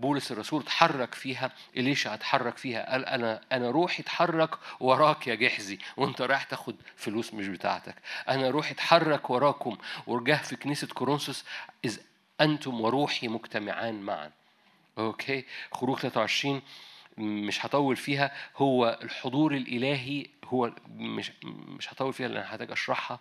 [0.00, 5.78] بولس الرسول اتحرك فيها إليشا اتحرك فيها قال أنا أنا روحي اتحرك وراك يا جحزي
[5.96, 7.94] وأنت رايح تاخد فلوس مش بتاعتك.
[8.28, 11.44] أنا روحي اتحرك وراكم ورجاه في كنيسة كورنثوس
[11.84, 11.98] إذ
[12.40, 14.30] أنتم وروحي مجتمعان معا.
[14.98, 16.62] أوكي؟ خروج 23
[17.20, 23.20] مش هطول فيها هو الحضور الإلهي هو مش مش هطول فيها لأن هحتاج أشرحها.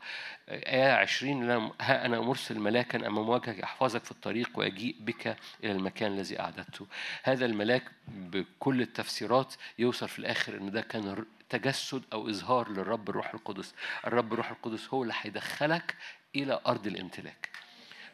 [0.50, 5.72] آية 20 لأن ها أنا مرسل ملاكا أمام وجهك يحفظك في الطريق ويجيء بك إلى
[5.72, 6.88] المكان الذي أعددته.
[7.24, 13.34] هذا الملاك بكل التفسيرات يوصل في الآخر إن ده كان تجسد أو إظهار للرب الروح
[13.34, 13.76] القدس.
[14.08, 15.96] الرب الروح القدس هو اللي هيدخلك
[16.36, 17.50] إلى أرض الامتلاك.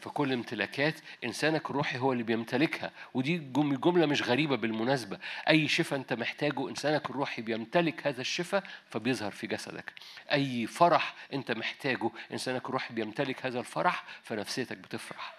[0.06, 5.19] فكل امتلاكات إنسانك الروحي هو اللي بيمتلكها ودي جم- جملة مش غريبة بالمناسبة.
[5.50, 9.93] أي شفاء أنت محتاجه إنسانك الروحي بيمتلك هذا الشفاء فبيظهر في جسدك.
[10.32, 15.34] أي فرح أنت محتاجه إنسانك الروحي بيمتلك هذا الفرح فنفسيتك بتفرح.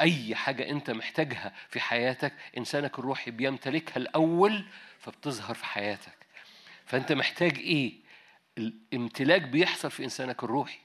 [0.00, 4.64] أي حاجة أنت محتاجها في حياتك إنسانك الروحي بيمتلكها الأول
[5.00, 6.16] فبتظهر في حياتك.
[6.86, 7.92] فأنت محتاج إيه؟
[8.58, 10.78] الامتلاك بيحصل في إنسانك الروحي.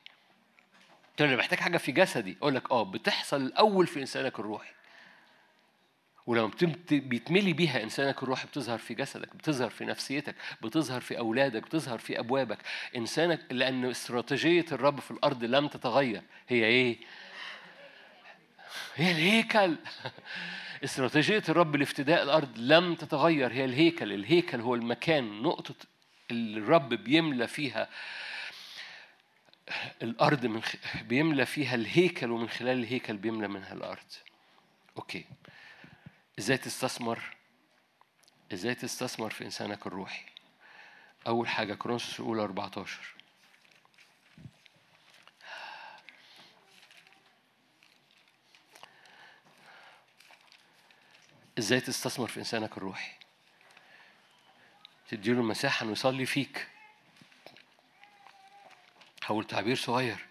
[1.17, 4.75] تقول لي محتاج حاجة في جسدي أقول لك آه بتحصل الأول في إنسانك الروحي.
[6.27, 6.51] ولما
[6.91, 12.19] بيتملي بيها إنسانك الروحي بتظهر في جسدك بتظهر في نفسيتك بتظهر في أولادك بتظهر في
[12.19, 12.57] أبوابك.
[12.95, 16.21] إنسانك لأن استراتيجية الرب في الأرض لم تتغير.
[16.47, 16.97] هي إيه؟
[18.95, 19.75] هي الهيكل.
[20.83, 23.51] استراتيجية الرب لافتداء الأرض لم تتغير.
[23.51, 24.13] هي الهيكل.
[24.13, 25.75] الهيكل هو المكان نقطة
[26.31, 27.89] اللي الرب بيملى فيها
[30.01, 30.75] الأرض من خ...
[31.01, 34.11] بيملى فيها الهيكل ومن خلال الهيكل بيملى منها الأرض.
[34.97, 35.25] أوكي.
[36.39, 37.35] إزاي تستثمر؟
[38.53, 40.25] إزاي تستثمر في إنسانك الروحي؟
[41.27, 43.15] أول حاجة كورنثوس الأولى 14
[51.59, 53.11] إزاي تستثمر في إنسانك الروحي؟
[55.09, 56.67] تديله مساحة إنه يصلي فيك.
[59.25, 60.25] هقول تعبير صغير.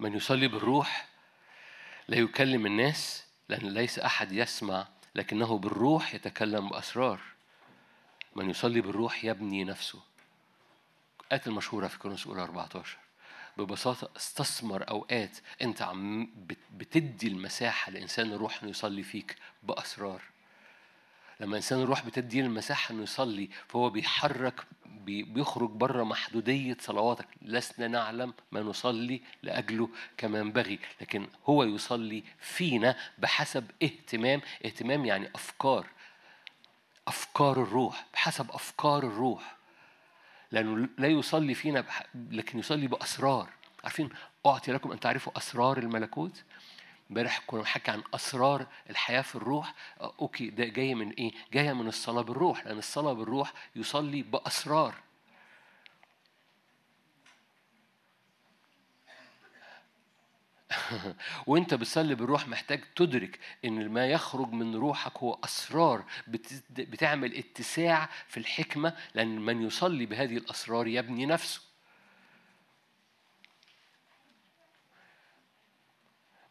[0.00, 1.08] من يصلي بالروح
[2.08, 7.20] لا يكلم الناس لأن ليس أحد يسمع لكنه بالروح يتكلم بأسرار.
[8.36, 10.02] من يصلي بالروح يبني نفسه.
[11.32, 12.96] آيات المشهورة في كورنثوس الأولى 14
[13.56, 20.22] ببساطة استثمر أوقات أنت عم بت- بتدي المساحة لإنسان الروح إنه يصلي فيك بأسرار.
[21.40, 27.26] لما انسان الروح بتدي له المساحة إنه يصلي فهو بيحرك بي- بيخرج بره محدودية صلواتك.
[27.42, 34.40] لسنا نعلم ما نصلي لأجله كما ينبغي لكن هو يصلي فينا بحسب اهتمام.
[34.64, 35.86] اهتمام يعني أفكار
[37.08, 39.56] أفكار الروح بحسب أفكار الروح.
[40.52, 42.02] لأنه لا يصلي فينا بح...
[42.30, 43.48] لكن يصلي بأسرار.
[43.84, 44.08] عارفين
[44.46, 46.42] أعطي لكم ان تعرفوا أسرار الملكوت؟
[47.10, 49.74] امبارح كنا بنحكي عن أسرار الحياة في الروح.
[50.00, 54.94] آه، أوكي ده جاي من إيه؟ جاية من الصلاة بالروح لأن الصلاة بالروح يصلي بأسرار.
[61.46, 66.04] وأنت بتصلي بالروح محتاج تدرك إن ما يخرج من روحك هو أسرار.
[66.26, 71.60] بت- بتعمل اتساع في الحكمة لأن من يصلي بهذه الأسرار يبني نفسه.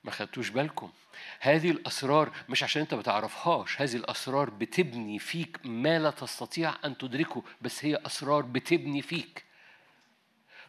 [0.03, 0.91] ما خدتوش بالكم.
[1.39, 6.97] هذه الأسرار مش عشان أنت ما تعرفهاش هذه الأسرار بتبني فيك ما لا تستطيع أن
[6.97, 9.43] تدركه بس هي أسرار بتبني فيك.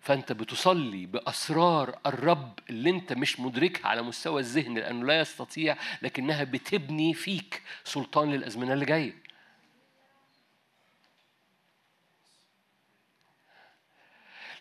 [0.00, 6.44] فأنت بتصلي بأسرار الرب اللي أنت مش مدركها على مستوى الذهن لأنه لا يستطيع لكنها
[6.44, 9.23] بتبني فيك سلطان للأزمنة اللي جاية.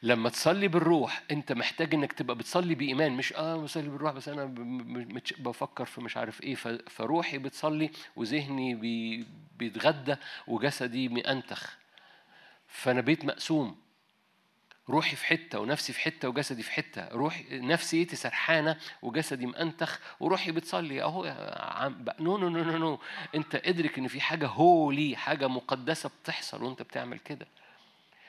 [0.03, 3.11] لما تصلي بالروح انت محتاج انك تبقى بتصلي بإيمان.
[3.11, 4.45] مش آه بصلي بالروح بس أنا
[5.39, 6.55] بفكر في مش عارف إيه.
[6.89, 9.25] فروحي بتصلي وذهني بي-
[9.57, 10.15] بيتغدى
[10.47, 11.77] وجسدي مأنتخ
[12.67, 13.75] فأنا بيت مقسوم.
[14.89, 17.07] روحي في حتة ونفسي في حتة وجسدي في حتة.
[17.07, 21.01] روحي نفسيتي سرحانة وجسدي مأنتخ وروحي بتصلي.
[21.03, 21.23] أهو
[22.19, 22.99] no no no no
[23.35, 27.47] انت ادرك إن في حاجة holy حاجة مقدسة بتحصل وأنت بتعمل كده.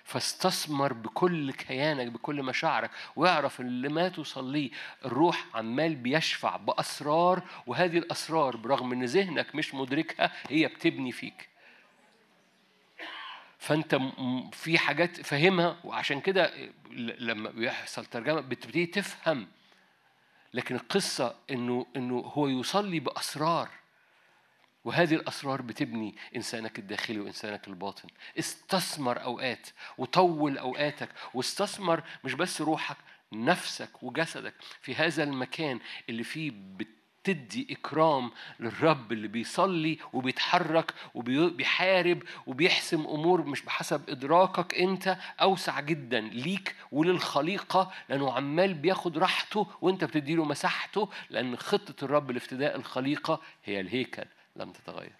[0.04, 4.70] فاستثمر بكل كيانك بكل مشاعرك واعرف اللي ما تصليه
[5.04, 11.48] الروح عمال بيشفع بأسرار وهذه الأسرار برغم إن ذهنك مش مدركها هي بتبني فيك.
[13.58, 14.00] فأنت
[14.52, 16.70] في حاجات فاهمها وعشان كده
[17.18, 19.46] لما بيحصل ترجمة بتبتدي تفهم.
[20.54, 23.68] لكن القصة إنه إنه هو يصلي بأسرار.
[24.84, 28.08] وهذه الأسرار بتبني إنسانك الداخلي وإنسانك الباطن.
[28.38, 32.96] استثمر أوقات وطول أوقاتك واستثمر مش بس روحك
[33.32, 36.88] نفسك وجسدك في هذا المكان اللي فيه بت-
[37.24, 38.30] تدي إكرام
[38.60, 47.92] للرب اللي بيصلي وبيتحرك وبيحارب وبيحسم أمور مش بحسب إدراكك أنت أوسع جدا ليك وللخليقة
[48.08, 54.24] لأنه عمال بياخد راحته وأنت بتديله مساحته لأن خطة الرب لافتداء الخليقة هي الهيكل.
[54.56, 55.12] لم تتغير.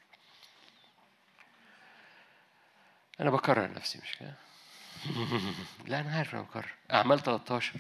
[3.21, 4.35] أنا بكرر نفسي مش كده؟
[5.87, 6.73] لا أنا عارف أنا بكرر.
[6.93, 7.73] أعمال 13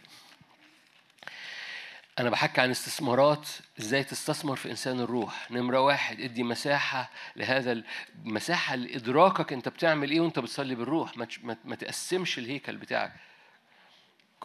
[2.18, 3.48] أنا بحكي عن استثمارات
[3.80, 5.50] إزاي تستثمر في إنسان الروح.
[5.50, 7.84] نمرة واحد ادي مساحة لهذا ال-
[8.24, 11.16] مساحة لإدراكك أنت بتعمل إيه وأنت بتصلي بالروح.
[11.64, 13.12] ما تقسمش الهيكل بتاعك.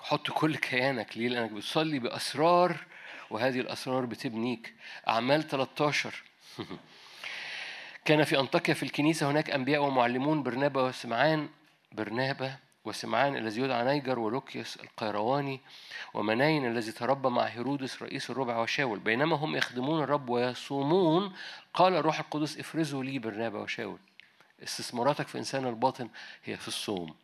[0.02, 2.78] حط كل كيانك ليه؟ لأنك بتصلي بأسرار
[3.30, 4.74] وهذه الأسرار بتبنيك.
[5.08, 6.24] أعمال 13
[8.10, 11.50] كان في أنطاكيا في الكنيسة هناك أنبياء ومعلمون برنابا وسمعان
[11.92, 12.56] برنابا
[12.86, 15.62] وسمعان الذي يدعى نيجر ولوكيوس القيرواني
[16.14, 19.00] ومناين الذي تربى مع هيرودس رئيس الربع وشاول.
[19.00, 21.34] بينما هم يخدمون الرب ويصومون
[21.74, 24.00] قال الروح القدس افرزوا لي برنابا وشاول.
[24.64, 26.10] استثماراتك في إنسان الباطن
[26.44, 27.16] هي في الصوم.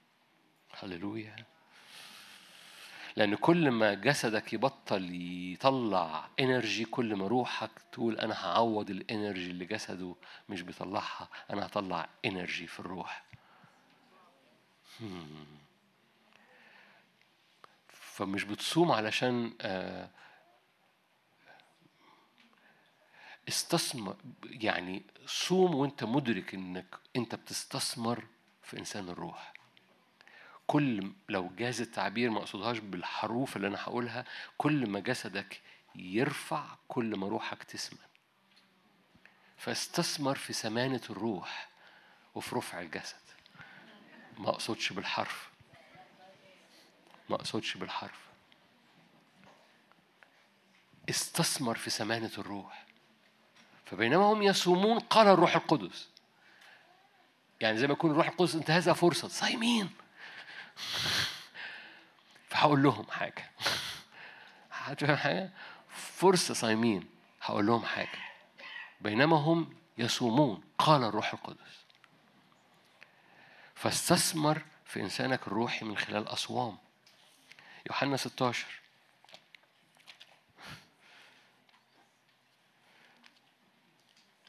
[0.80, 1.36] هللويا.
[3.16, 5.10] لأن كل ما جسدك يبطل
[5.54, 10.16] يطلع إنرجي كل ما روحك تقول أنا هعوض الإنرجي اللي جسده
[10.50, 13.24] مش بيطلعها أنا هطلع إنرجي في الروح.
[17.90, 20.10] فمش بتصوم علشان آه،
[23.50, 28.26] استثمر يعني صوم وأنت مدرك إنك أنت بتستثمر
[28.64, 29.55] في إنسان الروح
[30.68, 34.26] كل لو جاز التعبير ما اقصدهاش بالحروف اللي أنا هقولها
[34.58, 35.62] كل ما جسدك
[35.96, 38.00] يرفع كل ما روحك تسمن.
[39.58, 41.70] فاستثمر في سمانة الروح
[42.36, 43.26] وفي رفع الجسد.
[44.38, 45.50] ما اقصدش بالحرف.
[47.30, 48.20] ما اقصدش بالحرف.
[51.10, 52.86] استثمر في سمانة الروح.
[53.86, 56.10] فبينما هم يصومون قال الروح القدس.
[57.62, 59.28] يعني زي ما يكون الروح القدس انتهزها فرصة.
[59.28, 59.90] صايمين.
[62.50, 63.52] فهقول لهم حاجة.
[64.72, 65.50] هتفهم حاجة؟
[65.90, 67.10] فرصة صايمين.
[67.42, 68.20] هقول لهم حاجة.
[69.02, 70.64] بينما هم يصومون.
[70.78, 71.86] قال الروح القدس.
[73.76, 76.78] فاستثمر في إنسانك الروحي من خلال أصوام.
[77.90, 78.68] يوحنا 16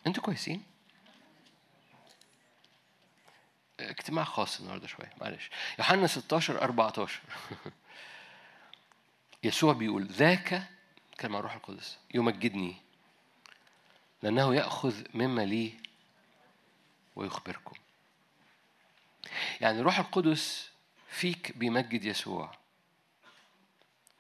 [0.07, 0.76] أنتوا كويسين؟
[3.81, 5.51] اجتماع خاص النهارده شوية معلش.
[5.79, 7.21] يوحنا 16 14
[9.45, 10.63] يسوع بيقول ذاك
[11.19, 12.77] كان مع الروح القدس يمجدني
[14.23, 15.73] لأنه يأخذ مما لي
[17.17, 17.77] ويخبركم.
[19.61, 20.71] يعني الروح القدس
[21.09, 22.53] فيك بيمجد يسوع.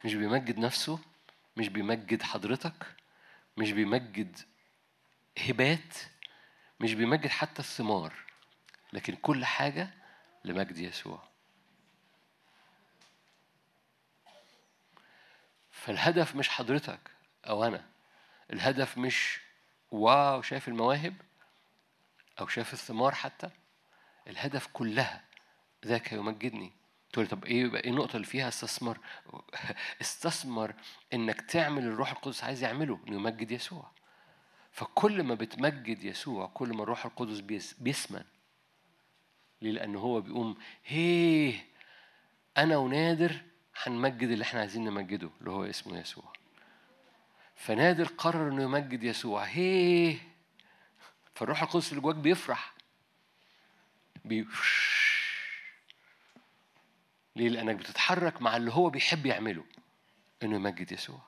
[0.04, 0.98] مش بيمجد نفسه
[1.56, 2.86] مش بيمجد حضرتك
[3.56, 4.38] مش بيمجد
[5.48, 5.94] هبات
[6.80, 8.25] مش بيمجد حتى الثمار.
[8.92, 9.90] لكن كل حاجة
[10.44, 11.22] لمجد يسوع.
[15.70, 17.00] فالهدف مش حضرتك
[17.48, 17.84] أو أنا.
[18.52, 19.40] الهدف مش
[19.90, 21.14] واو شايف المواهب
[22.40, 23.50] أو شايف الثمار حتى.
[24.28, 25.24] الهدف كلها
[25.86, 26.72] ذاك يمجدني.
[27.12, 28.98] تقول طب إيه بقى؟ إيه النقطة اللي فيها استثمر؟
[30.00, 30.74] استثمر
[31.14, 33.90] إنك تعمل الروح القدس عايز يعمله إنه يمجد يسوع.
[34.72, 38.24] فكل ما بتمجد يسوع كل ما الروح القدس بيس- بيسمن
[39.62, 41.66] ليه؟ لأنه هو بيقوم هيه
[42.56, 43.42] أنا ونادر
[43.82, 46.32] هنمجد اللي إحنا عايزين نمجده اللي هو اسمه يسوع
[47.56, 50.18] فنادر قرر إنه يمجد يسوع هيه
[51.34, 52.74] فالروح القدس اللي جواك بيفرح
[54.24, 54.46] بي
[57.36, 59.64] ليه؟ لأنك بتتحرك مع اللي هو بيحب يعمله
[60.42, 61.20] إنه يمجد يسوع.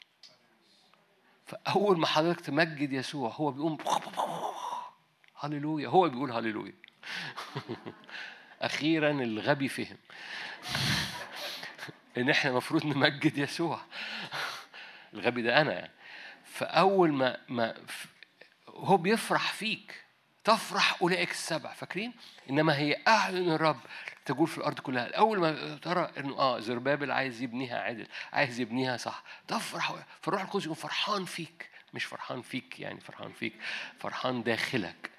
[1.47, 3.78] فأول ما حضرتك تمجد يسوع هو بيقوم
[5.36, 6.73] هللويا هو بيقول هللويا.
[8.62, 9.97] أخيرا الغبي فهم
[12.19, 13.81] إن إحنا المفروض نمجد يسوع.
[15.15, 15.93] الغبي ده أنا يعني.
[16.45, 17.75] فأول ما ما
[18.69, 20.05] هو بيفرح فيك.
[20.45, 21.73] تفرح أولئك السبع.
[21.73, 22.12] فاكرين؟
[22.51, 23.81] إنما هي أعلن الرب
[24.25, 25.17] تجول في الأرض كلها.
[25.17, 29.23] أول ما ترى إنه آه زربابل عايز يبنيها عدل عايز يبنيها صح.
[29.49, 29.95] تفرح.
[30.20, 31.70] فالروح القدس يكون فرحان فيك.
[31.95, 33.55] مش فرحان فيك يعني فرحان فيك.
[33.99, 35.11] فرحان داخلك.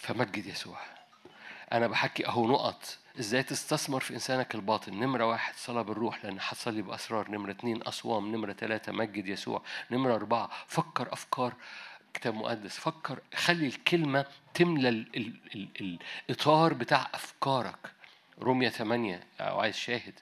[0.00, 0.78] فمجد يسوع.
[1.72, 2.98] أنا بحكي أهو نقط.
[3.20, 7.30] إزاي تستثمر في إنسانك الباطن؟ نمرة واحد صلاة بالروح لأن هتصلي بأسرار.
[7.30, 8.32] نمرة اتنين أصوام.
[8.34, 9.62] نمرة ثلاثة مجد يسوع.
[9.90, 11.54] نمرة أربعة فكر أفكار
[12.14, 12.78] كتاب مقدس.
[12.78, 15.98] فكر خلي الكلمة تملى ال ال ال
[16.30, 17.92] الإطار بتاع أفكارك.
[18.38, 20.14] رومية ثمانية أو عايز شاهد.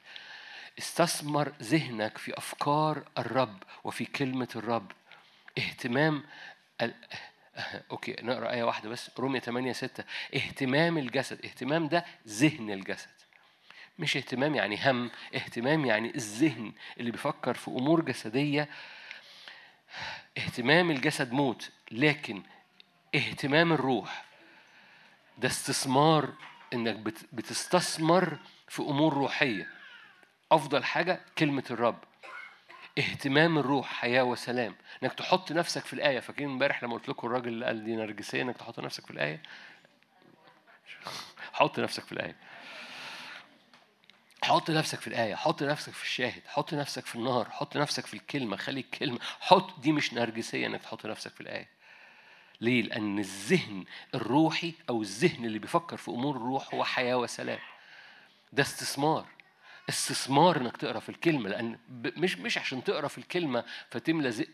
[0.79, 4.93] استثمر ذهنك في أفكار الرب وفي كلمة الرب.
[5.59, 6.25] اهتمام.
[7.91, 10.05] أوكي نقرأ آية واحدة بس رومية 8 6
[10.35, 13.09] اهتمام الجسد اهتمام ده ذهن الجسد.
[13.99, 18.69] مش اهتمام يعني هم اهتمام يعني الذهن اللي بيفكر في أمور جسدية.
[20.39, 22.43] اهتمام الجسد موت لكن
[23.15, 24.25] اهتمام الروح.
[25.39, 26.33] ده استثمار
[26.75, 28.39] إنك بت- بتستثمر
[28.69, 29.69] في أمور روحية.
[30.53, 31.99] أفضل حاجة كلمة الرب.
[32.99, 34.75] اهتمام الروح حياة وسلام.
[35.03, 36.21] إنك تحط نفسك في الآية.
[36.21, 39.43] فاكرين امبارح لما قلت لكم الراجل اللي قال دي نرجسية إنك تحط نفسك في الآية؟
[41.53, 42.37] حط نفسك في الآية.
[44.43, 45.35] حط نفسك في الآية.
[45.35, 46.43] حط نفسك في الشاهد.
[46.47, 48.57] حط نفسك في النار حط نفسك في الكلمة.
[48.57, 49.19] خلي الكلمة.
[49.41, 49.81] حط.
[49.81, 51.69] دي مش نرجسية إنك تحط نفسك في الآية.
[52.61, 57.59] ليه؟ لأن الذهن الروحي أو الذهن اللي بيفكر في أمور الروح هو حياة وسلام.
[58.53, 59.27] ده استثمار.
[59.89, 61.79] استثمار إنك تقرأ في الكلمة لأن
[62.17, 64.45] مش مش عشان تقرأ في الكلمة فتملى ز...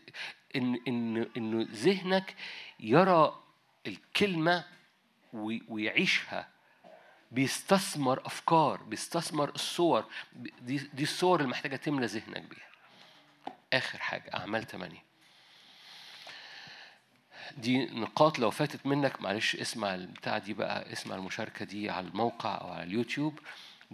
[0.55, 2.35] إن إن انه ذهنك
[2.79, 3.43] يرى
[3.87, 4.63] الكلمة
[5.33, 6.47] وي- ويعيشها.
[7.31, 10.05] بيستثمر أفكار بيستثمر الصور.
[10.61, 12.67] دي دي الصور اللي محتاجة تملى ذهنك بيها.
[13.73, 15.03] آخر حاجة أعمال ثمانية
[17.57, 22.61] دي نقاط لو فاتت منك معلش اسمع البتاع دي بقى اسمع المشاركة دي على الموقع
[22.61, 23.39] أو على اليوتيوب.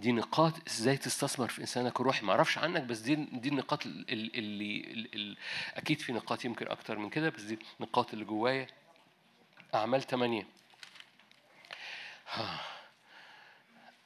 [0.02, 2.26] دي نقاط إزاي تستثمر في إنسانك الروحي.
[2.26, 5.36] ما أعرفش عنك بس دي دي النقاط ال- ال- اللي ال- ال-
[5.74, 8.66] أكيد في نقاط يمكن أكتر من كده بس دي النقاط اللي جوايا.
[9.74, 10.46] أعمال ثمانية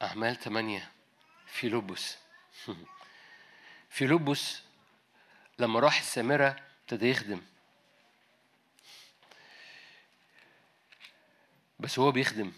[0.03, 0.91] أعمال ثمانية
[1.47, 2.17] في لبس
[3.91, 4.63] في لبس
[5.59, 7.41] لما راح السامرة ابتدى يخدم.
[11.81, 12.53] بس هو بيخدم.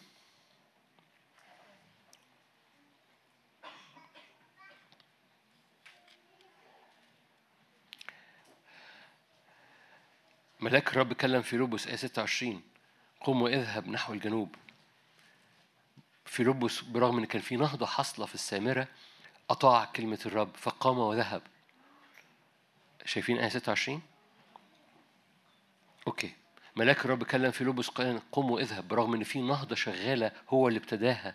[10.60, 12.62] ملاك الرب كلم في لبس آية 26
[13.20, 14.54] قم واذهب نحو الجنوب.
[16.24, 18.88] في لبس برغم إن كان في نهضة حاصلة في السامرة
[19.50, 21.42] أطاع كلمة الرب فقام وذهب.
[23.04, 24.02] شايفين آية 26
[26.06, 26.32] أوكي.
[26.76, 28.88] ملاك الرب كلم في لبس قال قم واذهب.
[28.88, 31.34] برغم إن في نهضة شغالة هو اللي ابتداها.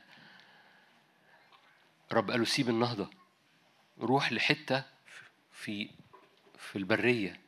[2.11, 3.09] رب قال له سيب النهضة.
[3.99, 4.83] روح لحتة
[5.51, 5.89] في
[6.57, 7.39] في البرية.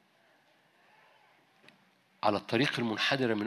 [2.26, 3.46] على الطريق المنحدره من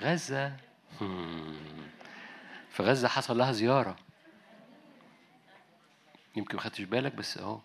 [0.00, 0.56] غزة.
[1.00, 1.56] هم.
[2.70, 3.96] في غزة حصل لها زيارة.
[6.36, 7.60] يمكن ما خدتش بالك بس أهو.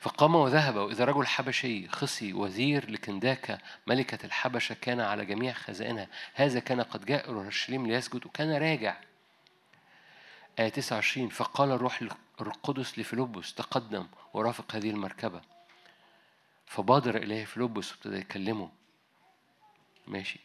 [0.00, 6.08] فقام وذهب وإذا رجل حبشي خصي وزير لكنداكا ملكة الحبشة كان على جميع خزائنها.
[6.34, 8.96] هذا كان قد جاء إلى أورشليم ليسجد وكان راجع.
[10.58, 12.02] آية 29 فقال الروح
[12.40, 15.57] القدس لفيلبس تقدم ورافق هذه المركبة.
[16.68, 18.70] فبادر إليه فيلبس وابتدى يكلمه.
[20.06, 20.40] ماشي.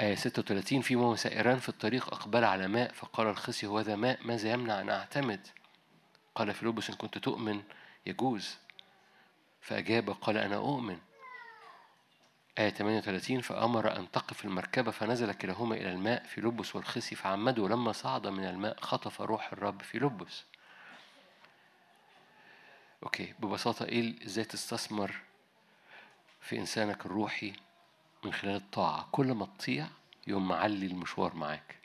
[0.00, 4.26] آية 36 فيما هو سائران في الطريق أقبل على ماء فقال الخصي هو ذا ماء
[4.26, 5.46] ماذا يمنع أن أعتمد؟
[6.34, 7.62] قال فيلبس إن كنت تؤمن
[8.06, 8.56] يجوز.
[9.60, 10.98] فأجاب قال أنا أؤمن.
[12.58, 17.92] آية 38 فأمر أن تقف المركبة فنزل كلاهما إلى الماء في لبس والخصي فعمدوا لما
[17.92, 20.44] صعد من الماء خطف روح الرب في لبس
[23.02, 25.14] أوكي ببساطة إيه إزاي تستثمر
[26.40, 27.52] في إنسانك الروحي
[28.24, 29.86] من خلال الطاعة؟ كل ما تطيع
[30.26, 31.78] يوم معلي المشوار معاك.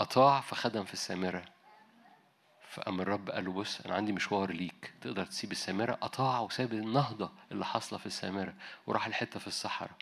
[0.00, 1.44] أطاع فخدم في السامرة.
[2.68, 4.92] فأما الرب قال له بص أنا عندي مشوار ليك.
[5.00, 8.54] تقدر تسيب السامرة؟ أطاع وساب النهضة اللي حاصلة في السامرة.
[8.86, 9.96] وراح لحتة في الصحراء.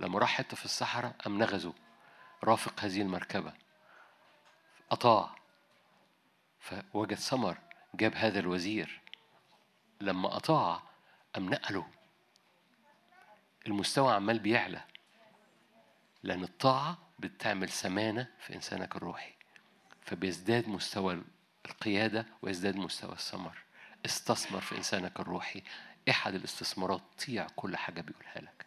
[0.00, 1.72] لما راح حتة في الصحراء قام نغزه.
[2.44, 3.52] رافق هذه المركبة.
[4.90, 5.34] أطاع.
[6.60, 7.58] فوجد ثمر.
[7.94, 9.00] جاب هذا الوزير.
[10.00, 10.82] لما أطاع
[11.34, 11.86] قام نقله.
[13.66, 14.84] المستوى عمال بيعلى.
[16.22, 19.32] لأن الطاعة بتعمل سمانة في إنسانك الروحي.
[20.02, 21.22] فبيزداد مستوى
[21.66, 23.58] القيادة ويزداد مستوى الثمر.
[24.06, 25.62] استثمر في إنسانك الروحي.
[26.10, 28.66] أحد الاستثمارات طيع كل حاجة بيقولها لك.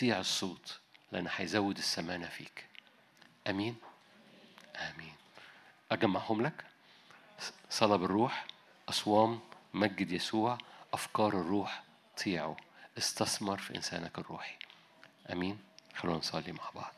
[0.00, 0.80] طيع الصوت
[1.12, 2.66] لأن هيزود السمانة فيك.
[3.48, 3.76] أمين؟
[4.76, 5.17] آمين.
[5.92, 6.64] أجمعهم لك.
[7.70, 8.46] صلاة بالروح
[8.88, 9.40] أصوام
[9.74, 10.58] مجد يسوع
[10.94, 11.82] أفكار الروح
[12.24, 12.56] طيعه
[12.98, 14.56] استثمر في إنسانك الروحي.
[15.32, 15.58] أمين.
[15.94, 16.94] خلونا نصلي مع بعض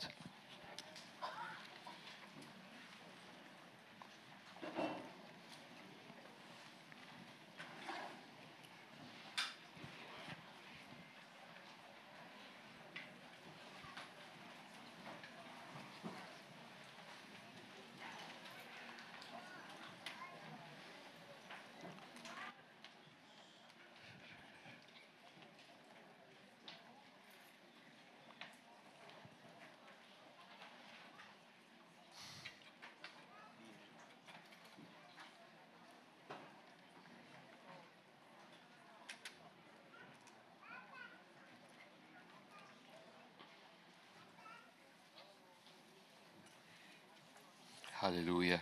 [48.01, 48.61] هللويا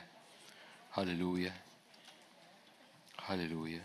[0.99, 1.53] هللويا
[3.27, 3.83] هللويا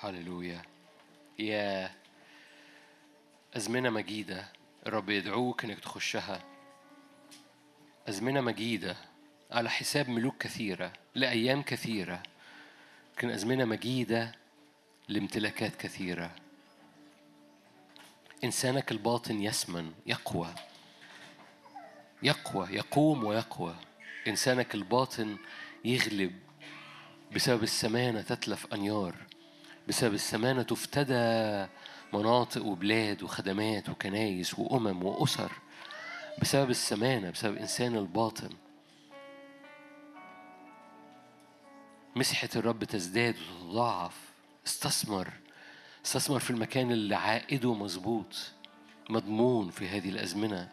[0.00, 0.62] هللويا
[1.38, 1.94] يا
[3.56, 4.52] أزمنة مجيدة.
[4.86, 6.53] الرب يدعوك إنك تخشها.
[8.08, 8.96] أزمنة مجيدة
[9.50, 12.22] على حساب ملوك كثيرة لأيام كثيرة.
[13.16, 14.32] لكن أزمنة مجيدة
[15.08, 16.30] لامتلاكات كثيرة.
[18.44, 20.54] إنسانك الباطن يسمن يقوى.
[22.22, 23.74] يقوى يقوم ويقوى.
[24.28, 25.36] إنسانك الباطن
[25.84, 26.32] يغلب.
[27.34, 29.14] بسبب السمانة تتلف أنيار.
[29.88, 31.66] بسبب السمانة تفتدى
[32.12, 35.52] مناطق وبلاد وخدمات وكنايس وأمم وأسر.
[36.42, 38.50] بسبب السمانة بسبب إنسان الباطن.
[42.16, 44.32] مسحة الرب تزداد وتتضاعف
[44.66, 45.32] استثمر.
[46.06, 48.52] استثمر في المكان اللي عائده مظبوط
[49.10, 50.72] مضمون في هذه الأزمنة.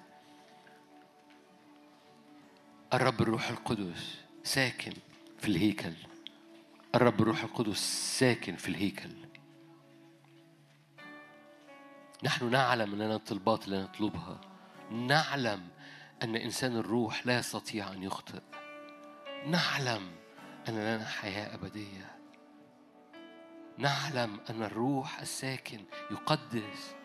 [2.93, 4.93] الرب الروح القدس ساكن
[5.39, 5.93] في الهيكل.
[6.95, 7.79] الرب الروح القدس
[8.19, 9.09] ساكن في الهيكل.
[12.23, 14.50] نحن نعلم أننا الطلبات اللي نطلبها
[14.91, 15.67] نعلم
[16.23, 18.41] أن إنسان الروح لا يستطيع أن يخطئ.
[19.45, 20.11] نعلم
[20.69, 22.15] أن لنا حياة أبدية.
[23.77, 26.95] نعلم أن الروح الساكن يقدس.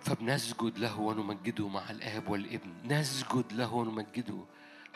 [0.00, 2.72] فبنسجد له ونمجده مع الآب والابن.
[2.84, 4.44] نسجد له ونمجده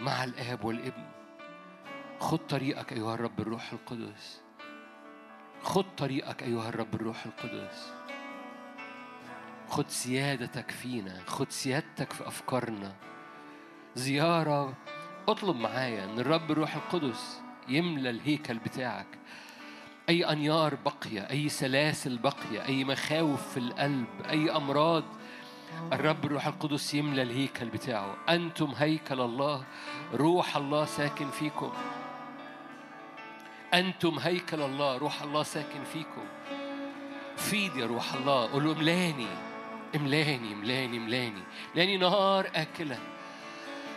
[0.01, 1.07] مع الآب والابن.
[2.21, 4.41] خد طريقك أيها الرب الروح القدس.
[5.63, 7.93] خد طريقك أيها الرب الروح القدس.
[9.75, 12.93] خد سيادتك فينا خد سيادتك في أفكارنا.
[13.95, 14.75] زيارة
[15.29, 19.07] اطلب معايا إن الرب الروح القدس يملى الهيكل بتاعك.
[20.09, 25.05] أي أنيار باقية أي سلاسل باقية أي مخاوف في القلب أي أمراض
[25.93, 28.17] الرب الروح القدس يملى الهيكل بتاعه.
[28.29, 29.65] أنتم هيكل الله
[30.15, 31.73] روح الله ساكن فيكم.
[33.75, 36.25] أنتم هيكل الله روح الله ساكن فيكم.
[37.37, 39.54] فيد يا روح الله قول املأني.
[39.95, 41.43] املاني املاني املاني.
[41.73, 42.99] املاني نهار أكلة.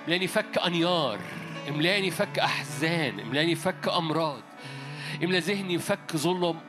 [0.05, 1.19] املاني فك أنيار.
[1.69, 3.19] املاني فك أحزان.
[3.19, 4.41] املاني فك أمراض.
[5.23, 6.59] املا ذهني فك ظلم.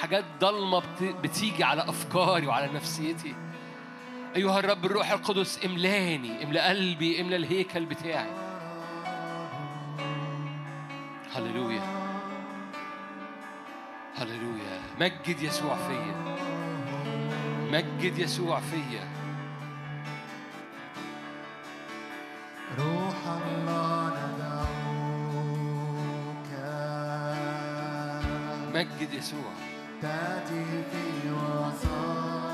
[0.00, 3.34] حاجات ضلمة بت- بتيجي على أفكاري وعلى نفسيتي.
[4.36, 6.44] أيها الرب الروح القدس املاني.
[6.44, 7.20] املا قلبي.
[7.20, 8.30] املا الهيكل بتاعي.
[11.34, 11.82] هللويا.
[14.16, 14.80] هللويا.
[15.00, 16.47] مجد يسوع فيا.
[17.72, 19.08] مجد يسوع فيا.
[22.78, 24.58] روح الله ندعوك.
[28.74, 29.52] مجد يسوع.
[30.02, 32.47] تأتي في وسطنا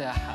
[0.00, 0.25] الله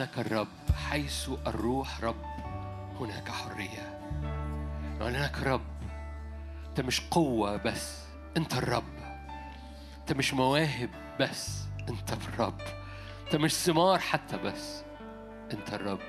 [0.00, 0.48] نعلنك الرب
[0.88, 2.24] حيث الروح رب
[3.00, 4.00] هناك حرية.
[5.00, 5.60] نعلنك رب
[6.68, 8.04] أنت مش قوة بس
[8.36, 8.84] أنت الرب.
[10.00, 12.60] أنت مش مواهب بس أنت الرب.
[13.24, 14.82] أنت مش ثمار حتى بس
[15.52, 16.00] أنت الرب.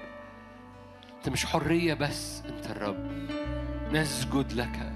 [1.17, 3.29] أنت مش حرية بس أنت الرب.
[3.91, 4.91] نسجد لك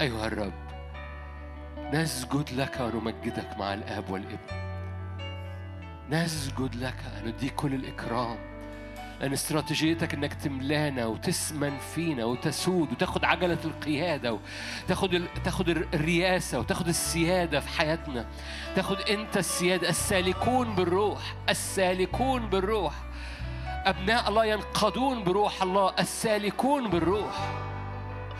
[0.00, 0.64] أيها الرب.
[1.94, 4.53] نسجد لك ونمجدك مع الآب والابن.
[6.10, 8.54] نسجد لك نديك كل الإكرام.
[9.20, 14.38] لأن استراتيجيتك إنك تملانا وتسمن فينا وتسود وتاخد عجلة القيادة
[14.84, 15.42] وتاخد ال...
[15.44, 18.26] تاخد الرياسة وتاخد السيادة في حياتنا.
[18.76, 22.94] تاخد أنت السيادة السالكون بالروح السالكون بالروح.
[23.86, 27.52] أبناء الله ينقضون بروح الله السالكون بالروح.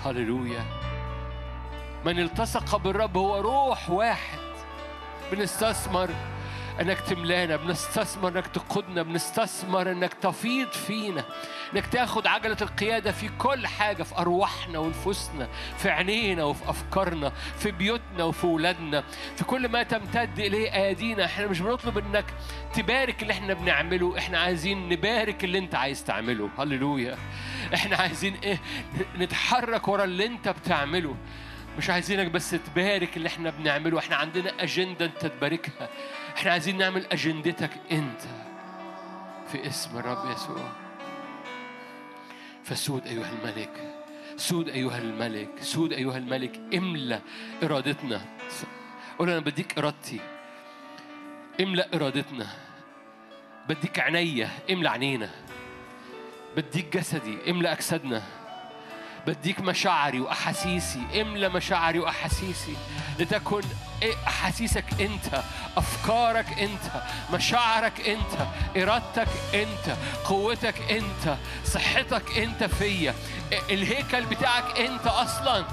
[0.05, 0.65] هللويا.
[2.05, 4.39] من التصق بالرب هو روح واحد.
[5.33, 6.11] بنستثمر
[6.81, 11.25] انك تملانا بنستثمر انك تقودنا بنستثمر انك تفيض فينا
[11.75, 17.71] انك تاخد عجلة القيادة في كل حاجة في أرواحنا ونفوسنا في عينينا وفي أفكارنا في
[17.71, 19.05] بيوتنا وفي ولادنا
[19.37, 22.25] في كل ما تمتد إليه ايادينا إحنا مش بنطلب إنك
[22.75, 26.51] تبارك اللي إحنا بنعمله إحنا عايزين نبارك اللي انت عايز تعمله.
[26.59, 27.17] هللويا.
[27.75, 28.61] إحنا عايزين إيه؟
[29.19, 31.17] نتحرك ورا اللي انت بتعمله.
[31.79, 33.99] مش عايزينك بس تبارك اللي إحنا بنعمله.
[33.99, 35.89] إحنا عندنا أجندة انت تباركها.
[36.37, 38.21] إحنا عايزين نعمل أجندتك انت
[39.53, 40.73] في اسم الرب يسوع.
[42.65, 43.95] فسود أيها الملك
[44.37, 47.21] سود أيها الملك سود أيها الملك املأ
[47.63, 48.21] إرادتنا.
[49.19, 50.21] قول أنا بديك إرادتي.
[51.61, 52.47] املأ إرادتنا.
[53.69, 55.31] بديك عينيا املأ عينينا
[56.57, 58.23] بديك جسدي املأ أجسادنا.
[59.27, 61.03] بديك مشاعري وأحاسيسي.
[61.21, 62.77] املى مشاعري وأحاسيسي.
[63.19, 63.63] لتكن
[64.27, 65.43] أحاسيسك أنت
[65.77, 68.47] أفكارك أنت مشاعرك أنت
[68.77, 73.15] إرادتك أنت قوتك أنت صحتك أنت فيا.
[73.71, 75.65] الهيكل بتاعك أنت أصلا.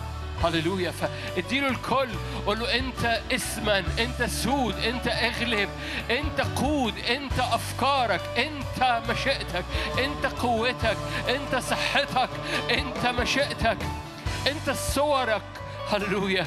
[0.43, 2.09] هللويا فاديله الكل
[2.45, 5.69] قول له انت اسما انت سود انت اغلب
[6.11, 9.65] انت قود انت افكارك انت مشيئتك
[9.99, 10.97] انت قوتك
[11.29, 12.29] انت صحتك
[12.71, 13.77] انت مشيئتك
[14.47, 15.41] انت صورك
[15.91, 16.45] هللويا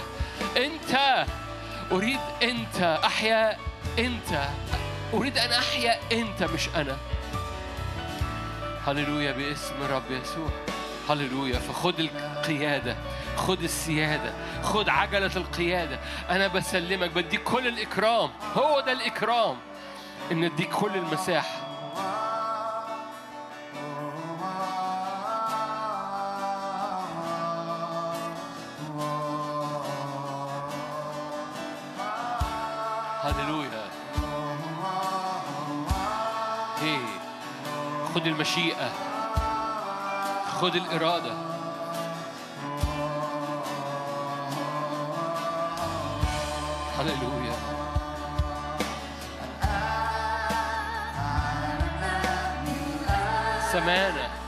[0.56, 1.24] انت
[1.92, 3.56] اريد انت احيا
[3.98, 4.48] انت
[5.14, 6.96] اريد ان احيا انت مش أنا
[8.86, 10.48] هللويا باسم الرب يسوع
[11.10, 11.58] هللويا.
[11.58, 12.96] فخد القيادة
[13.36, 16.00] خد السيادة خد عجلة القيادة.
[16.30, 18.30] أنا بسلمك بديك كل الإكرام.
[18.56, 19.56] هو ده الإكرام
[20.32, 21.64] إن أديك كل المساحة.
[33.22, 33.84] هللويا.
[36.80, 36.98] هي
[38.14, 39.13] خد المشيئة.
[40.64, 41.32] خد الإرادة.
[46.98, 47.54] هللويا.
[53.72, 54.43] سمانه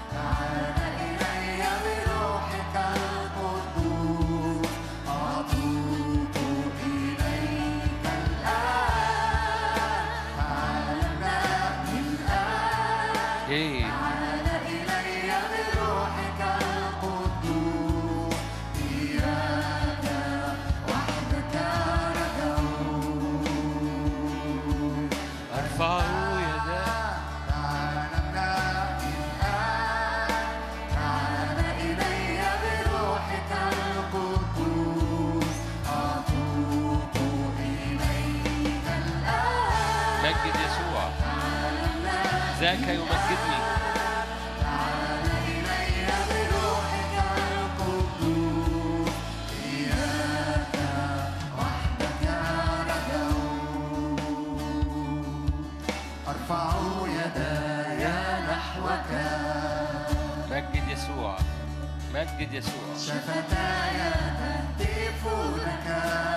[62.16, 62.96] مجد يسوع.
[62.98, 63.98] شفتاي
[64.78, 66.35] تهتف لك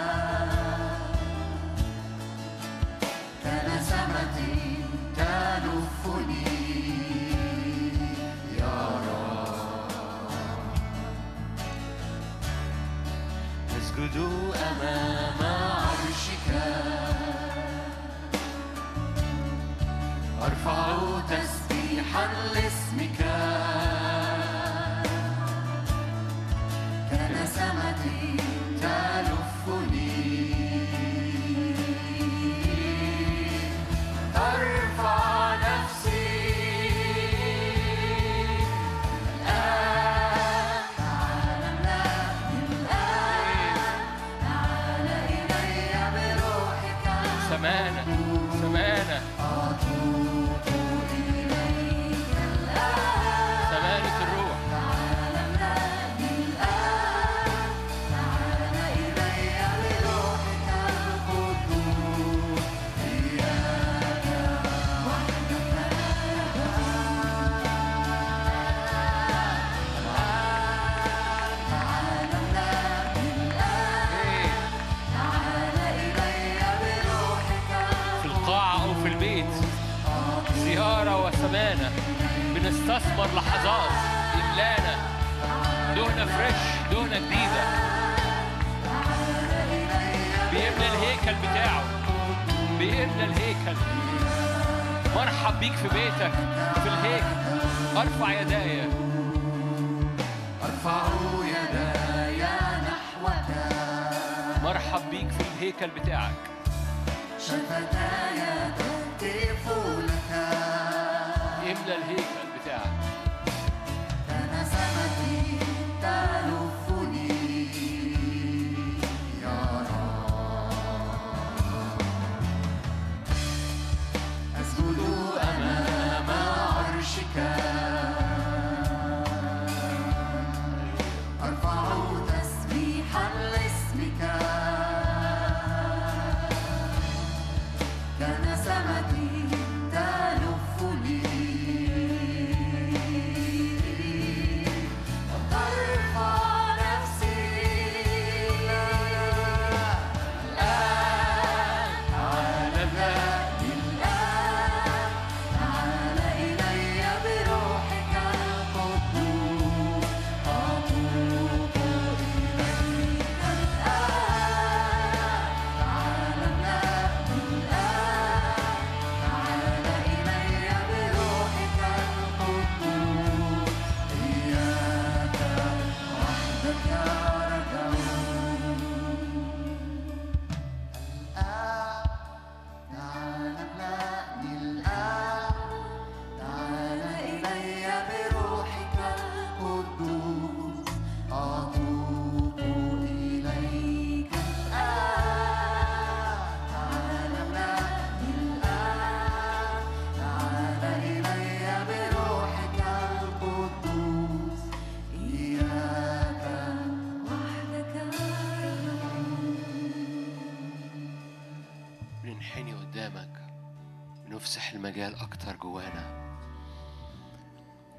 [215.69, 216.19] جوانا.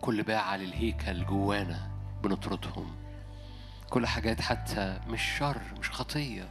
[0.00, 1.90] كل باعة للهيكل جوانا
[2.22, 2.96] بنطردهم.
[3.90, 6.48] كل حاجات حتى مش شر مش خطية.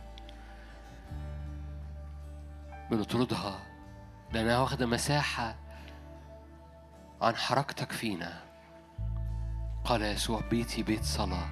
[2.91, 3.59] بنطردها.
[4.31, 5.55] لأنها واخدة مساحة
[7.21, 8.41] عن حركتك فينا.
[9.83, 11.49] قال يسوع بيتي بيت صلاة.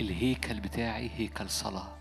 [0.00, 1.96] الهيكل بتاعي هيكل صلاة.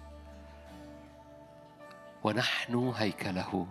[2.23, 3.67] ونحن هيكله.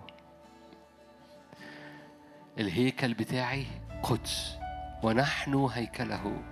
[2.58, 3.66] الهيكل بتاعي
[4.02, 4.56] قدس
[5.02, 6.42] ونحن هيكله.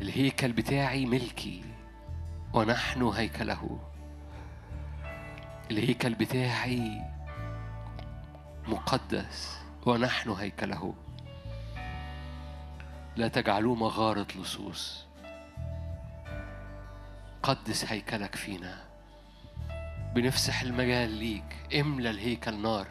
[0.00, 1.64] الهيكل بتاعي ملكي
[2.52, 3.78] ونحن هيكله.
[5.70, 7.02] الهيكل بتاعي
[8.68, 10.94] مقدس ونحن هيكله.
[13.16, 15.06] لا تجعلوه مغارة لصوص.
[17.42, 18.84] قدس هيكلك فينا.
[20.14, 21.56] بنفسح المجال ليك.
[21.80, 22.86] املى الهيكل نار.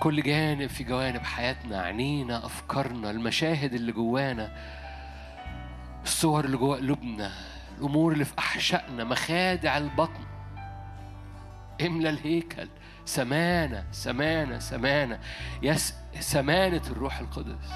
[0.00, 4.56] كل جانب في جوانب حياتنا عينينا أفكارنا المشاهد اللي جوانا
[6.02, 7.32] الصور اللي جوا قلوبنا
[7.78, 10.24] الأمور اللي في أحشائنا مخادع البطن
[11.80, 12.68] إملى الهيكل
[13.04, 15.18] سمانة سمانة سمانة
[15.62, 17.70] يس سمانة الروح القدس.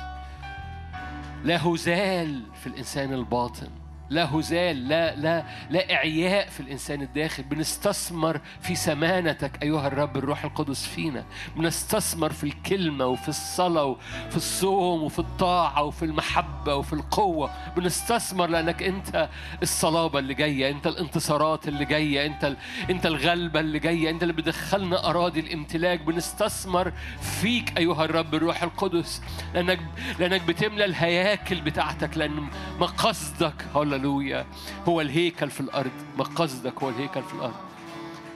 [1.45, 3.71] لا هزال في الإنسان الباطن.
[4.11, 7.43] لا هزال لا لا لا إعياء في الإنسان الداخل.
[7.43, 11.25] بنستثمر في سمانتك أيها الرب الروح القدس فينا.
[11.57, 17.51] بنستثمر في الكلمة وفي الصلاة وفي الصوم وفي الطاعة وفي المحبة وفي القوة.
[17.77, 19.28] بنستثمر لأنك أنت
[19.62, 22.57] الصلابة اللي جاية أنت الانتصارات اللي جاية أنت ال...
[22.91, 26.01] أنت الغلبة اللي جاية أنت اللي بتدخلنا أراضي الامتلاك.
[26.01, 29.23] بنستثمر فيك أيها الرب الروح القدس
[29.55, 29.81] لأنك
[30.19, 32.49] لأنك بتملى الهياكل بتاعتك لأن
[32.81, 33.55] مقصدك
[33.99, 34.47] هللويا.
[34.89, 37.55] هو الهيكل في الأرض مقصدك هو الهيكل في الأرض.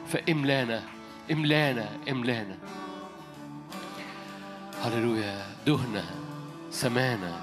[0.08, 0.82] فإملانا
[1.32, 2.58] إملانا إملانا.
[4.84, 5.46] هللويا.
[5.66, 6.04] دهنة
[6.70, 7.42] سمانة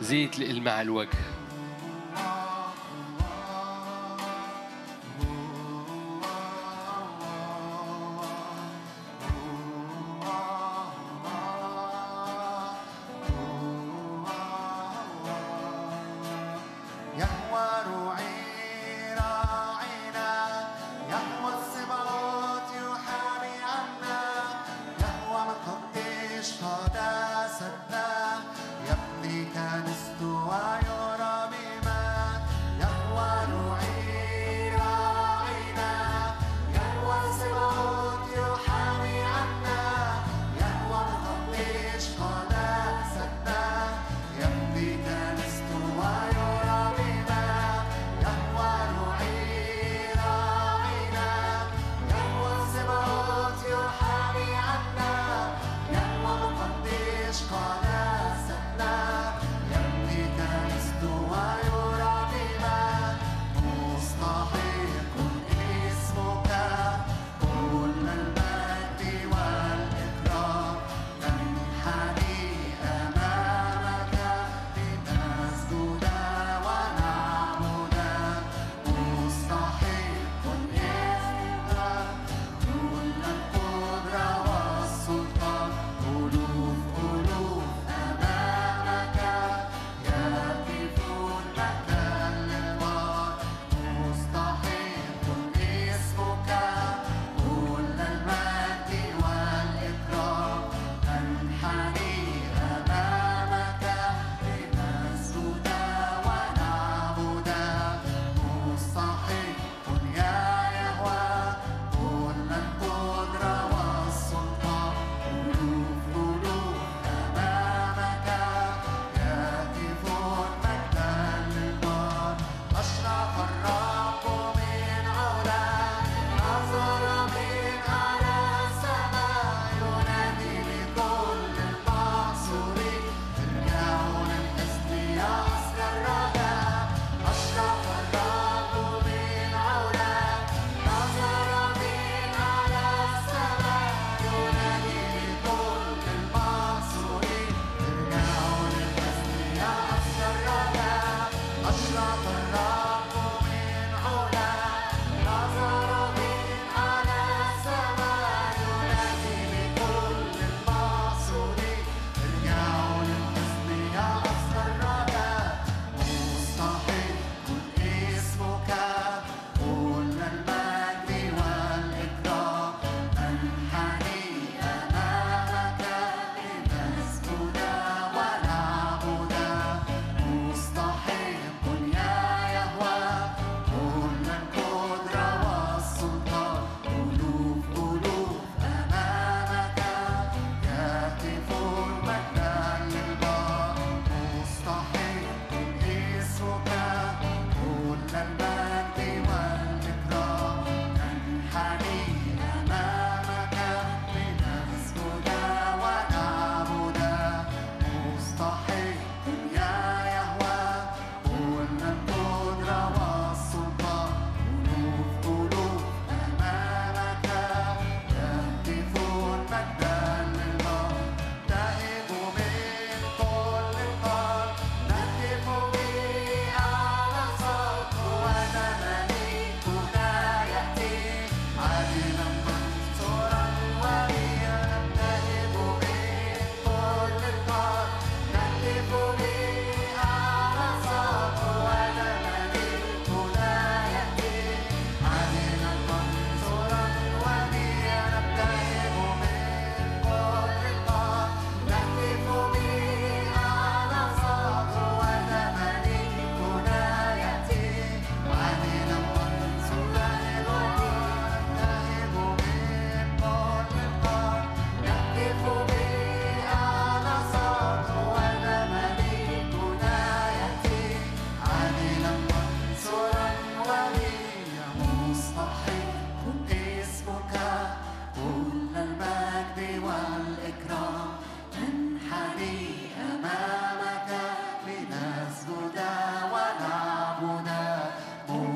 [0.00, 1.37] زيت لإلماع الوجه.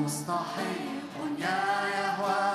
[0.05, 0.99] مستحيل.
[1.39, 1.59] يا
[1.95, 2.52] يهوه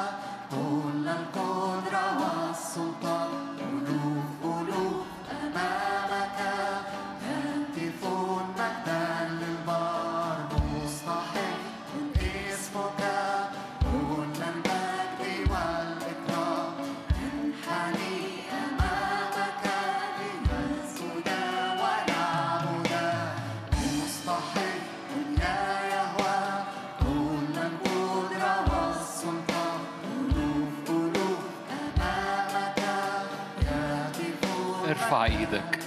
[35.09, 35.79] ارفع إيدك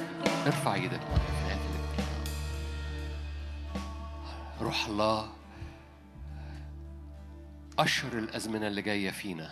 [0.45, 1.00] ارفع إيدك.
[4.61, 5.30] روح الله
[7.80, 9.51] أشر الأزمنة اللي جاية فينا.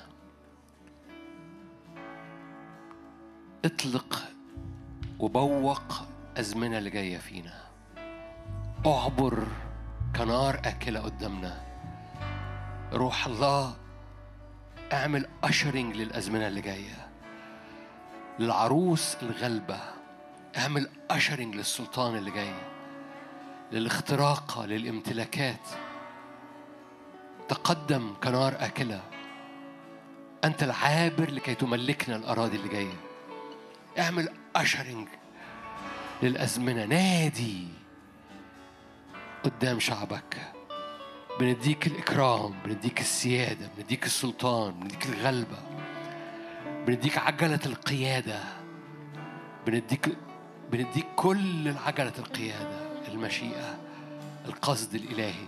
[3.65, 4.23] اطلق
[5.19, 5.93] وبوق
[6.37, 7.53] أزمنة اللي جاية فينا.
[8.85, 9.47] أعبر
[10.15, 11.61] كنار أكلة قدامنا.
[12.93, 13.75] روح الله
[14.93, 17.08] اعمل أشرنج للأزمنة اللي جاية.
[18.39, 19.79] للعروس الغلبة.
[20.57, 22.53] اعمل أشرنج للسلطان اللي جاي.
[23.71, 25.67] للاختراقة للامتلاكات.
[27.49, 29.01] تقدم كنار أكلة.
[30.43, 32.93] أنت العابر لكي تملكنا الأراضي اللي جاية.
[33.99, 35.07] اعمل أشرنج
[36.23, 36.85] للأزمنة.
[36.85, 37.67] نادي
[39.43, 40.37] قدام شعبك.
[41.39, 45.57] بنديك الإكرام بنديك السيادة بنديك السلطان بنديك الغلبة.
[46.89, 48.39] بنديك عجلة القيادة.
[49.67, 50.17] بنديك
[50.71, 53.79] بنديك كل عجلة القيادة المشيئة
[54.45, 55.47] القصد الإلهي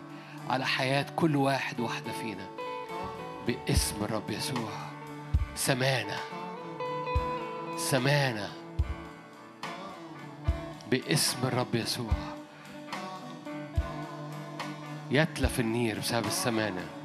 [0.50, 2.48] على حياة كل واحد واحدة فينا.
[3.48, 4.70] باسم الرب يسوع.
[5.56, 6.18] سمانة
[7.78, 8.50] سمانة
[10.92, 12.14] باسم الرب يسوع.
[15.12, 17.01] يتلف النير بسبب السمانه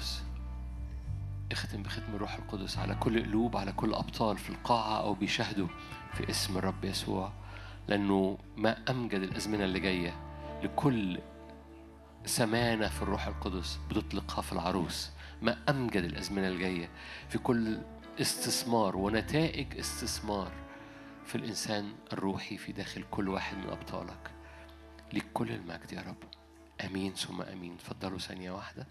[0.00, 0.22] القدس.
[1.52, 5.68] اختم بختم الروح القدس على كل قلوب على كل أبطال في القاعة أو بيشاهدوا
[6.12, 7.32] في اسم الرب يسوع
[7.88, 10.14] لأنه ما أمجد الأزمنة اللي جاية
[10.62, 11.20] لكل
[12.24, 15.10] سمانة في الروح القدس بتطلقها في العروس.
[15.42, 16.90] ما أمجد الأزمنة الجاية
[17.28, 17.78] في كل
[18.20, 20.52] استثمار ونتائج استثمار
[21.26, 24.30] في الإنسان الروحي في داخل كل واحد من أبطالك.
[25.12, 26.22] لكل المجد يا رب.
[26.86, 27.78] آمين ثم آمين.
[27.78, 28.86] تفضلوا ثانية واحدة.